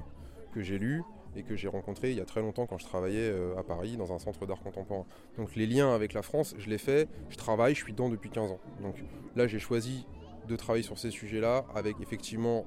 que 0.52 0.62
j'ai 0.62 0.78
lu 0.78 1.02
et 1.36 1.42
que 1.42 1.54
j'ai 1.54 1.68
rencontré 1.68 2.10
il 2.10 2.16
y 2.16 2.20
a 2.20 2.24
très 2.24 2.40
longtemps 2.40 2.66
quand 2.66 2.78
je 2.78 2.84
travaillais 2.84 3.32
à 3.56 3.62
Paris 3.62 3.96
dans 3.96 4.12
un 4.12 4.18
centre 4.18 4.46
d'art 4.46 4.60
contemporain. 4.60 5.06
Donc 5.36 5.54
les 5.54 5.66
liens 5.66 5.94
avec 5.94 6.12
la 6.12 6.22
France, 6.22 6.54
je 6.58 6.68
l'ai 6.68 6.78
fait, 6.78 7.08
je 7.28 7.36
travaille, 7.36 7.74
je 7.74 7.84
suis 7.84 7.92
dedans 7.92 8.08
depuis 8.08 8.30
15 8.30 8.50
ans. 8.50 8.60
Donc 8.82 8.96
là 9.36 9.46
j'ai 9.46 9.60
choisi 9.60 10.06
de 10.48 10.56
travailler 10.56 10.82
sur 10.82 10.98
ces 10.98 11.10
sujets-là 11.10 11.66
avec 11.74 12.00
effectivement 12.00 12.66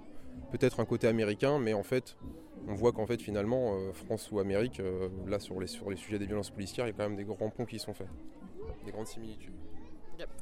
peut-être 0.52 0.80
un 0.80 0.86
côté 0.86 1.08
américain, 1.08 1.60
mais 1.60 1.74
en 1.74 1.84
fait, 1.84 2.16
on 2.68 2.74
voit 2.74 2.92
qu'en 2.92 3.06
fait, 3.06 3.22
finalement, 3.22 3.74
euh, 3.74 3.92
France 3.92 4.30
ou 4.32 4.40
Amérique, 4.40 4.80
euh, 4.80 5.10
là, 5.28 5.40
sur 5.40 5.60
les, 5.60 5.68
sur 5.68 5.90
les 5.90 5.96
sujets 5.96 6.20
des 6.20 6.26
violences 6.26 6.50
policières, 6.50 6.86
il 6.86 6.90
y 6.90 6.94
a 6.94 6.96
quand 6.96 7.10
même 7.10 7.18
des 7.18 7.24
grands 7.24 7.50
ponts 7.50 7.66
qui 7.66 7.80
sont 7.80 7.94
faits, 7.94 8.08
des 8.86 8.92
grandes 8.92 9.08
similitudes. 9.08 9.54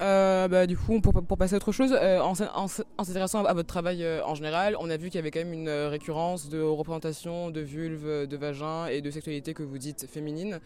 Euh, 0.01 0.47
bah, 0.47 0.67
du 0.67 0.77
coup, 0.77 0.99
pour, 0.99 1.13
pour, 1.13 1.37
passer 1.37 1.53
à 1.53 1.57
autre 1.57 1.71
chose, 1.71 1.93
en, 1.93 2.33
en, 2.33 2.67
s'intéressant 3.03 3.45
à 3.45 3.53
votre 3.53 3.69
travail 3.69 4.05
en 4.25 4.35
général, 4.35 4.75
on 4.79 4.89
a 4.89 4.97
vu 4.97 5.07
qu'il 5.09 5.15
y 5.15 5.19
avait 5.19 5.31
quand 5.31 5.39
même 5.39 5.53
une 5.53 5.69
récurrence 5.69 6.49
de 6.49 6.61
représentation 6.61 7.49
de 7.49 7.61
vulve, 7.61 8.27
de 8.27 8.37
vagin 8.37 8.87
et 8.87 9.01
de 9.01 9.09
sexualité 9.09 9.53
que 9.53 9.63
vous 9.63 9.77
dites 9.77 10.05
féminine. 10.07 10.59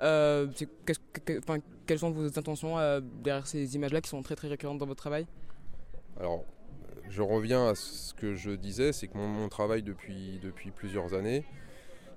quelles 0.00 1.98
sont 1.98 2.12
vos 2.12 2.38
intentions 2.38 2.76
derrière 3.22 3.46
ces 3.48 3.74
images-là 3.74 4.00
qui 4.00 4.08
sont 4.08 4.22
très 4.22 4.36
très 4.36 4.48
récurrentes 4.48 4.78
dans 4.78 4.86
votre 4.86 5.02
travail? 5.02 5.26
Alors, 6.18 6.44
je 7.12 7.20
reviens 7.20 7.68
à 7.68 7.74
ce 7.74 8.14
que 8.14 8.34
je 8.34 8.50
disais, 8.50 8.92
c'est 8.94 9.06
que 9.06 9.18
mon, 9.18 9.48
travail 9.50 9.82
depuis, 9.82 10.40
plusieurs 10.74 11.12
années, 11.12 11.44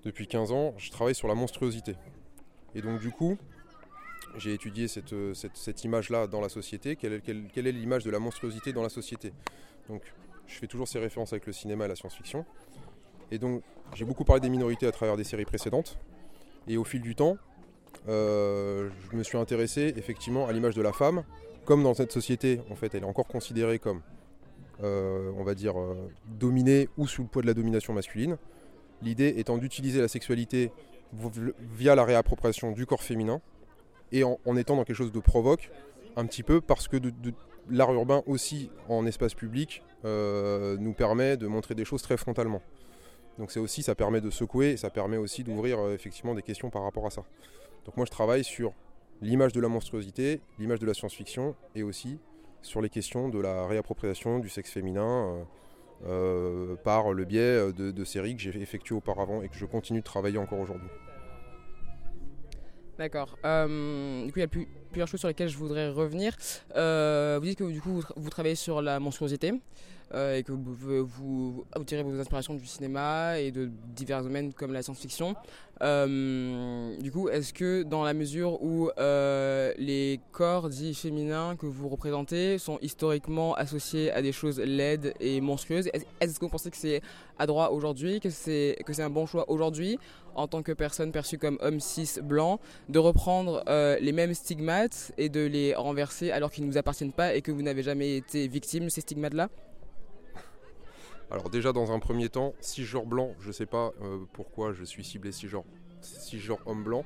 depuis 0.05 0.25
15 0.25 0.53
ans, 0.53 0.73
je 0.77 0.89
travaille 0.89 1.15
sur 1.15 1.27
la 1.27 1.35
monstruosité. 1.35 1.95
Et 2.75 2.81
donc 2.81 3.01
du 3.01 3.11
coup, 3.11 3.37
j'ai 4.37 4.53
étudié 4.53 4.87
cette, 4.87 5.83
image-là 5.83 6.27
dans 6.27 6.39
la 6.39 6.47
société. 6.47 6.95
Quelle 6.95 7.11
est, 7.13 7.71
l'image 7.71 8.05
de 8.05 8.09
la 8.09 8.19
monstruosité 8.19 8.71
dans 8.71 8.83
la 8.83 8.89
société? 8.89 9.33
Donc 9.89 10.01
je 10.47 10.53
fais 10.55 10.67
toujours 10.67 10.87
ces 10.87 10.99
références 10.99 11.33
avec 11.33 11.45
le 11.45 11.51
cinéma 11.51 11.85
et 11.85 11.87
la 11.89 11.95
science-fiction. 11.95 12.45
Et 13.31 13.37
donc 13.37 13.63
j'ai 13.95 14.05
beaucoup 14.05 14.23
parlé 14.23 14.39
des 14.39 14.49
minorités 14.49 14.87
à 14.87 14.93
travers 14.93 15.17
des 15.17 15.25
séries 15.25 15.45
précédentes. 15.45 15.97
Et 16.69 16.77
au 16.77 16.85
fil 16.85 17.01
du 17.01 17.15
temps, 17.15 17.37
euh, 18.07 18.89
je 19.11 19.17
me 19.17 19.23
suis 19.23 19.37
intéressé 19.37 19.93
effectivement 19.97 20.47
à 20.47 20.53
l'image 20.53 20.75
de 20.75 20.81
la 20.81 20.93
femme. 20.93 21.25
Comme 21.65 21.83
dans 21.83 21.95
cette 21.95 22.13
société, 22.13 22.61
en 22.69 22.75
fait, 22.75 22.95
elle 22.95 23.03
est 23.03 23.07
encore 23.07 23.27
considérée 23.27 23.79
comme 23.79 23.97
euh, 23.97 24.14
on 24.83 25.43
va 25.43 25.55
dire, 25.55 25.79
euh, 25.79 26.09
dominée 26.27 26.89
ou 26.97 27.07
sous 27.07 27.23
le 27.23 27.27
poids 27.27 27.41
de 27.41 27.47
la 27.47 27.53
domination 27.53 27.93
masculine. 27.93 28.37
L'idée 29.01 29.33
étant 29.37 29.57
d'utiliser 29.57 30.01
la 30.01 30.07
sexualité 30.07 30.71
via 31.73 31.95
la 31.95 32.03
réappropriation 32.03 32.71
du 32.71 32.85
corps 32.85 33.03
féminin 33.03 33.41
et 34.11 34.23
en, 34.23 34.37
étant 34.57 34.75
dans 34.75 34.83
quelque 34.83 34.95
chose 34.95 35.11
de 35.11 35.19
provoque, 35.19 35.71
un 36.15 36.25
petit 36.25 36.43
peu 36.43 36.61
parce 36.61 36.87
que 36.87 36.97
l'art 37.69 37.93
urbain 37.93 38.23
aussi 38.27 38.69
en 38.89 39.05
espace 39.05 39.33
public 39.33 39.81
euh, 40.03 40.77
nous 40.79 40.93
permet 40.93 41.37
de 41.37 41.47
montrer 41.47 41.75
des 41.75 41.85
choses 41.85 42.01
très 42.01 42.17
frontalement. 42.17 42.61
Donc 43.37 43.51
c'est 43.51 43.59
aussi, 43.59 43.83
ça 43.83 43.95
permet 43.95 44.21
de 44.21 44.29
secouer 44.29 44.71
et 44.71 44.77
ça 44.77 44.89
permet 44.89 45.17
aussi 45.17 45.43
d'ouvrir 45.43 45.89
effectivement 45.89 46.35
des 46.35 46.41
questions 46.41 46.69
par 46.69 46.83
rapport 46.83 47.05
à 47.05 47.09
ça. 47.09 47.23
Donc 47.85 47.97
moi 47.97 48.05
je 48.05 48.11
travaille 48.11 48.43
sur 48.43 48.73
l'image 49.21 49.51
de 49.53 49.61
la 49.61 49.67
monstruosité, 49.67 50.41
l'image 50.59 50.79
de 50.79 50.85
la 50.85 50.93
science-fiction 50.93 51.55
et 51.75 51.83
aussi 51.83 52.19
sur 52.65 52.81
les 52.81 52.89
questions 52.89 53.29
de 53.29 53.39
la 53.39 53.67
réappropriation 53.67 54.39
du 54.39 54.49
sexe 54.49 54.71
féminin 54.71 55.05
euh, 55.05 55.43
euh, 56.07 56.75
par 56.83 57.13
le 57.13 57.23
biais 57.23 57.71
de, 57.71 58.03
séries 58.03 58.35
que 58.35 58.41
j'ai 58.41 58.59
effectuées 58.59 58.95
auparavant 58.95 59.41
et 59.41 59.49
que 59.49 59.55
je 59.55 59.65
continue 59.65 59.99
de 59.99 60.03
travailler 60.03 60.37
encore 60.37 60.59
aujourd'hui. 60.59 60.89
D'accord. 62.97 63.37
Euh, 63.45 64.25
du 64.25 64.31
coup, 64.31 64.39
il 64.39 64.41
y 64.41 64.45
a 64.45 64.47
plusieurs 64.47 65.07
choses 65.07 65.19
sur 65.19 65.27
lesquelles 65.27 65.49
je 65.49 65.57
voudrais 65.57 65.89
revenir. 65.89 66.35
vous 66.73 67.45
dites 67.45 67.59
que 67.59 67.71
du 67.71 67.81
coup, 67.81 68.01
vous 68.15 68.29
travaillez 68.29 68.55
sur 68.55 68.81
la 68.81 68.99
monstruosité. 68.99 69.53
Euh, 70.13 70.37
et 70.37 70.43
que 70.43 70.51
vous, 70.51 71.65
tirez 71.85 72.03
vos 72.03 72.19
inspirations 72.19 72.53
du 72.53 72.65
cinéma 72.65 73.39
et 73.39 73.51
de 73.51 73.71
divers 73.95 74.21
domaines 74.21 74.53
comme 74.53 74.71
la 74.71 74.83
science-fiction. 74.83 75.35
Euh, 75.81 76.95
du 76.99 77.11
coup, 77.11 77.27
est-ce 77.27 77.53
que 77.53 77.83
dans 77.83 78.03
la 78.03 78.13
mesure 78.13 78.61
où 78.63 78.89
euh, 78.97 79.73
les 79.77 80.19
corps 80.31 80.69
dits 80.69 80.93
féminins 80.93 81.55
que 81.55 81.65
vous 81.65 81.89
représentez 81.89 82.59
sont 82.59 82.77
historiquement 82.81 83.55
associés 83.55 84.11
à 84.11 84.21
des 84.21 84.31
choses 84.31 84.59
laides 84.59 85.15
et 85.19 85.41
monstrueuses, 85.41 85.89
est-ce 86.21 86.39
que 86.39 86.45
vous 86.45 86.51
pensez 86.51 86.69
que 86.69 86.77
c'est 86.77 87.01
à 87.39 87.47
droit 87.47 87.69
aujourd'hui, 87.69 88.19
que 88.19 88.29
c'est 88.29 88.77
un 88.99 89.09
bon 89.09 89.25
choix 89.25 89.49
aujourd'hui 89.49 89.97
en 90.35 90.47
tant 90.47 90.61
que 90.61 90.71
personne 90.71 91.11
perçue 91.11 91.37
comme 91.37 91.57
homme 91.61 91.79
cis 91.79 92.19
blanc, 92.21 92.59
de 92.89 92.99
reprendre 92.99 93.63
les 93.99 94.11
mêmes 94.11 94.33
stigmates 94.33 95.13
et 95.17 95.29
de 95.29 95.45
les 95.45 95.73
renverser 95.73 96.31
alors 96.31 96.51
qu'ils 96.51 96.65
ne 96.65 96.71
vous 96.71 96.77
appartiennent 96.77 97.13
pas 97.13 97.35
et 97.35 97.41
que 97.41 97.51
vous 97.51 97.61
n'avez 97.61 97.83
jamais 97.83 98.17
été 98.17 98.47
victime 98.47 98.85
de 98.85 98.89
ces 98.89 99.01
stigmates-là? 99.01 99.49
Alors 101.31 101.49
déjà 101.49 101.73
dans 101.73 101.91
un 101.91 101.99
premier 101.99 102.29
temps, 102.29 102.53
cisgenre 102.59 103.05
blanc, 103.05 103.33
je 103.39 103.47
ne 103.47 103.53
sais 103.53 103.65
pas 103.65 103.91
euh, 104.01 104.19
pourquoi 104.33 104.73
je 104.73 104.83
suis 104.83 105.03
ciblé 105.03 105.31
cisgenre, 105.31 105.65
cisgenre 106.01 106.59
homme 106.65 106.83
blanc. 106.83 107.03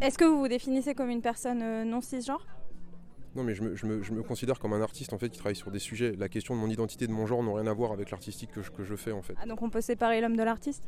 Est-ce 0.00 0.18
que 0.18 0.24
vous 0.24 0.38
vous 0.38 0.48
définissez 0.48 0.94
comme 0.94 1.10
une 1.10 1.22
personne 1.22 1.62
euh, 1.62 1.84
non 1.84 2.00
cisgenre 2.00 2.46
non, 3.36 3.42
mais 3.42 3.54
je 3.54 3.64
me, 3.64 4.22
considère 4.22 4.60
comme 4.60 4.74
un 4.74 4.80
artiste 4.80 5.12
en 5.12 5.18
fait 5.18 5.28
qui 5.28 5.38
travaille 5.38 5.56
sur 5.56 5.72
des 5.72 5.80
sujets. 5.80 6.14
La 6.16 6.28
question 6.28 6.54
de 6.54 6.60
mon 6.60 6.68
identité, 6.68 7.08
de 7.08 7.12
mon 7.12 7.26
genre, 7.26 7.42
n'ont 7.42 7.54
rien 7.54 7.66
à 7.66 7.72
voir 7.72 7.90
avec 7.90 8.12
l'artistique 8.12 8.50
que 8.52 8.84
je, 8.84 8.94
fais 8.94 9.10
en 9.10 9.22
fait. 9.22 9.34
Ah, 9.40 9.46
donc 9.46 9.60
on 9.62 9.70
peut 9.70 9.80
séparer 9.80 10.20
l'homme 10.20 10.36
de 10.36 10.42
l'artiste? 10.44 10.84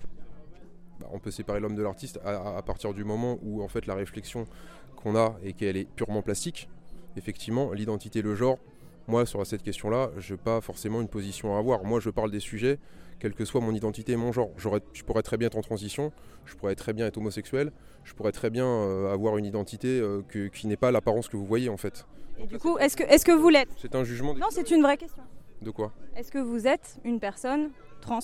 Bah, 1.01 1.09
On 1.13 1.19
peut 1.19 1.33
séparer 1.33 1.59
l'homme 1.59 1.75
de 1.75 1.83
l'artiste 1.83 2.21
à, 2.25 2.63
partir 2.63 2.95
du 2.95 3.03
moment 3.03 3.39
où 3.43 3.65
en 3.65 3.69
fait 3.69 3.87
la 3.87 3.97
réflexion 3.97 4.47
qu'on 4.95 5.17
a 5.17 5.37
et 5.43 5.55
qu'elle 5.55 5.77
est 5.77 5.91
purement 5.91 6.23
plastique. 6.23 6.69
Effectivement, 7.17 7.73
l'identité, 7.73 8.23
le 8.23 8.37
genre, 8.37 8.59
moi, 9.09 9.27
sur 9.27 9.45
cette 9.47 9.63
question-là, 9.63 10.11
je 10.19 10.35
n'ai 10.35 10.39
pas 10.39 10.61
forcément 10.61 11.01
une 11.01 11.09
position 11.09 11.55
à 11.57 11.59
avoir. 11.59 11.85
Moi, 11.85 12.01
je 12.01 12.11
parle 12.11 12.31
des 12.31 12.41
sujets 12.41 12.79
quelle 13.19 13.35
que 13.35 13.45
soit 13.47 13.61
mon 13.63 13.73
identité 13.73 14.13
et 14.13 14.17
mon 14.17 14.31
genre. 14.33 14.51
Je 14.93 15.03
pourrais 15.05 15.23
très 15.23 15.37
bien 15.39 15.47
être 15.47 15.57
en 15.57 15.63
transition, 15.63 16.13
je 16.45 16.55
pourrais 16.55 16.75
très 16.75 16.93
bien 16.93 17.07
être 17.07 17.17
homosexuel, 17.17 17.73
je 18.05 18.13
pourrais 18.15 18.33
très 18.33 18.51
bien 18.51 18.67
euh, 18.67 19.13
avoir 19.13 19.39
une 19.39 19.47
identité 19.47 19.89
euh, 20.01 20.21
que- 20.29 20.49
qui 20.49 20.67
n'est 20.67 20.77
pas 20.77 20.91
l'apparence 20.91 21.29
que 21.29 21.37
vous 21.37 21.47
voyez 21.47 21.69
en 21.71 21.77
fait. 21.79 22.07
Et 22.39 22.47
du 22.47 22.59
coup, 22.59 22.77
est-ce 22.79 22.97
que, 22.97 23.05
est 23.05 23.25
que 23.25 23.33
vous 23.33 23.49
l'êtes? 23.49 23.71
C'est 23.81 23.95
un 23.95 24.05
jugement 24.05 24.35
Non, 24.35 24.49
c'est 24.51 24.71
une 24.71 24.83
vraie 24.83 24.99
question. 24.99 25.23
de 25.63 25.71
quoi? 25.71 25.93
Est-ce 26.15 26.31
que 26.31 26.39
vous 26.39 26.67
êtes 26.67 26.99
une 27.05 27.19
personne 27.19 27.71
trans? 28.03 28.19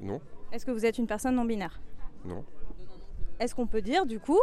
Non, 0.00 0.20
Est-ce 0.52 0.66
que 0.66 0.72
vous 0.72 0.84
êtes 0.84 0.98
une 0.98 1.06
personne 1.06 1.36
non 1.36 1.44
binaire 1.44 1.80
non. 2.24 2.44
Est-ce 3.38 3.54
qu'on 3.54 3.68
peut 3.68 3.80
dire, 3.82 4.04
du 4.06 4.18
coup, 4.18 4.40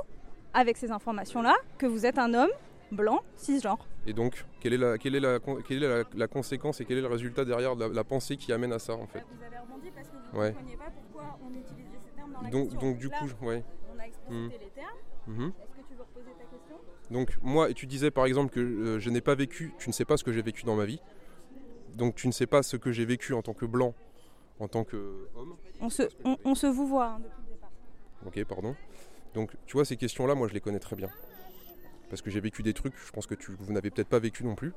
avec 0.53 0.77
ces 0.77 0.89
informations-là, 0.91 1.53
que 1.77 1.85
vous 1.85 2.05
êtes 2.05 2.17
un 2.17 2.33
homme 2.33 2.49
blanc 2.95 3.21
cisgenre 3.35 3.85
Et 4.07 4.13
donc, 4.13 4.45
quelle 4.59 4.73
est, 4.73 4.77
la, 4.77 4.97
quelle 4.97 5.15
est, 5.15 5.19
la, 5.19 5.39
quelle 5.67 5.83
est 5.83 5.87
la, 5.87 6.03
la 6.15 6.27
conséquence 6.27 6.81
et 6.81 6.85
quel 6.85 6.97
est 6.97 7.01
le 7.01 7.07
résultat 7.07 7.45
derrière 7.45 7.75
la, 7.75 7.87
la 7.87 8.03
pensée 8.03 8.37
qui 8.37 8.51
amène 8.53 8.71
à 8.73 8.79
ça 8.79 8.93
en 8.93 9.07
fait? 9.07 9.19
Vous 9.31 9.43
avez 9.43 9.57
rebondi 9.57 9.91
parce 9.93 10.07
que 10.07 10.13
vous 10.33 10.39
Ouais. 10.39 10.51
compreniez 10.53 10.77
pas 10.77 10.91
pourquoi 10.91 11.37
on 11.43 11.49
utilisait 11.51 11.97
ces 12.05 12.15
termes 12.15 12.33
dans 12.33 12.41
la 12.41 12.49
donc, 12.49 12.63
question. 12.71 12.79
donc 12.89 12.97
du 12.97 13.07
Là, 13.09 13.19
coup, 13.19 13.27
je- 13.27 13.45
ouais. 13.45 13.63
on 13.95 13.99
a 13.99 14.05
explicité 14.07 14.59
les 14.65 14.69
termes. 14.71 14.97
Mhm. 15.27 15.47
Est-ce 15.61 15.81
que 15.81 15.87
tu 15.87 15.93
veux 15.95 16.01
reposer 16.03 16.31
ta 16.37 16.45
question? 16.45 16.75
Donc 17.11 17.37
moi, 17.41 17.69
et 17.69 17.73
tu 17.73 17.85
disais 17.87 18.11
par 18.11 18.25
exemple 18.25 18.51
que 18.51 18.59
euh, 18.59 18.99
je 18.99 19.09
n'ai 19.09 19.21
pas 19.21 19.35
vécu, 19.35 19.73
tu 19.79 19.89
ne 19.89 19.93
sais 19.93 20.05
pas 20.05 20.17
ce 20.17 20.23
que 20.23 20.31
j'ai 20.31 20.41
vécu 20.41 20.63
dans 20.65 20.75
ma 20.75 20.85
vie. 20.85 20.99
Donc 21.95 22.15
tu 22.15 22.27
ne 22.27 22.31
sais 22.31 22.47
pas 22.47 22.63
ce 22.63 22.77
que 22.77 22.91
j'ai 22.91 23.05
vécu 23.05 23.33
en 23.33 23.41
tant 23.41 23.53
que 23.53 23.65
blanc, 23.65 23.93
en 24.59 24.67
tant 24.67 24.83
que 24.83 25.27
homme. 25.35 25.55
on 25.81 25.89
se, 25.89 26.03
on, 26.25 26.37
on 26.43 26.55
se 26.55 26.67
vous 26.67 26.87
voit 26.87 27.07
hein, 27.07 27.19
depuis 27.19 27.41
le 27.47 27.53
départ. 27.53 27.69
Ok, 28.25 28.43
pardon. 28.45 28.75
Donc 29.33 29.51
tu 29.65 29.73
vois, 29.77 29.85
ces 29.85 29.95
questions-là, 29.97 30.35
moi 30.35 30.47
je 30.47 30.53
les 30.53 30.59
connais 30.61 30.79
très 30.79 30.95
bien. 30.95 31.09
Parce 32.09 32.21
que 32.21 32.29
j'ai 32.29 32.39
vécu 32.39 32.63
des 32.63 32.73
trucs, 32.73 32.93
je 32.97 33.11
pense 33.11 33.25
que 33.27 33.35
tu, 33.35 33.51
vous 33.59 33.73
n'avez 33.73 33.89
peut-être 33.91 34.07
pas 34.09 34.19
vécu 34.19 34.43
non 34.43 34.55
plus. 34.55 34.73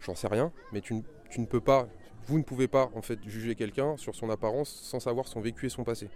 J'en 0.00 0.14
sais 0.14 0.26
rien, 0.28 0.52
mais 0.72 0.80
tu, 0.80 0.94
ne- 0.94 1.02
tu 1.30 1.40
ne 1.40 1.46
peux 1.46 1.60
pas, 1.60 1.86
vous 2.26 2.38
ne 2.38 2.42
pouvez 2.42 2.66
pas 2.68 2.90
en 2.94 3.02
fait 3.02 3.18
juger 3.26 3.54
quelqu'un 3.54 3.96
sur 3.96 4.14
son 4.14 4.30
apparence 4.30 4.68
sans 4.70 4.98
savoir 5.00 5.28
son 5.28 5.40
vécu 5.40 5.66
et 5.66 5.68
son 5.68 5.84
passé. 5.84 6.08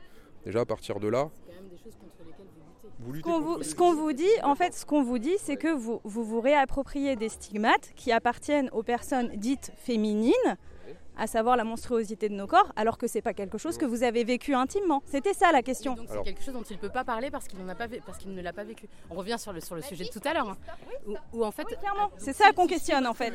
Déjà 0.45 0.61
à 0.61 0.65
partir 0.65 0.99
de 1.01 1.09
là, 1.09 1.31
C'est 1.47 1.53
quand 1.55 1.61
même 1.63 1.71
des 1.71 1.77
choses 1.79 1.95
contre 1.95 2.13
lesquelles 2.27 2.47
vous 3.01 3.13
luttez. 3.13 3.31
vous 3.31 3.63
Ce 3.63 3.75
qu'on 3.75 3.95
vous, 3.95 4.09
les- 4.09 4.15
dit, 4.15 4.29
en 4.43 4.55
fait, 4.55 4.73
ce 4.75 4.87
qu'on 4.87 5.03
vous 5.03 5.19
dit, 5.19 5.37
c'est 5.39 5.57
que 5.57 5.73
vous, 5.73 6.01
vous 6.05 6.25
vous 6.25 6.41
réappropriez 6.41 7.15
des 7.17 7.29
stigmates 7.29 7.93
qui 7.95 8.11
appartiennent 8.13 8.71
aux 8.73 8.83
personnes 8.83 9.31
dites 9.37 9.73
féminines, 9.77 10.33
à 11.17 11.27
savoir 11.27 11.57
la 11.57 11.65
monstruosité 11.65 12.29
de 12.29 12.35
nos 12.35 12.47
corps, 12.47 12.73
alors 12.77 12.99
que 12.99 13.07
c'est 13.07 13.23
pas 13.23 13.35
quelque 13.35 13.59
chose 13.59 13.79
que 13.79 13.85
vous 13.85 14.03
avez 14.03 14.25
vécu 14.25 14.55
intimement. 14.55 15.03
C'était 15.07 15.35
ça 15.35 15.53
la 15.53 15.63
question. 15.63 15.95
Donc 15.95 16.09
c'est 16.11 16.23
quelque 16.23 16.43
chose 16.43 16.55
dont 16.55 16.63
il 16.63 16.77
ne 16.77 16.81
peut 16.81 16.91
pas 16.91 17.05
parler 17.05 17.31
parce 17.31 17.49
qu'il 17.49 17.59
pas 17.59 17.89
parce 18.05 18.27
ne 18.27 18.43
l'a 18.43 18.53
pas 18.53 18.65
vécu. 18.65 18.89
On 19.11 19.15
revient 19.15 19.37
sur 19.39 19.53
le 19.53 19.61
sur 19.61 19.75
le 19.75 19.83
sujet 19.83 20.05
de 20.05 20.11
tout 20.11 20.21
à 20.25 20.35
l'heure, 20.35 20.49
hein, 20.49 20.57
où, 21.07 21.17
où 21.33 21.45
en 21.45 21.51
fait 21.51 21.65
clairement. 21.65 22.11
C'est 22.19 22.33
ça 22.33 22.53
qu'on 22.53 22.67
questionne, 22.67 23.07
en 23.07 23.15
fait. 23.15 23.33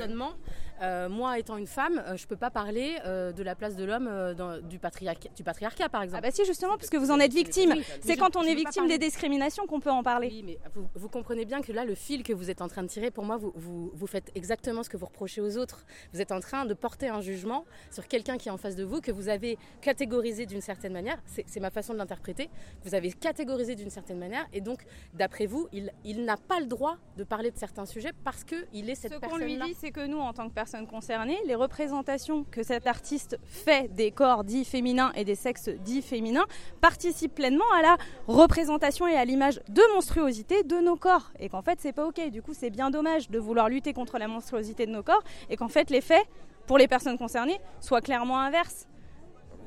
Euh, 0.82 1.10
moi 1.10 1.38
étant 1.40 1.58
une 1.58 1.68
femme, 1.68 2.02
euh, 2.08 2.18
je 2.18 2.26
peux 2.28 2.36
pas 2.36 2.50
parler 2.50 2.96
euh, 3.06 3.32
de 3.32 3.44
la 3.44 3.56
place 3.56 3.76
de 3.76 3.84
l'homme 3.84 4.08
euh, 4.08 4.34
dans- 4.34 4.60
du 4.62 4.80
patriarcat, 4.80 5.30
du 5.36 5.44
patriarcat 5.44 5.90
par 5.90 6.02
exemple. 6.04 6.24
Ah 6.26 6.28
bah 6.30 6.32
si, 6.34 6.46
justement, 6.46 6.78
parce 6.78 6.90
que 6.90 6.98
vous 6.98 7.12
en 7.12 7.20
êtes 7.20 7.34
victime. 7.34 7.74
C'est 8.02 8.18
quand 8.18 8.36
on 8.36 8.42
est 8.44 8.56
victime 8.56 8.88
des 8.88 8.98
discriminations 8.98 9.66
qu'on 9.68 9.80
peut 9.80 9.92
en 9.92 10.04
parler. 10.04 10.28
Oui, 10.32 10.44
mais 10.46 10.60
vous, 10.76 10.88
vous 10.96 11.10
comprenez 11.10 11.46
bien 11.46 11.62
que 11.62 11.72
là, 11.72 11.86
le 11.86 11.96
fil 11.96 12.24
que 12.24 12.34
vous 12.34 12.50
êtes 12.50 12.62
en 12.62 12.68
train 12.68 12.84
de 12.84 12.88
tirer, 12.88 13.12
pour 13.12 13.24
moi, 13.26 13.38
vous, 13.38 13.52
vous, 13.56 13.92
vous 13.94 14.08
faites 14.08 14.32
exactement 14.36 14.84
ce 14.84 14.90
que 14.90 14.98
vous 14.98 15.06
reprochez 15.06 15.42
aux 15.42 15.58
autres. 15.58 15.86
Vous 16.14 16.22
êtes 16.22 16.32
en 16.32 16.40
train 16.40 16.66
de 16.66 16.74
porter 16.74 17.10
un 17.10 17.22
jugement 17.22 17.66
sur 17.92 18.08
quelqu'un 18.08 18.38
qui 18.38 18.50
est 18.50 18.52
en 18.52 18.58
face 18.58 18.76
de 18.76 18.84
vous, 18.84 19.02
que 19.02 19.12
vous 19.12 19.30
avez 19.30 19.58
catégorisé 19.82 20.46
d'une 20.46 20.62
certaine 20.62 20.94
manière. 20.94 21.18
C'est 21.26 21.60
ma 21.60 21.70
façon 21.70 21.94
de 21.94 21.98
l'interpréter. 21.98 22.50
Vous 22.86 22.96
avez 22.96 23.12
catégorisé 23.12 23.76
d'une 23.76 23.90
certaine 23.90 24.20
manière, 24.20 24.48
et 24.54 24.62
donc, 24.62 24.80
d'après 25.14 25.46
vous, 25.46 25.68
il, 25.74 25.92
il 26.04 26.24
n'a 26.26 26.38
pas 26.38 26.60
le 26.60 26.66
droit 26.66 26.98
de 27.18 27.24
parler 27.24 27.52
de 27.52 27.58
certains 27.58 27.86
sujets 27.86 28.12
parce 28.24 28.44
qu'il 28.44 28.90
est 28.90 28.96
cette 28.96 29.14
Ce 29.14 29.18
qu'on 29.20 29.38
lui 29.38 29.58
personne-là. 29.58 29.66
dit, 29.66 29.76
c'est 29.80 29.92
que 29.92 30.06
nous, 30.06 30.20
en 30.20 30.34
tant 30.34 30.48
que 30.50 30.54
personnes 30.72 30.88
concernées, 30.88 31.38
les 31.46 31.56
représentations 31.56 32.46
que 32.50 32.64
cet 32.64 32.88
artiste 32.88 33.38
fait 33.44 33.94
des 33.94 34.12
corps 34.12 34.46
dits 34.46 34.64
féminins 34.64 35.12
et 35.16 35.26
des 35.26 35.36
sexes 35.36 35.68
dits 35.68 36.02
féminins 36.02 36.46
participent 36.80 37.36
pleinement 37.36 37.70
à 37.78 37.82
la 37.82 37.98
représentation 38.28 39.06
et 39.06 39.16
à 39.16 39.26
l'image 39.26 39.60
de 39.68 39.82
monstruosité 39.94 40.64
de 40.64 40.78
nos 40.78 40.96
corps. 40.96 41.34
Et 41.40 41.50
qu'en 41.50 41.62
fait, 41.62 41.80
c'est 41.82 41.92
pas 41.92 42.06
ok. 42.06 42.30
Du 42.30 42.42
coup, 42.42 42.54
c'est 42.54 42.70
bien 42.70 42.90
dommage 42.90 43.30
de 43.30 43.38
vouloir 43.38 43.68
lutter 43.68 43.92
contre 43.92 44.18
la 44.18 44.30
monstruosité 44.30 44.86
de 44.86 44.92
nos 44.92 45.04
corps 45.04 45.24
et 45.50 45.58
qu'en 45.58 45.68
fait, 45.68 45.90
les 45.90 46.00
faits, 46.00 46.26
pour 46.68 46.78
les 46.78 46.88
personnes 46.88 47.18
concernées, 47.18 47.60
soient 47.82 48.02
clairement 48.02 48.40
inverses. 48.40 48.88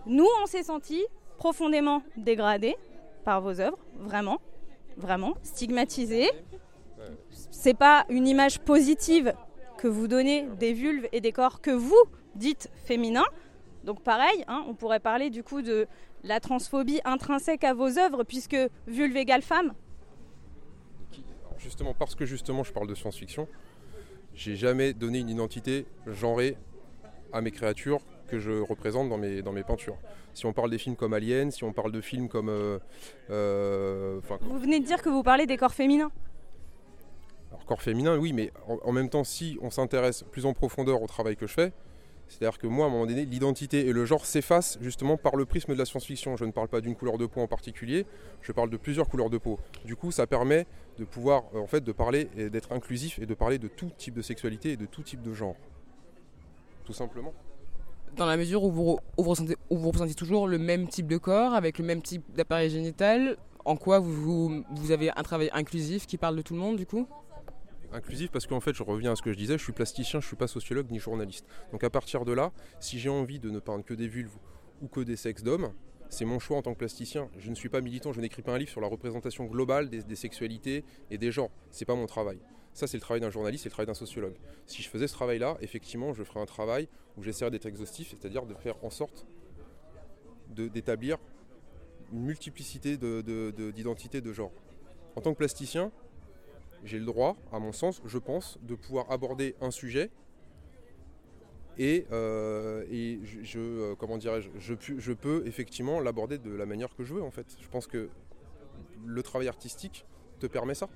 Nous, 0.06 0.28
on 0.42 0.46
s'est 0.46 0.62
sentis 0.62 1.04
profondément 1.36 2.02
dégradés 2.16 2.76
par 3.26 3.42
vos 3.42 3.60
œuvres, 3.60 3.78
vraiment, 3.98 4.40
vraiment, 4.96 5.34
stigmatisés. 5.42 6.30
C'est 7.50 7.76
pas 7.76 8.06
une 8.08 8.26
image 8.26 8.58
positive 8.60 9.34
que 9.84 9.88
vous 9.88 10.08
donnez 10.08 10.46
des 10.58 10.72
vulves 10.72 11.06
et 11.12 11.20
des 11.20 11.30
corps 11.30 11.60
que 11.60 11.70
vous 11.70 12.02
dites 12.36 12.70
féminins. 12.86 13.26
Donc 13.84 14.00
pareil, 14.02 14.42
hein, 14.48 14.64
on 14.66 14.72
pourrait 14.72 14.98
parler 14.98 15.28
du 15.28 15.42
coup 15.42 15.60
de 15.60 15.86
la 16.22 16.40
transphobie 16.40 17.02
intrinsèque 17.04 17.64
à 17.64 17.74
vos 17.74 17.98
œuvres, 17.98 18.24
puisque 18.24 18.56
vulve 18.86 19.14
égale 19.18 19.42
femme. 19.42 19.74
Justement, 21.58 21.92
parce 21.92 22.14
que 22.14 22.24
justement 22.24 22.62
je 22.64 22.72
parle 22.72 22.86
de 22.86 22.94
science-fiction, 22.94 23.46
j'ai 24.34 24.56
jamais 24.56 24.94
donné 24.94 25.18
une 25.18 25.28
identité 25.28 25.84
genrée 26.06 26.56
à 27.34 27.42
mes 27.42 27.50
créatures 27.50 28.00
que 28.28 28.38
je 28.38 28.52
représente 28.62 29.10
dans 29.10 29.18
mes, 29.18 29.42
dans 29.42 29.52
mes 29.52 29.64
peintures. 29.64 29.98
Si 30.32 30.46
on 30.46 30.54
parle 30.54 30.70
des 30.70 30.78
films 30.78 30.96
comme 30.96 31.12
Alien, 31.12 31.50
si 31.50 31.62
on 31.62 31.74
parle 31.74 31.92
de 31.92 32.00
films 32.00 32.30
comme... 32.30 32.48
euh, 32.48 32.78
euh, 33.28 34.18
Vous 34.40 34.58
venez 34.58 34.80
de 34.80 34.86
dire 34.86 35.02
que 35.02 35.10
vous 35.10 35.22
parlez 35.22 35.44
des 35.44 35.58
corps 35.58 35.74
féminins. 35.74 36.10
Alors, 37.54 37.66
corps 37.66 37.82
féminin, 37.82 38.16
oui, 38.16 38.32
mais 38.32 38.52
en, 38.66 38.90
même 38.90 39.08
temps, 39.08 39.22
si 39.22 39.58
on 39.62 39.70
s'intéresse 39.70 40.24
plus 40.32 40.44
en 40.44 40.54
profondeur 40.54 41.02
au 41.02 41.06
travail 41.06 41.36
que 41.36 41.46
je 41.46 41.52
fais, 41.52 41.72
c'est-à-dire 42.26 42.58
que 42.58 42.66
moi, 42.66 42.86
à 42.86 42.88
un 42.88 42.90
moment 42.90 43.06
donné, 43.06 43.24
l'identité 43.26 43.86
et 43.86 43.92
le 43.92 44.04
genre 44.04 44.26
s'effacent 44.26 44.78
justement 44.80 45.16
par 45.16 45.36
le 45.36 45.44
prisme 45.44 45.72
de 45.72 45.78
la 45.78 45.84
science-fiction. 45.84 46.36
Je 46.36 46.44
ne 46.46 46.50
parle 46.50 46.68
pas 46.68 46.80
d'une 46.80 46.96
couleur 46.96 47.16
de 47.16 47.26
peau 47.26 47.40
en 47.42 47.46
particulier, 47.46 48.06
je 48.42 48.50
parle 48.50 48.70
de 48.70 48.76
plusieurs 48.76 49.08
couleurs 49.08 49.30
de 49.30 49.38
peau. 49.38 49.60
Du 49.84 49.94
coup, 49.94 50.10
ça 50.10 50.26
permet 50.26 50.66
de 50.98 51.04
pouvoir, 51.04 51.44
euh, 51.54 51.60
en 51.60 51.66
fait, 51.66 51.82
de 51.82 51.92
parler 51.92 52.28
et 52.36 52.50
d'être 52.50 52.72
inclusif 52.72 53.20
et 53.20 53.26
de 53.26 53.34
parler 53.34 53.58
de 53.58 53.68
tout 53.68 53.90
type 53.96 54.14
de 54.14 54.22
sexualité 54.22 54.72
et 54.72 54.76
de 54.76 54.86
tout 54.86 55.02
type 55.02 55.22
de 55.22 55.32
genre. 55.32 55.56
Tout 56.84 56.92
simplement. 56.92 57.32
Dans 58.16 58.26
la 58.26 58.36
mesure 58.36 58.64
où 58.64 58.70
vous, 58.70 58.98
vous 59.16 59.90
ressentez, 59.90 60.14
toujours 60.14 60.48
le 60.48 60.58
même 60.58 60.88
type 60.88 61.06
de 61.06 61.18
corps, 61.18 61.54
avec 61.54 61.78
le 61.78 61.84
même 61.84 62.02
type 62.02 62.24
d'appareil 62.34 62.70
génital, 62.70 63.36
en 63.64 63.76
quoi 63.76 64.00
vous 64.00 64.64
avez 64.90 65.10
un 65.10 65.22
travail 65.22 65.50
inclusif 65.52 66.06
qui 66.06 66.16
parle 66.16 66.36
de 66.36 66.42
tout 66.42 66.54
le 66.54 66.60
monde 66.60 66.76
du 66.76 66.86
coup? 66.86 67.06
Inclusif 67.94 68.32
parce 68.32 68.48
qu'en 68.48 68.58
fait, 68.58 68.74
je 68.74 68.82
reviens 68.82 69.12
à 69.12 69.16
ce 69.16 69.22
que 69.22 69.32
je 69.32 69.38
disais, 69.38 69.56
je 69.56 69.62
suis 69.62 69.72
plasticien, 69.72 70.20
je 70.20 70.26
suis 70.26 70.34
pas 70.34 70.48
sociologue 70.48 70.90
ni 70.90 70.98
journaliste. 70.98 71.46
Donc 71.70 71.84
à 71.84 71.90
partir 71.90 72.24
de 72.24 72.32
là, 72.32 72.52
si 72.80 72.98
j'ai 72.98 73.08
envie 73.08 73.38
de 73.38 73.50
ne 73.50 73.60
parler 73.60 73.84
que 73.84 73.94
des 73.94 74.08
vulves 74.08 74.36
ou 74.82 74.88
que 74.88 74.98
des 74.98 75.14
sexes 75.14 75.44
d'hommes, 75.44 75.72
c'est 76.08 76.24
mon 76.24 76.40
choix 76.40 76.56
en 76.56 76.62
tant 76.62 76.72
que 76.74 76.78
plasticien. 76.78 77.30
Je 77.38 77.50
ne 77.50 77.54
suis 77.54 77.68
pas 77.68 77.80
militant, 77.80 78.12
je 78.12 78.20
n'écris 78.20 78.42
pas 78.42 78.52
un 78.52 78.58
livre 78.58 78.70
sur 78.72 78.80
la 78.80 78.88
représentation 78.88 79.44
globale 79.44 79.88
des, 79.90 80.16
sexualités 80.16 80.84
et 81.12 81.18
des 81.18 81.30
genres. 81.30 81.50
C'est 81.70 81.84
pas 81.84 81.94
mon 81.94 82.06
travail. 82.06 82.40
Ça, 82.72 82.88
c'est 82.88 82.96
le 82.96 83.00
travail 83.00 83.20
d'un 83.20 83.30
journaliste, 83.30 83.62
c'est 83.62 83.68
le 83.68 83.72
travail 83.72 83.86
d'un 83.86 83.94
sociologue. 83.94 84.34
Si 84.66 84.82
je 84.82 84.88
faisais 84.88 85.06
ce 85.06 85.12
travail-là, 85.12 85.56
effectivement, 85.60 86.12
je 86.14 86.24
ferais 86.24 86.40
un 86.40 86.46
travail 86.46 86.88
où 87.16 87.22
j'essaierais 87.22 87.52
d'être 87.52 87.66
exhaustif, 87.66 88.08
c'est-à-dire 88.10 88.44
de 88.44 88.54
faire 88.54 88.74
en 88.82 88.90
sorte 88.90 89.24
de- 90.50 90.66
d'établir 90.66 91.18
une 92.12 92.22
multiplicité 92.24 92.96
de- 92.96 93.20
de- 93.22 93.52
de- 93.56 93.70
d'identités 93.70 94.20
de, 94.20 94.32
genre. 94.32 94.50
En 95.14 95.20
tant 95.20 95.32
que 95.32 95.38
plasticien, 95.38 95.92
j'ai 96.84 96.98
le 96.98 97.04
droit, 97.04 97.36
à 97.52 97.58
mon 97.58 97.72
sens, 97.72 98.02
je 98.04 98.18
pense, 98.18 98.58
de 98.62 98.74
pouvoir 98.74 99.10
aborder 99.10 99.54
un 99.60 99.70
sujet 99.70 100.10
et, 101.78 102.06
euh, 102.12 102.84
je, 103.42 103.58
euh, 103.58 104.40
je 104.98 105.12
peux 105.12 105.42
effectivement 105.46 106.00
l'aborder 106.00 106.38
de 106.38 106.50
la 106.50 106.66
manière 106.66 106.94
que 106.94 107.02
je 107.02 107.14
veux 107.14 107.22
en 107.22 107.30
fait. 107.30 107.56
Je 107.60 107.68
pense 107.68 107.86
que 107.86 108.08
le 109.04 109.22
travail 109.22 109.48
artistique 109.48 110.06
te 110.38 110.46
permet 110.46 110.74
ça. 110.74 110.88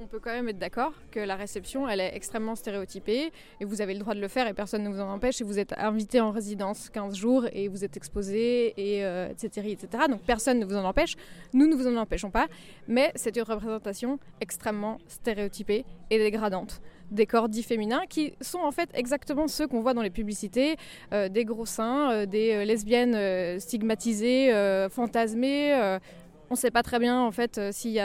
On 0.00 0.06
peut 0.06 0.20
quand 0.20 0.30
même 0.30 0.48
être 0.48 0.58
d'accord 0.58 0.92
que 1.10 1.18
la 1.18 1.34
réception, 1.34 1.88
elle 1.88 1.98
est 1.98 2.14
extrêmement 2.14 2.54
stéréotypée 2.54 3.32
et 3.60 3.64
vous 3.64 3.80
avez 3.80 3.94
le 3.94 3.98
droit 3.98 4.14
de 4.14 4.20
le 4.20 4.28
faire 4.28 4.46
et 4.46 4.54
personne 4.54 4.84
ne 4.84 4.88
vous 4.90 5.00
en 5.00 5.08
empêche 5.08 5.40
et 5.40 5.44
vous 5.44 5.58
êtes 5.58 5.74
invité 5.76 6.20
en 6.20 6.30
résidence 6.30 6.88
15 6.90 7.16
jours 7.16 7.46
et 7.52 7.66
vous 7.66 7.84
êtes 7.84 7.96
exposé 7.96 8.74
et 8.76 9.04
euh, 9.04 9.28
etc., 9.28 9.70
etc. 9.72 10.04
Donc 10.08 10.20
personne 10.22 10.60
ne 10.60 10.64
vous 10.64 10.76
en 10.76 10.84
empêche. 10.84 11.16
Nous 11.52 11.66
ne 11.66 11.74
vous 11.74 11.88
en 11.88 11.96
empêchons 11.96 12.30
pas, 12.30 12.46
mais 12.86 13.10
c'est 13.16 13.36
une 13.36 13.42
représentation 13.42 14.20
extrêmement 14.40 14.98
stéréotypée 15.08 15.84
et 16.10 16.18
dégradante 16.18 16.80
des 17.10 17.26
corps 17.26 17.48
dits 17.48 17.62
féminins 17.62 18.02
qui 18.08 18.34
sont 18.42 18.58
en 18.58 18.70
fait 18.70 18.90
exactement 18.92 19.48
ceux 19.48 19.66
qu'on 19.66 19.80
voit 19.80 19.94
dans 19.94 20.02
les 20.02 20.10
publicités, 20.10 20.76
euh, 21.14 21.30
des 21.30 21.46
gros 21.46 21.64
seins, 21.64 22.12
euh, 22.12 22.26
des 22.26 22.66
lesbiennes 22.66 23.58
stigmatisées, 23.58 24.52
fantasmées. 24.90 25.98
On 26.50 26.54
ne 26.54 26.58
sait 26.58 26.70
pas 26.70 26.82
très 26.82 26.98
bien 26.98 27.20
en 27.20 27.30
fait 27.30 27.58
euh, 27.58 27.70
si 27.72 27.98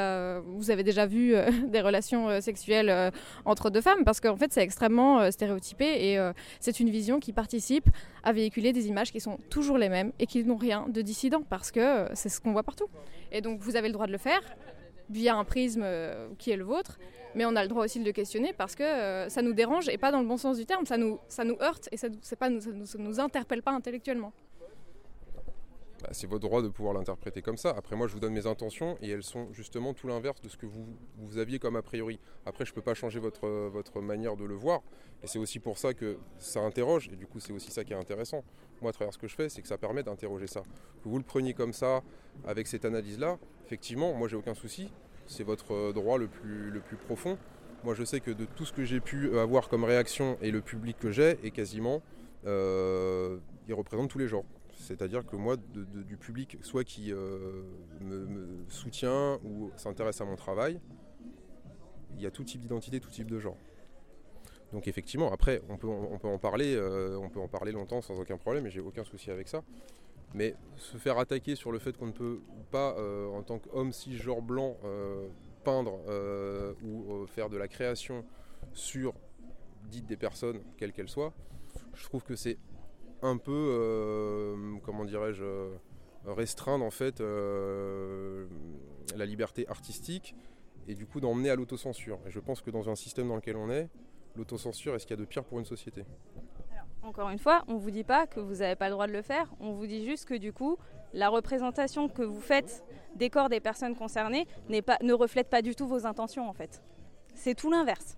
vous 0.46 0.72
avez 0.72 0.84
déjà 0.84 1.06
vu 1.06 1.36
euh, 1.36 1.50
des 1.68 1.82
relations 1.82 2.30
euh, 2.30 2.42
sexuelles 2.42 3.12
entre 3.46 3.70
deux 3.70 3.82
femmes 3.82 4.04
parce 4.04 4.20
qu'en 4.20 4.36
fait 4.36 4.52
c'est 4.52 4.62
extrêmement 4.62 5.32
stéréotypé 5.32 5.86
et 5.86 6.32
c'est 6.60 6.80
une 6.80 6.90
vision 6.90 7.20
qui 7.20 7.34
participe 7.34 7.90
à 8.24 8.34
véhiculer 8.34 8.74
des 8.74 8.88
images 8.88 9.12
qui 9.12 9.20
sont 9.20 9.38
toujours 9.50 9.78
les 9.78 9.90
mêmes 9.90 10.12
et 10.20 10.26
qui 10.26 10.44
n'ont 10.44 10.58
rien 10.58 10.86
de 10.88 11.02
dissident 11.02 11.44
parce 11.50 11.72
que 11.72 12.08
c'est 12.14 12.30
ce 12.30 12.40
qu'on 12.40 12.52
voit 12.52 12.64
partout. 12.64 12.88
Et 13.32 13.42
donc 13.42 13.60
vous 13.60 13.76
avez 13.76 13.88
le 13.88 13.94
droit 13.94 14.08
de 14.08 14.12
le 14.12 14.18
faire 14.18 14.42
via 15.10 15.36
un 15.36 15.44
prisme 15.44 15.86
qui 16.38 16.52
est 16.52 16.58
le 16.58 16.64
vôtre 16.64 17.00
mais 17.36 17.46
on 17.46 17.56
a 17.56 17.64
le 17.64 17.68
droit 17.68 17.84
aussi 17.84 18.00
de 18.00 18.06
le 18.06 18.12
questionner 18.12 18.54
parce 18.54 18.76
que 18.76 19.28
ça 19.30 19.42
nous 19.42 19.54
dérange 19.54 19.90
et 19.90 19.98
pas 19.98 20.12
dans 20.12 20.22
le 20.22 20.28
bon 20.28 20.38
sens 20.38 20.58
du 20.58 20.66
terme, 20.66 20.86
ça 20.86 20.98
nous, 20.98 21.20
nous 21.46 21.58
heurte 21.62 21.90
et 21.92 21.98
ça 21.98 22.10
ne 22.10 22.72
nous, 22.72 22.86
ça 22.86 22.98
nous 22.98 23.20
interpelle 23.20 23.64
pas 23.64 23.72
intellectuellement. 23.72 24.34
Bah, 26.04 26.10
c'est 26.12 26.28
votre 26.28 26.42
droit 26.42 26.62
de 26.62 26.68
pouvoir 26.68 26.94
l'interpréter 26.94 27.42
comme 27.42 27.56
ça. 27.56 27.70
Après, 27.70 27.96
moi, 27.96 28.08
je 28.08 28.13
vous 28.13 28.20
donne 28.20 28.34
mes 28.34 28.46
intentions 28.46 28.98
et 29.02 29.10
elles 29.10 29.24
sont 29.24 29.48
justement 29.54 29.94
tout 29.94 30.08
l'inverse 30.08 30.42
de 30.42 30.50
ce 30.50 30.58
que 30.58 30.66
vous, 30.66 31.38
aviez 31.38 31.60
comme 31.60 31.78
a 31.78 31.82
priori. 31.82 32.20
Après, 32.46 32.66
je 32.66 32.72
ne 32.72 32.76
peux 32.76 32.82
pas 32.82 32.94
changer 32.94 33.20
votre, 33.20 34.02
manière 34.02 34.36
de 34.36 34.44
le 34.44 34.54
voir. 34.54 34.82
Et 35.24 35.28
c'est 35.28 35.39
aussi 35.39 35.60
pour 35.60 35.78
ça 35.78 35.94
que 35.94 36.18
ça 36.39 36.60
interroge. 36.60 37.08
Et 37.08 37.16
du 37.16 37.26
coup, 37.26 37.39
c'est 37.39 37.54
aussi 37.54 37.72
ça 37.72 37.86
qui 37.86 37.94
est 37.94 37.96
intéressant. 37.96 38.44
Moi, 38.82 38.89
à 38.89 38.94
travers 38.94 39.13
ce 39.13 39.18
que 39.18 39.30
je 39.30 39.36
fais, 39.36 39.48
c'est 39.48 39.62
que 39.62 39.68
ça 39.70 39.78
permet 39.78 40.04
d'interroger 40.04 40.48
ça. 40.48 40.63
Que 41.04 41.08
vous 41.08 41.18
le 41.18 41.24
preniez 41.24 41.54
comme 41.54 41.72
ça, 41.72 42.04
avec 42.46 42.68
cette 42.68 42.84
analyse-là, 42.84 43.38
effectivement, 43.66 44.13
moi, 44.13 44.28
j'ai 44.28 44.36
aucun 44.36 44.56
souci. 44.56 44.92
C'est 45.26 45.46
votre 45.46 45.94
droit 45.94 46.18
le 46.18 46.28
plus, 46.28 46.70
le 46.70 46.82
plus 46.82 46.98
profond. 46.98 47.38
Moi, 47.86 47.94
je 47.94 48.04
sais 48.04 48.20
que 48.20 48.32
de 48.32 48.44
tout 48.44 48.66
ce 48.66 48.74
que 48.74 48.84
j'ai 48.84 49.00
pu 49.00 49.38
avoir 49.39 49.70
comme 49.70 49.86
réaction 49.86 50.38
et 50.42 50.52
le 50.52 50.60
public 50.60 50.98
que 51.00 51.12
j'ai, 51.12 51.39
est 51.46 51.52
quasiment, 51.52 52.02
euh, 52.46 53.38
il 53.70 53.74
représente 53.74 54.10
tous 54.10 54.20
les 54.20 54.28
genres. 54.28 54.46
C'est-à-dire 54.76 55.26
que 55.26 55.36
moi, 55.36 55.56
du 55.58 56.18
public, 56.18 56.58
soit 56.62 56.84
qui 56.84 57.12
euh, 57.12 57.64
me, 58.02 58.66
soutient 58.68 59.40
ou 59.44 59.72
s'intéresse 59.78 60.20
à 60.22 60.26
mon 60.26 60.36
travail, 60.36 60.80
il 62.16 62.22
y 62.22 62.26
a 62.26 62.32
tout 62.32 62.44
type 62.44 62.62
d'identité, 62.62 63.00
tout 63.00 63.10
type 63.10 63.30
de 63.30 63.40
genre. 63.40 63.58
Donc 64.72 64.88
effectivement, 64.88 65.32
après, 65.32 65.62
on 65.70 65.78
peut, 65.78 65.88
on 65.88 66.18
peut 66.18 66.28
en 66.28 66.40
parler, 66.40 66.76
euh, 66.76 67.18
on 67.18 67.30
peut 67.30 67.40
en 67.40 67.48
parler 67.48 67.72
longtemps 67.72 68.02
sans 68.02 68.20
aucun 68.20 68.38
problème, 68.38 68.66
et 68.66 68.72
j'ai 68.72 68.82
aucun 68.82 69.04
souci 69.04 69.32
avec 69.32 69.48
ça. 69.48 69.64
Mais 70.34 70.56
se 70.78 70.98
faire 70.98 71.20
attaquer 71.20 71.56
sur 71.56 71.72
le 71.72 71.78
fait 71.78 71.96
qu'on 71.96 72.08
ne 72.08 72.12
peut 72.12 72.42
pas, 72.72 72.96
euh, 72.98 73.28
en 73.28 73.44
tant 73.44 73.60
qu'homme 73.60 73.92
cisgenre 73.92 74.42
blanc, 74.42 74.78
peindre 75.64 76.00
ou 76.84 77.26
faire 77.28 77.50
de 77.50 77.58
la 77.58 77.68
création 77.68 78.26
sur 78.74 79.14
dite 79.90 80.08
des 80.08 80.18
personnes, 80.18 80.60
quelles 80.78 80.92
qu'elles 80.92 81.10
soient, 81.10 81.34
je 81.94 82.04
trouve 82.06 82.24
que 82.24 82.36
c'est 82.36 82.58
un 83.24 83.38
peu, 83.38 83.52
euh, 83.52 84.78
comment 84.84 85.06
dirais-je, 85.06 85.44
euh, 85.44 85.76
restreindre 86.26 86.86
en 86.86 86.92
fait 86.92 87.22
euh, 87.22 88.46
la 89.16 89.26
liberté 89.26 89.68
artistique 89.68 90.36
et 90.88 90.96
du 90.96 91.06
coup 91.06 91.20
d'emmener 91.20 91.50
à 91.50 91.56
l'autocensure. 91.56 92.20
Et 92.28 92.32
je 92.32 92.40
pense 92.40 92.62
que 92.62 92.70
dans 92.70 92.90
un 92.90 92.96
système 92.96 93.30
dans 93.30 93.36
lequel 93.36 93.56
on 93.56 93.70
est, 93.70 93.90
l'autocensure 94.36 94.96
est 94.96 95.00
ce 95.00 95.08
qu'il 95.08 95.18
y 95.18 95.20
a 95.20 95.22
de 95.22 95.28
pire 95.28 95.44
pour 95.44 95.60
une 95.60 95.66
société? 95.66 96.06
encore 97.02 97.30
une 97.30 97.38
fois, 97.38 97.66
on 97.68 97.74
ne 97.74 97.80
vous 97.80 97.92
dit 97.92 98.06
pas 98.06 98.28
que 98.28 98.40
vous 98.40 98.56
n'avez 98.56 98.78
pas 98.78 98.88
le 98.88 98.94
droit 98.94 99.08
de 99.08 99.12
le 99.12 99.22
faire, 99.22 99.54
on 99.60 99.74
vous 99.74 99.86
dit 99.86 100.06
juste 100.06 100.24
que 100.24 100.36
du 100.36 100.54
coup, 100.54 100.78
la 101.12 101.28
représentation 101.28 102.08
que 102.08 102.24
vous 102.24 102.40
faites 102.40 102.82
des 103.16 103.30
corps 103.30 103.50
des 103.50 103.60
personnes 103.60 103.94
concernées 103.94 104.48
pas, 104.86 104.98
ne 105.02 105.14
reflète 105.14 105.50
pas 105.50 105.62
du 105.62 105.76
tout 105.76 105.86
vos 105.86 106.06
intentions 106.06 106.48
en 106.48 106.54
fait. 106.54 106.82
C'est 107.36 107.56
tout 107.56 107.70
l'inverse. 107.70 108.18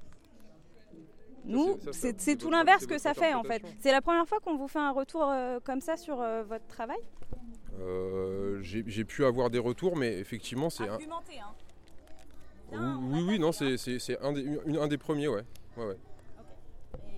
Nous, 1.46 1.78
c'est 1.92 2.38
tout 2.38 2.50
l'inverse 2.50 2.86
que 2.86 2.98
ça 2.98 3.14
fait 3.14 3.34
en 3.34 3.44
fait. 3.44 3.62
C'est 3.80 3.92
la 3.92 4.02
première 4.02 4.28
fois 4.28 4.40
qu'on 4.40 4.58
vous 4.58 4.68
fait 4.68 4.80
un 4.80 4.92
retour 4.92 5.24
euh, 5.24 5.60
comme 5.64 5.82
ça 5.82 5.98
sur 5.98 6.22
euh, 6.22 6.44
votre 6.44 6.66
travail? 6.68 7.00
Euh, 7.80 8.60
J'ai 8.62 9.06
pu 9.06 9.26
avoir 9.26 9.50
des 9.50 9.60
retours, 9.60 9.96
mais 9.96 10.18
effectivement, 10.20 10.70
c'est. 10.70 10.88
Argumenté, 10.88 11.40
hein 11.40 11.54
oui, 13.12 13.24
oui, 13.28 13.40
non, 13.40 13.52
c'est 13.52 13.78
un, 14.22 14.34
des, 14.34 14.60
un 14.80 14.88
des 14.88 14.98
premiers, 14.98 15.28
ouais. 15.28 15.44
ouais, 15.78 15.86
ouais. 15.86 15.98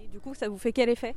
Et 0.03 0.07
du 0.07 0.19
coup, 0.19 0.33
ça 0.33 0.49
vous 0.49 0.57
fait 0.57 0.73
quel 0.73 0.89
effet? 0.89 1.15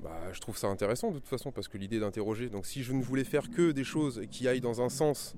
Bah, 0.00 0.32
je 0.32 0.40
trouve 0.40 0.56
ça 0.56 0.68
intéressant 0.68 1.10
de 1.10 1.18
toute 1.18 1.28
façon 1.28 1.50
parce 1.50 1.68
que 1.68 1.78
l'idée 1.78 1.98
d'interroger. 1.98 2.48
Donc 2.48 2.66
si 2.66 2.82
je 2.82 2.92
ne 2.92 3.02
voulais 3.02 3.24
faire 3.24 3.50
que 3.50 3.72
des 3.72 3.84
choses 3.84 4.22
qui 4.30 4.46
aillent 4.46 4.60
dans 4.60 4.80
un 4.80 4.88
sens 4.88 5.34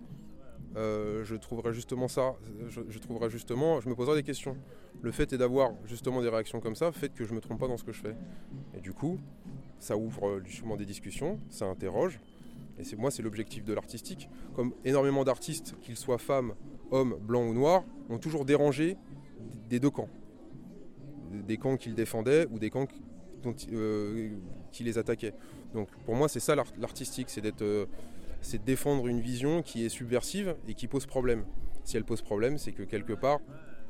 euh, 0.77 1.25
je 1.25 1.35
trouverais 1.37 1.73
justement 1.73 2.09
ça, 2.09 2.35
je, 2.69 2.99
trouverais 2.99 3.31
justement, 3.31 3.81
je 3.81 3.89
me 3.89 3.95
poserais 3.95 4.17
des 4.17 4.23
questions. 4.23 4.57
Le 5.01 5.11
fait 5.11 5.33
est 5.33 5.39
d'avoir 5.39 5.73
justement 5.87 6.21
des 6.23 6.29
réactions 6.29 6.61
comme 6.61 6.75
ça, 6.75 6.93
fait 6.93 7.13
que 7.13 7.25
je 7.25 7.35
me 7.35 7.41
trompe 7.41 7.61
pas 7.61 7.69
dans 7.69 7.77
ce 7.77 7.85
que 7.85 7.93
je 7.93 8.01
fais. 8.01 8.17
Et 8.77 8.81
du 8.81 8.93
coup, 8.93 9.19
ça 9.79 9.97
ouvre 9.97 10.41
justement 10.45 10.77
des 10.77 10.87
discussions, 10.87 11.39
ça 11.49 11.67
interroge. 11.67 12.21
Et 12.79 12.85
c'est 12.85 12.97
moi, 12.97 13.11
c'est 13.11 13.23
l'objectif 13.23 13.65
de 13.65 13.73
l'artistique. 13.73 14.29
Comme 14.55 14.73
énormément 14.85 15.25
d'artistes, 15.25 15.75
qu'ils 15.81 15.97
soient 15.97 16.19
femmes, 16.19 16.55
hommes, 16.91 17.17
blancs 17.21 17.51
ou 17.51 17.55
noirs, 17.55 17.85
ont 18.09 18.19
toujours 18.19 18.45
dérangé 18.45 18.97
des 19.69 19.81
deux 19.81 19.91
camps. 19.91 20.09
Des 21.33 21.57
camps 21.57 21.77
qu'ils 21.77 21.95
défendaient 21.95 22.47
ou 22.51 22.59
des 22.59 22.71
camps 22.71 22.87
euh, 23.73 24.31
qui 24.73 24.85
les 24.85 24.99
attaquaient. 24.99 25.35
Donc 25.75 25.89
pour 26.05 26.15
moi, 26.15 26.29
c'est 26.29 26.41
ça 26.41 26.55
l'artistique, 26.55 27.31
c'est 27.31 27.41
d'être 27.41 27.63
euh, 27.63 27.87
c'est 28.41 28.59
de 28.59 28.65
défendre 28.65 29.07
une 29.07 29.21
vision 29.21 29.63
qui 29.63 29.85
est 29.85 29.89
subversive 29.89 30.57
et 30.67 30.75
qui 30.75 30.87
pose 30.87 31.07
problème. 31.07 31.45
Si 31.85 31.97
elle 31.97 32.05
pose 32.05 32.23
problème, 32.23 32.59
c'est 32.59 32.73
que 32.73 32.83
quelque 32.83 33.13
part, 33.13 33.39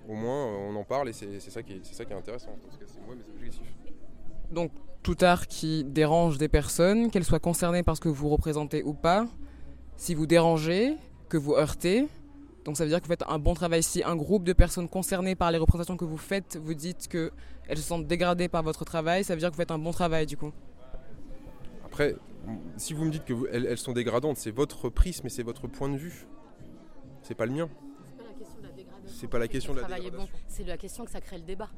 au 0.08 0.14
moins, 0.14 0.46
on 0.46 0.74
en 0.76 0.84
parle 0.84 1.08
et 1.08 1.12
c'est 1.12 1.40
ça, 1.40 1.62
qui 1.62 1.74
est, 1.74 1.84
ça 1.84 2.04
qui 2.04 2.12
est 2.12 2.16
intéressant. 2.16 2.56
C'est 2.86 3.04
moi 3.06 3.14
mes 3.14 3.34
objectifs. 3.34 3.74
Donc, 4.50 4.72
tout 5.02 5.16
art 5.20 5.46
qui 5.46 5.84
dérange 5.84 6.38
des 6.38 6.48
personnes, 6.48 7.10
qu'elles 7.10 7.24
soient 7.24 7.38
concernées 7.38 7.82
par 7.82 7.96
ce 7.96 8.00
que 8.00 8.08
vous 8.08 8.28
représentez 8.28 8.82
ou 8.82 8.94
pas, 8.94 9.26
si 9.96 10.14
vous 10.14 10.26
dérangez, 10.26 10.96
que 11.28 11.36
vous 11.36 11.54
heurtez, 11.54 12.06
donc 12.64 12.76
ça 12.76 12.84
veut 12.84 12.90
dire 12.90 13.00
que 13.00 13.04
vous 13.04 13.12
faites 13.12 13.24
un 13.26 13.38
bon 13.38 13.54
travail. 13.54 13.82
Si 13.82 14.02
un 14.04 14.14
groupe 14.14 14.44
de 14.44 14.52
personnes 14.52 14.88
concernées 14.88 15.34
par 15.34 15.50
les 15.50 15.58
représentations 15.58 15.96
que 15.96 16.04
vous 16.04 16.18
faites 16.18 16.58
vous 16.62 16.74
dites 16.74 17.08
qu'elles 17.08 17.30
se 17.76 17.82
sentent 17.82 18.06
dégradées 18.06 18.48
par 18.48 18.62
votre 18.62 18.84
travail, 18.84 19.24
ça 19.24 19.34
veut 19.34 19.40
dire 19.40 19.48
que 19.48 19.54
vous 19.54 19.60
faites 19.62 19.70
un 19.70 19.78
bon 19.78 19.90
travail 19.90 20.26
du 20.26 20.36
coup. 20.36 20.52
Après, 21.84 22.14
si 22.76 22.92
vous 22.92 23.04
me 23.04 23.10
dites 23.10 23.24
qu'elles 23.24 23.66
elles 23.66 23.78
sont 23.78 23.92
dégradantes, 23.92 24.36
c'est 24.36 24.50
votre 24.50 24.88
prisme 24.88 25.26
et 25.26 25.30
c'est 25.30 25.42
votre 25.42 25.66
point 25.66 25.88
de 25.88 25.96
vue. 25.96 26.26
C'est 27.22 27.34
pas 27.34 27.46
le 27.46 27.52
mien. 27.52 27.68
C'est 29.06 29.26
pas 29.26 29.38
la 29.38 29.48
question 29.48 29.74
de 29.74 29.80
la 29.80 29.88
dégradation. 29.88 30.28
C'est 30.46 30.64
la 30.64 30.76
question 30.76 31.04
que 31.04 31.10
ça 31.10 31.20
crée 31.20 31.38
le 31.38 31.44
débat. 31.44 31.70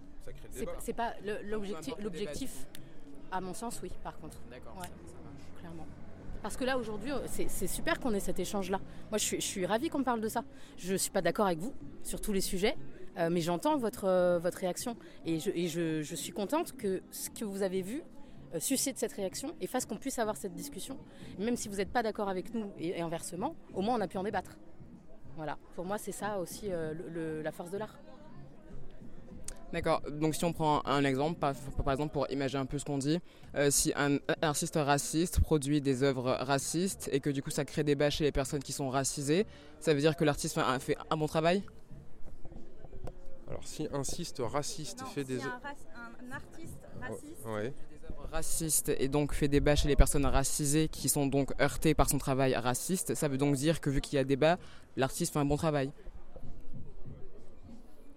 C'est 0.79 0.93
pas 0.93 1.15
l'objectif. 1.45 1.95
L'objectif, 2.03 2.67
à 3.31 3.41
mon 3.41 3.55
sens, 3.55 3.81
oui, 3.83 3.91
par 4.03 4.19
contre. 4.19 4.39
D'accord. 4.51 4.77
clairement. 5.59 5.87
Parce 6.43 6.57
que 6.57 6.65
là, 6.65 6.79
aujourd'hui, 6.79 7.13
c'est 7.27 7.67
super 7.67 8.01
qu'on 8.01 8.15
ait 8.15 8.21
cet 8.21 8.39
échange-là. 8.39 8.81
Moi, 9.11 9.19
je 9.19 9.25
suis, 9.25 9.41
je 9.41 9.47
suis 9.47 9.67
ravie 9.67 9.89
qu'on 9.89 10.03
parle 10.03 10.21
de 10.21 10.29
ça. 10.29 10.45
Je 10.79 10.93
ne 10.93 10.99
suis 10.99 11.11
pas 11.11 11.23
d'accord 11.23 11.47
avec 11.47 11.59
vous 11.59 11.75
sur 12.03 12.21
tous 12.21 12.33
les 12.33 12.41
sujets, 12.41 12.77
euh, 13.19 13.29
mais 13.31 13.41
j'entends 13.41 13.77
votre, 13.77 14.05
euh, 14.05 14.39
votre 14.39 14.59
réaction. 14.59 14.97
Et, 15.27 15.39
je, 15.39 15.51
et 15.51 15.69
je, 15.69 16.03
je, 16.03 16.15
suis 16.15 16.33
contente 16.33 16.73
que 16.77 17.03
ce 17.11 17.29
que 17.29 17.45
vous 17.45 17.63
avez 17.63 17.83
vu 17.83 17.99
euh, 17.99 18.20
suscite 18.59 18.99
cette 18.99 19.13
réaction 19.13 19.55
et 19.61 19.67
fasse 19.67 19.87
qu'on 19.87 19.97
puisse 19.97 20.19
avoir 20.19 20.37
cette 20.37 20.55
discussion. 20.55 20.99
Même 21.39 21.57
si 21.57 21.69
vous 21.69 21.77
n'êtes 21.77 21.93
pas 21.93 22.03
d'accord 22.03 22.29
avec 22.29 22.55
nous 22.55 22.73
et, 22.79 23.01
inversement, 23.01 23.55
au 23.75 23.83
moins 23.83 23.97
on 23.97 24.01
a 24.01 24.09
pu 24.09 24.19
en 24.19 24.23
débattre. 24.23 24.59
Voilà, 25.37 25.59
pour 25.75 25.85
moi 25.85 25.99
c'est 25.99 26.13
ça 26.13 26.39
aussi 26.39 26.67
euh, 26.71 27.43
la 27.43 27.53
force 27.53 27.71
de 27.71 27.79
l'art. 27.79 27.99
D'accord, 29.73 30.03
donc 30.11 30.35
si 30.35 30.45
on 30.45 30.53
prend 30.53 30.85
un 30.85 31.05
exemple, 31.05 31.39
par, 31.39 31.55
exemple 31.93 32.13
pour 32.13 32.29
imaginer 32.31 32.61
un 32.61 32.67
peu 32.67 32.79
ce 32.79 32.85
qu'on 32.85 32.99
dit, 32.99 33.21
euh, 33.55 33.71
si 33.71 33.93
un, 33.95 34.19
artiste 34.43 34.75
raciste 34.75 35.41
produit 35.41 35.81
des 35.81 36.03
œuvres 36.03 36.33
racistes 36.41 37.09
et 37.13 37.21
que 37.21 37.31
du 37.31 37.41
coup 37.41 37.51
ça 37.51 37.65
crée 37.65 37.85
des 37.85 37.95
bâches 37.95 38.17
chez 38.17 38.25
les 38.25 38.33
personnes 38.33 38.63
qui 38.63 38.73
sont 38.73 38.91
racisées, 38.91 39.47
ça 39.79 39.95
veut 39.95 40.01
dire 40.01 40.17
que 40.17 40.25
l'artiste 40.25 40.57
fait, 40.57 40.81
fait 40.81 40.97
un 41.09 41.17
bon 41.17 41.29
travail? 41.29 41.63
Alors 43.47 43.65
si 43.65 43.87
un 43.93 44.01
artiste 44.01 44.43
raciste 44.45 45.03
fait 45.15 45.25
des... 45.25 45.41
Un, 45.41 45.47
un, 45.47 46.33
artiste 46.33 46.79
raciste 47.01 47.47
ouais 47.47 47.73
raciste 48.31 48.93
et 48.99 49.09
donc 49.09 49.33
fait 49.33 49.49
débat 49.49 49.77
chez 49.77 49.89
les 49.89 49.97
personnes 49.97 50.27
racisées 50.27 50.89
qui 50.89 51.09
sont 51.09 51.27
donc 51.27 51.53
heurtées 51.61 51.95
par 51.95 52.09
son 52.09 52.19
travail 52.19 52.55
raciste, 52.55 53.15
ça 53.15 53.29
veut 53.29 53.39
donc 53.39 53.57
dire 53.57 53.81
que 53.81 53.91
vu 53.91 54.01
qu'il 54.01 54.17
y 54.17 54.19
a 54.19 54.25
débat, 54.25 54.59
l'artiste 54.97 55.33
fait 55.33 55.39
un 55.39 55.45
bon 55.45 55.57
travail. 55.57 55.91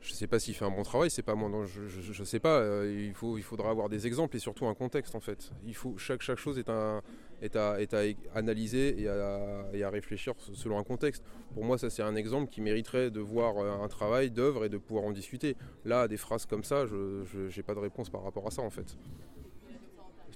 Je 0.02 0.12
ne 0.12 0.16
sais 0.16 0.28
pas 0.28 0.38
s'il 0.38 0.54
fait 0.54 0.66
un 0.66 0.72
bon 0.72 0.84
travail, 0.84 1.10
c'est 1.10 1.22
pas 1.22 1.34
moi. 1.34 1.50
je, 1.66 2.22
ne 2.22 2.26
sais 2.26 2.40
pas. 2.40 2.60
Euh, 2.60 3.06
il, 3.08 3.14
faut, 3.14 3.38
il 3.38 3.44
faudra 3.44 3.70
avoir 3.70 3.88
des 3.88 4.06
exemples 4.06 4.36
et 4.36 4.40
surtout 4.40 4.66
un 4.66 4.74
contexte 4.74 5.16
en 5.16 5.22
fait. 5.22 5.52
Il 5.66 5.76
faut 5.76 5.98
chaque, 5.98 6.22
chaque 6.22 6.40
chose 6.40 6.60
est, 6.60 6.70
un, 6.70 7.02
est, 7.42 7.56
à, 7.56 7.82
est 7.82 7.94
à 7.94 8.02
analyser 8.36 9.02
et 9.02 9.08
à, 9.08 9.66
et 9.72 9.82
à, 9.82 9.90
réfléchir 9.90 10.34
selon 10.54 10.78
un 10.78 10.84
contexte. 10.84 11.24
Pour 11.54 11.64
moi, 11.64 11.78
ça 11.78 11.90
c'est 11.90 12.04
un 12.04 12.16
exemple 12.16 12.52
qui 12.52 12.60
mériterait 12.60 13.12
de 13.12 13.22
voir 13.22 13.58
euh, 13.58 13.82
un 13.82 13.88
travail 13.88 14.30
d'œuvre 14.30 14.66
et 14.66 14.70
de 14.70 14.78
pouvoir 14.78 15.06
en 15.06 15.12
discuter. 15.12 15.56
Là, 15.86 16.10
des 16.10 16.18
phrases 16.18 16.46
comme 16.46 16.66
ça, 16.66 16.86
je 16.86 17.24
n'ai 17.56 17.64
pas 17.64 17.74
de 17.74 17.80
réponse 17.80 18.10
par 18.10 18.24
rapport 18.24 18.46
à 18.46 18.52
ça 18.52 18.62
en 18.62 18.70
fait. 18.70 18.98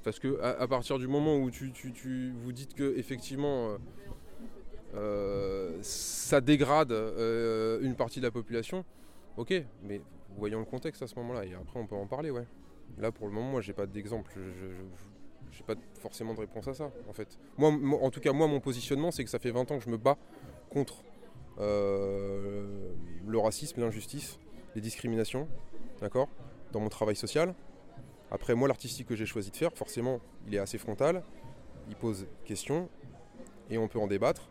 Parce 0.07 0.19
que 0.19 0.39
à, 0.41 0.65
partir 0.69 0.99
du 0.99 1.07
moment 1.09 1.35
où 1.35 1.51
tu, 1.51 1.73
vous 2.41 2.53
dites 2.53 2.73
que 2.73 2.97
effectivement 2.97 3.71
euh, 3.71 3.77
euh, 4.95 5.77
ça 5.81 6.39
dégrade 6.39 6.93
euh, 6.93 7.81
une 7.81 7.93
partie 7.93 8.21
de 8.21 8.25
la 8.25 8.31
population, 8.31 8.85
ok, 9.35 9.53
mais 9.83 9.99
voyons 10.37 10.59
le 10.59 10.65
contexte 10.65 11.01
à 11.01 11.07
ce 11.07 11.15
moment-là 11.15 11.43
et 11.43 11.53
après 11.55 11.77
on 11.77 11.85
peut 11.85 11.97
en 11.97 12.07
parler, 12.07 12.31
ouais. 12.31 12.47
Là 12.97 13.11
pour 13.11 13.27
le 13.27 13.33
moment, 13.33 13.51
moi 13.51 13.59
j'ai 13.59 13.73
pas 13.73 13.85
d'exemple, 13.85 14.31
je, 14.33 14.67
n'ai 15.57 15.65
pas 15.65 15.75
forcément 15.99 16.33
de 16.33 16.39
réponse 16.39 16.69
à 16.69 16.73
ça 16.73 16.89
en 17.09 17.13
fait. 17.13 17.37
Moi, 17.57 17.69
en 18.01 18.09
tout 18.09 18.21
cas, 18.21 18.31
moi 18.31 18.47
mon 18.47 18.61
positionnement 18.61 19.11
c'est 19.11 19.25
que 19.25 19.29
ça 19.29 19.39
fait 19.39 19.51
20 19.51 19.71
ans 19.71 19.77
que 19.77 19.83
je 19.83 19.89
me 19.89 19.97
bats 19.97 20.17
contre 20.69 21.03
le 21.59 23.37
racisme, 23.37 23.81
l'injustice, 23.81 24.39
les 24.73 24.79
discriminations, 24.79 25.49
d'accord, 25.99 26.29
dans 26.71 26.79
mon 26.79 26.87
travail 26.87 27.17
social. 27.17 27.53
Après, 28.31 28.55
moi, 28.55 28.67
l'artistique 28.67 29.07
que 29.07 29.15
j'ai 29.15 29.25
choisi 29.25 29.51
de 29.51 29.55
faire, 29.55 29.71
forcément, 29.73 30.19
il 30.47 30.55
est 30.55 30.59
assez 30.59 30.77
frontal, 30.77 31.23
il 31.89 31.95
pose 31.95 32.27
question, 32.45 32.89
et 33.69 33.77
on 33.77 33.87
peut 33.87 33.99
en 33.99 34.07
débattre. 34.07 34.49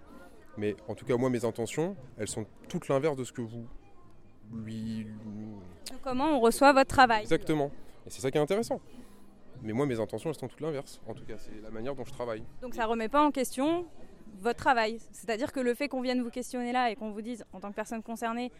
Mais 0.56 0.74
en 0.88 0.94
tout 0.94 1.04
cas, 1.04 1.16
moi, 1.16 1.28
mes 1.28 1.44
intentions, 1.44 1.96
elles 2.16 2.28
sont 2.28 2.46
toutes 2.68 2.88
l'inverse 2.88 3.16
de 3.16 3.24
ce 3.24 3.32
que 3.32 3.42
vous 3.42 3.66
lui 4.52 5.06
comment 6.02 6.36
on 6.36 6.40
reçoit 6.40 6.72
votre 6.72 6.88
travail. 6.88 7.22
Exactement. 7.22 7.70
Et 8.06 8.10
c'est 8.10 8.20
ça 8.20 8.30
qui 8.30 8.38
est 8.38 8.40
intéressant. 8.40 8.80
Mais 9.62 9.72
moi, 9.72 9.86
mes 9.86 9.98
intentions, 9.98 10.30
elles 10.30 10.38
sont 10.38 10.48
toutes 10.48 10.60
l'inverse. 10.60 11.00
En 11.06 11.14
tout 11.14 11.24
cas, 11.24 11.34
c'est 11.38 11.60
la 11.62 11.70
manière 11.70 11.94
dont 11.94 12.04
je 12.04 12.12
travaille. 12.12 12.44
Donc 12.62 12.74
ça 12.74 12.86
remet 12.86 13.08
pas 13.08 13.22
en 13.22 13.30
question 13.30 13.86
votre 14.38 14.58
travail. 14.58 14.98
C'est-à-dire 15.12 15.52
que 15.52 15.60
le 15.60 15.74
fait 15.74 15.88
qu'on 15.88 16.02
vienne 16.02 16.22
vous 16.22 16.30
questionner 16.30 16.72
là 16.72 16.90
et 16.90 16.96
qu'on 16.96 17.10
vous 17.10 17.22
dise, 17.22 17.44
en 17.52 17.60
tant 17.60 17.70
que 17.70 17.74
personne 17.74 18.02
concernée, 18.02 18.52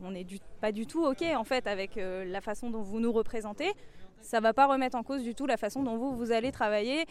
on 0.00 0.10
n'est 0.10 0.26
pas 0.60 0.72
du 0.72 0.86
tout 0.86 1.04
OK 1.04 1.22
en 1.22 1.44
fait 1.44 1.66
avec 1.66 1.96
euh, 1.96 2.24
la 2.24 2.40
façon 2.40 2.70
dont 2.70 2.82
vous 2.82 3.00
nous 3.00 3.12
représentez, 3.12 3.72
ça 4.22 4.40
va 4.40 4.52
pas 4.52 4.66
remettre 4.66 4.96
en 4.96 5.02
cause 5.02 5.22
du 5.22 5.34
tout 5.34 5.46
la 5.46 5.56
façon 5.56 5.82
dont 5.82 5.96
vous, 5.96 6.16
vous 6.16 6.32
allez 6.32 6.52
travailler 6.52 7.06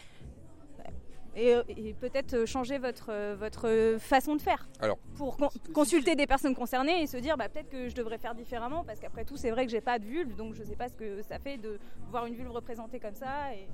et, 1.34 1.94
peut-être 2.00 2.46
changer 2.46 2.78
votre, 2.78 3.10
euh, 3.10 3.36
votre 3.38 3.96
façon 3.98 4.36
de 4.36 4.42
faire. 4.42 4.68
Alors, 4.80 4.98
pour 5.16 5.36
consulter 5.72 6.14
des 6.14 6.26
personnes 6.26 6.54
concernées 6.54 7.02
et 7.02 7.06
se 7.06 7.16
dire 7.16 7.36
bah, 7.36 7.48
peut-être 7.48 7.70
que 7.70 7.88
je 7.88 7.94
devrais 7.94 8.18
faire 8.18 8.34
différemment 8.34 8.84
parce 8.84 9.00
qu'après 9.00 9.24
tout 9.24 9.36
c'est 9.36 9.50
vrai 9.50 9.64
que 9.64 9.70
j'ai 9.70 9.80
pas 9.80 9.98
de 9.98 10.04
vulve 10.04 10.36
donc 10.36 10.54
je 10.54 10.62
sais 10.62 10.76
pas 10.76 10.88
ce 10.88 10.94
que 10.94 11.22
ça 11.22 11.38
fait 11.38 11.56
de 11.56 11.78
voir 12.10 12.26
une 12.26 12.34
vulve 12.34 12.50
représentée 12.50 13.00
comme 13.00 13.14
ça. 13.14 13.54
Et... 13.54 13.66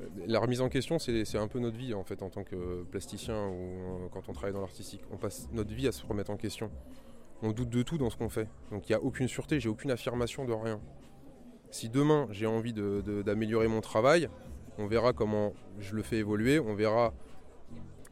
Euh, 0.00 0.08
la 0.26 0.40
remise 0.40 0.60
en 0.60 0.68
question, 0.68 0.98
c'est 0.98 1.38
un 1.38 1.48
peu 1.48 1.58
notre 1.58 1.76
vie 1.76 1.94
en 1.94 2.04
fait 2.04 2.22
en 2.22 2.30
tant 2.30 2.44
que 2.44 2.82
plasticien 2.90 3.48
ou 3.48 3.54
euh, 3.54 4.08
quand 4.12 4.28
on 4.28 4.32
travaille 4.32 4.52
dans 4.52 4.60
l'artistique. 4.60 5.02
On 5.10 5.16
passe 5.16 5.48
notre 5.52 5.72
vie 5.72 5.86
à 5.88 5.92
se 5.92 6.04
remettre 6.04 6.30
en 6.30 6.36
question. 6.36 6.70
On 7.42 7.52
doute 7.52 7.70
de 7.70 7.82
tout 7.82 7.98
dans 7.98 8.10
ce 8.10 8.16
qu'on 8.16 8.28
fait. 8.28 8.48
Donc 8.70 8.88
il 8.88 8.92
n'y 8.92 8.96
a 8.96 9.02
aucune 9.02 9.28
sûreté, 9.28 9.60
j'ai 9.60 9.68
aucune 9.68 9.90
affirmation 9.90 10.44
de 10.44 10.52
rien. 10.52 10.80
Si 11.74 11.88
demain 11.88 12.28
j'ai 12.30 12.46
envie 12.46 12.72
d'améliorer 12.72 13.66
mon 13.66 13.80
travail, 13.80 14.28
on 14.78 14.86
verra 14.86 15.12
comment 15.12 15.54
je 15.80 15.96
le 15.96 16.04
fais 16.04 16.18
évoluer, 16.18 16.60
on 16.60 16.76
verra 16.76 17.12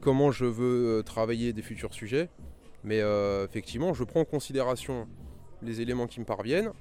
comment 0.01 0.33
je 0.33 0.43
veux 0.43 0.99
euh, 0.99 1.01
travailler 1.01 1.53
des 1.53 1.61
futurs 1.61 1.93
sujets. 1.93 2.29
Mais 2.83 2.99
effectivement, 3.45 3.93
je 3.93 4.03
prends 4.03 4.19
en 4.19 4.25
considération 4.25 5.07
les 5.61 5.79
éléments 5.79 6.07
qui 6.07 6.19
me 6.19 6.25
parviennent, 6.25 6.73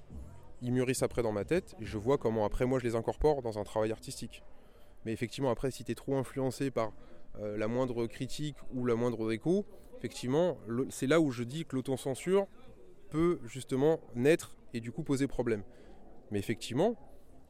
ils 0.61 0.73
mûrissent 0.73 1.05
après 1.05 1.23
dans 1.23 1.31
ma 1.31 1.45
tête, 1.45 1.77
et 1.81 1.85
je 1.85 1.99
vois 1.99 2.19
comment 2.19 2.45
après 2.45 2.67
moi 2.67 2.81
je 2.81 2.85
les 2.85 2.97
incorpore 2.97 3.43
dans 3.43 3.61
un 3.61 3.63
travail 3.63 3.93
artistique. 3.93 4.43
Mais 5.05 5.13
effectivement, 5.13 5.53
après, 5.53 5.71
si 5.71 5.85
tu 5.85 5.93
es 5.93 5.95
trop 5.95 6.17
influencé 6.17 6.73
par 6.73 6.91
euh, 7.39 7.57
la 7.57 7.69
moindre 7.69 8.09
critique 8.09 8.57
ou 8.75 8.87
la 8.87 8.97
moindre 8.97 9.31
écho, 9.31 9.67
effectivement, 9.99 10.59
c'est 10.91 11.07
là 11.07 11.21
où 11.21 11.31
je 11.31 11.45
dis 11.45 11.65
que 11.65 11.77
l'autocensure 11.77 12.49
peut 13.09 13.39
justement 13.45 14.01
naître 14.17 14.57
et 14.75 14.81
du 14.81 14.91
coup 14.91 15.05
poser 15.05 15.29
problème. 15.29 15.63
Mais 16.33 16.39
effectivement, 16.39 16.97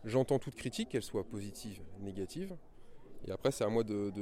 j'entends 0.05 0.41
toute 0.41 0.57
critique, 0.57 0.91
qu'elle 0.91 1.05
soit 1.05 1.25
positive, 1.25 1.81
négative. 2.01 2.57
Et 3.27 3.31
après, 3.31 3.53
c'est 3.53 3.63
à 3.63 3.69
moi 3.69 3.85
de, 3.85 4.13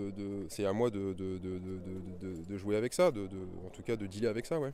c'est 0.48 0.66
à 0.66 0.72
moi 0.74 0.90
de, 0.90 1.14
de, 1.14 2.56
jouer 2.58 2.76
avec 2.76 2.92
ça, 2.92 3.10
de, 3.10 3.26
en 3.66 3.70
tout 3.70 3.82
cas 3.82 3.96
de 3.96 4.06
dealer 4.06 4.28
avec 4.28 4.44
ça, 4.44 4.60
ouais. 4.60 4.72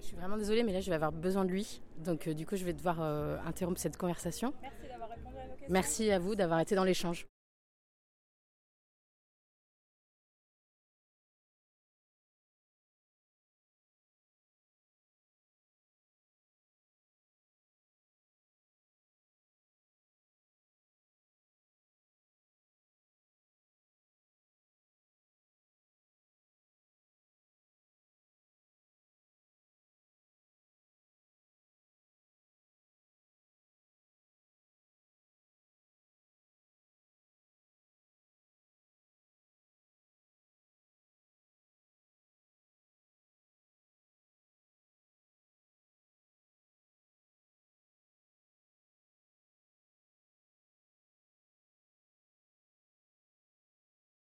Je 0.00 0.06
suis 0.06 0.16
vraiment 0.16 0.36
désolée, 0.36 0.64
mais 0.64 0.72
là, 0.72 0.80
je 0.80 0.90
vais 0.90 0.96
avoir 0.96 1.12
besoin 1.12 1.44
de 1.44 1.50
lui. 1.50 1.80
Donc, 1.98 2.26
euh, 2.26 2.34
du 2.34 2.46
coup, 2.46 2.56
je 2.56 2.64
vais 2.64 2.72
devoir 2.72 3.00
euh, 3.00 3.36
interrompre 3.46 3.78
cette 3.78 3.96
conversation. 3.96 4.52
Merci 4.60 4.88
d'avoir 4.88 5.08
répondu 5.10 5.36
à 5.36 5.44
nos 5.44 5.50
questions. 5.50 5.66
Merci 5.68 6.10
à 6.10 6.18
vous 6.18 6.34
d'avoir 6.34 6.58
été 6.58 6.74
dans 6.74 6.84
l'échange. 6.84 7.26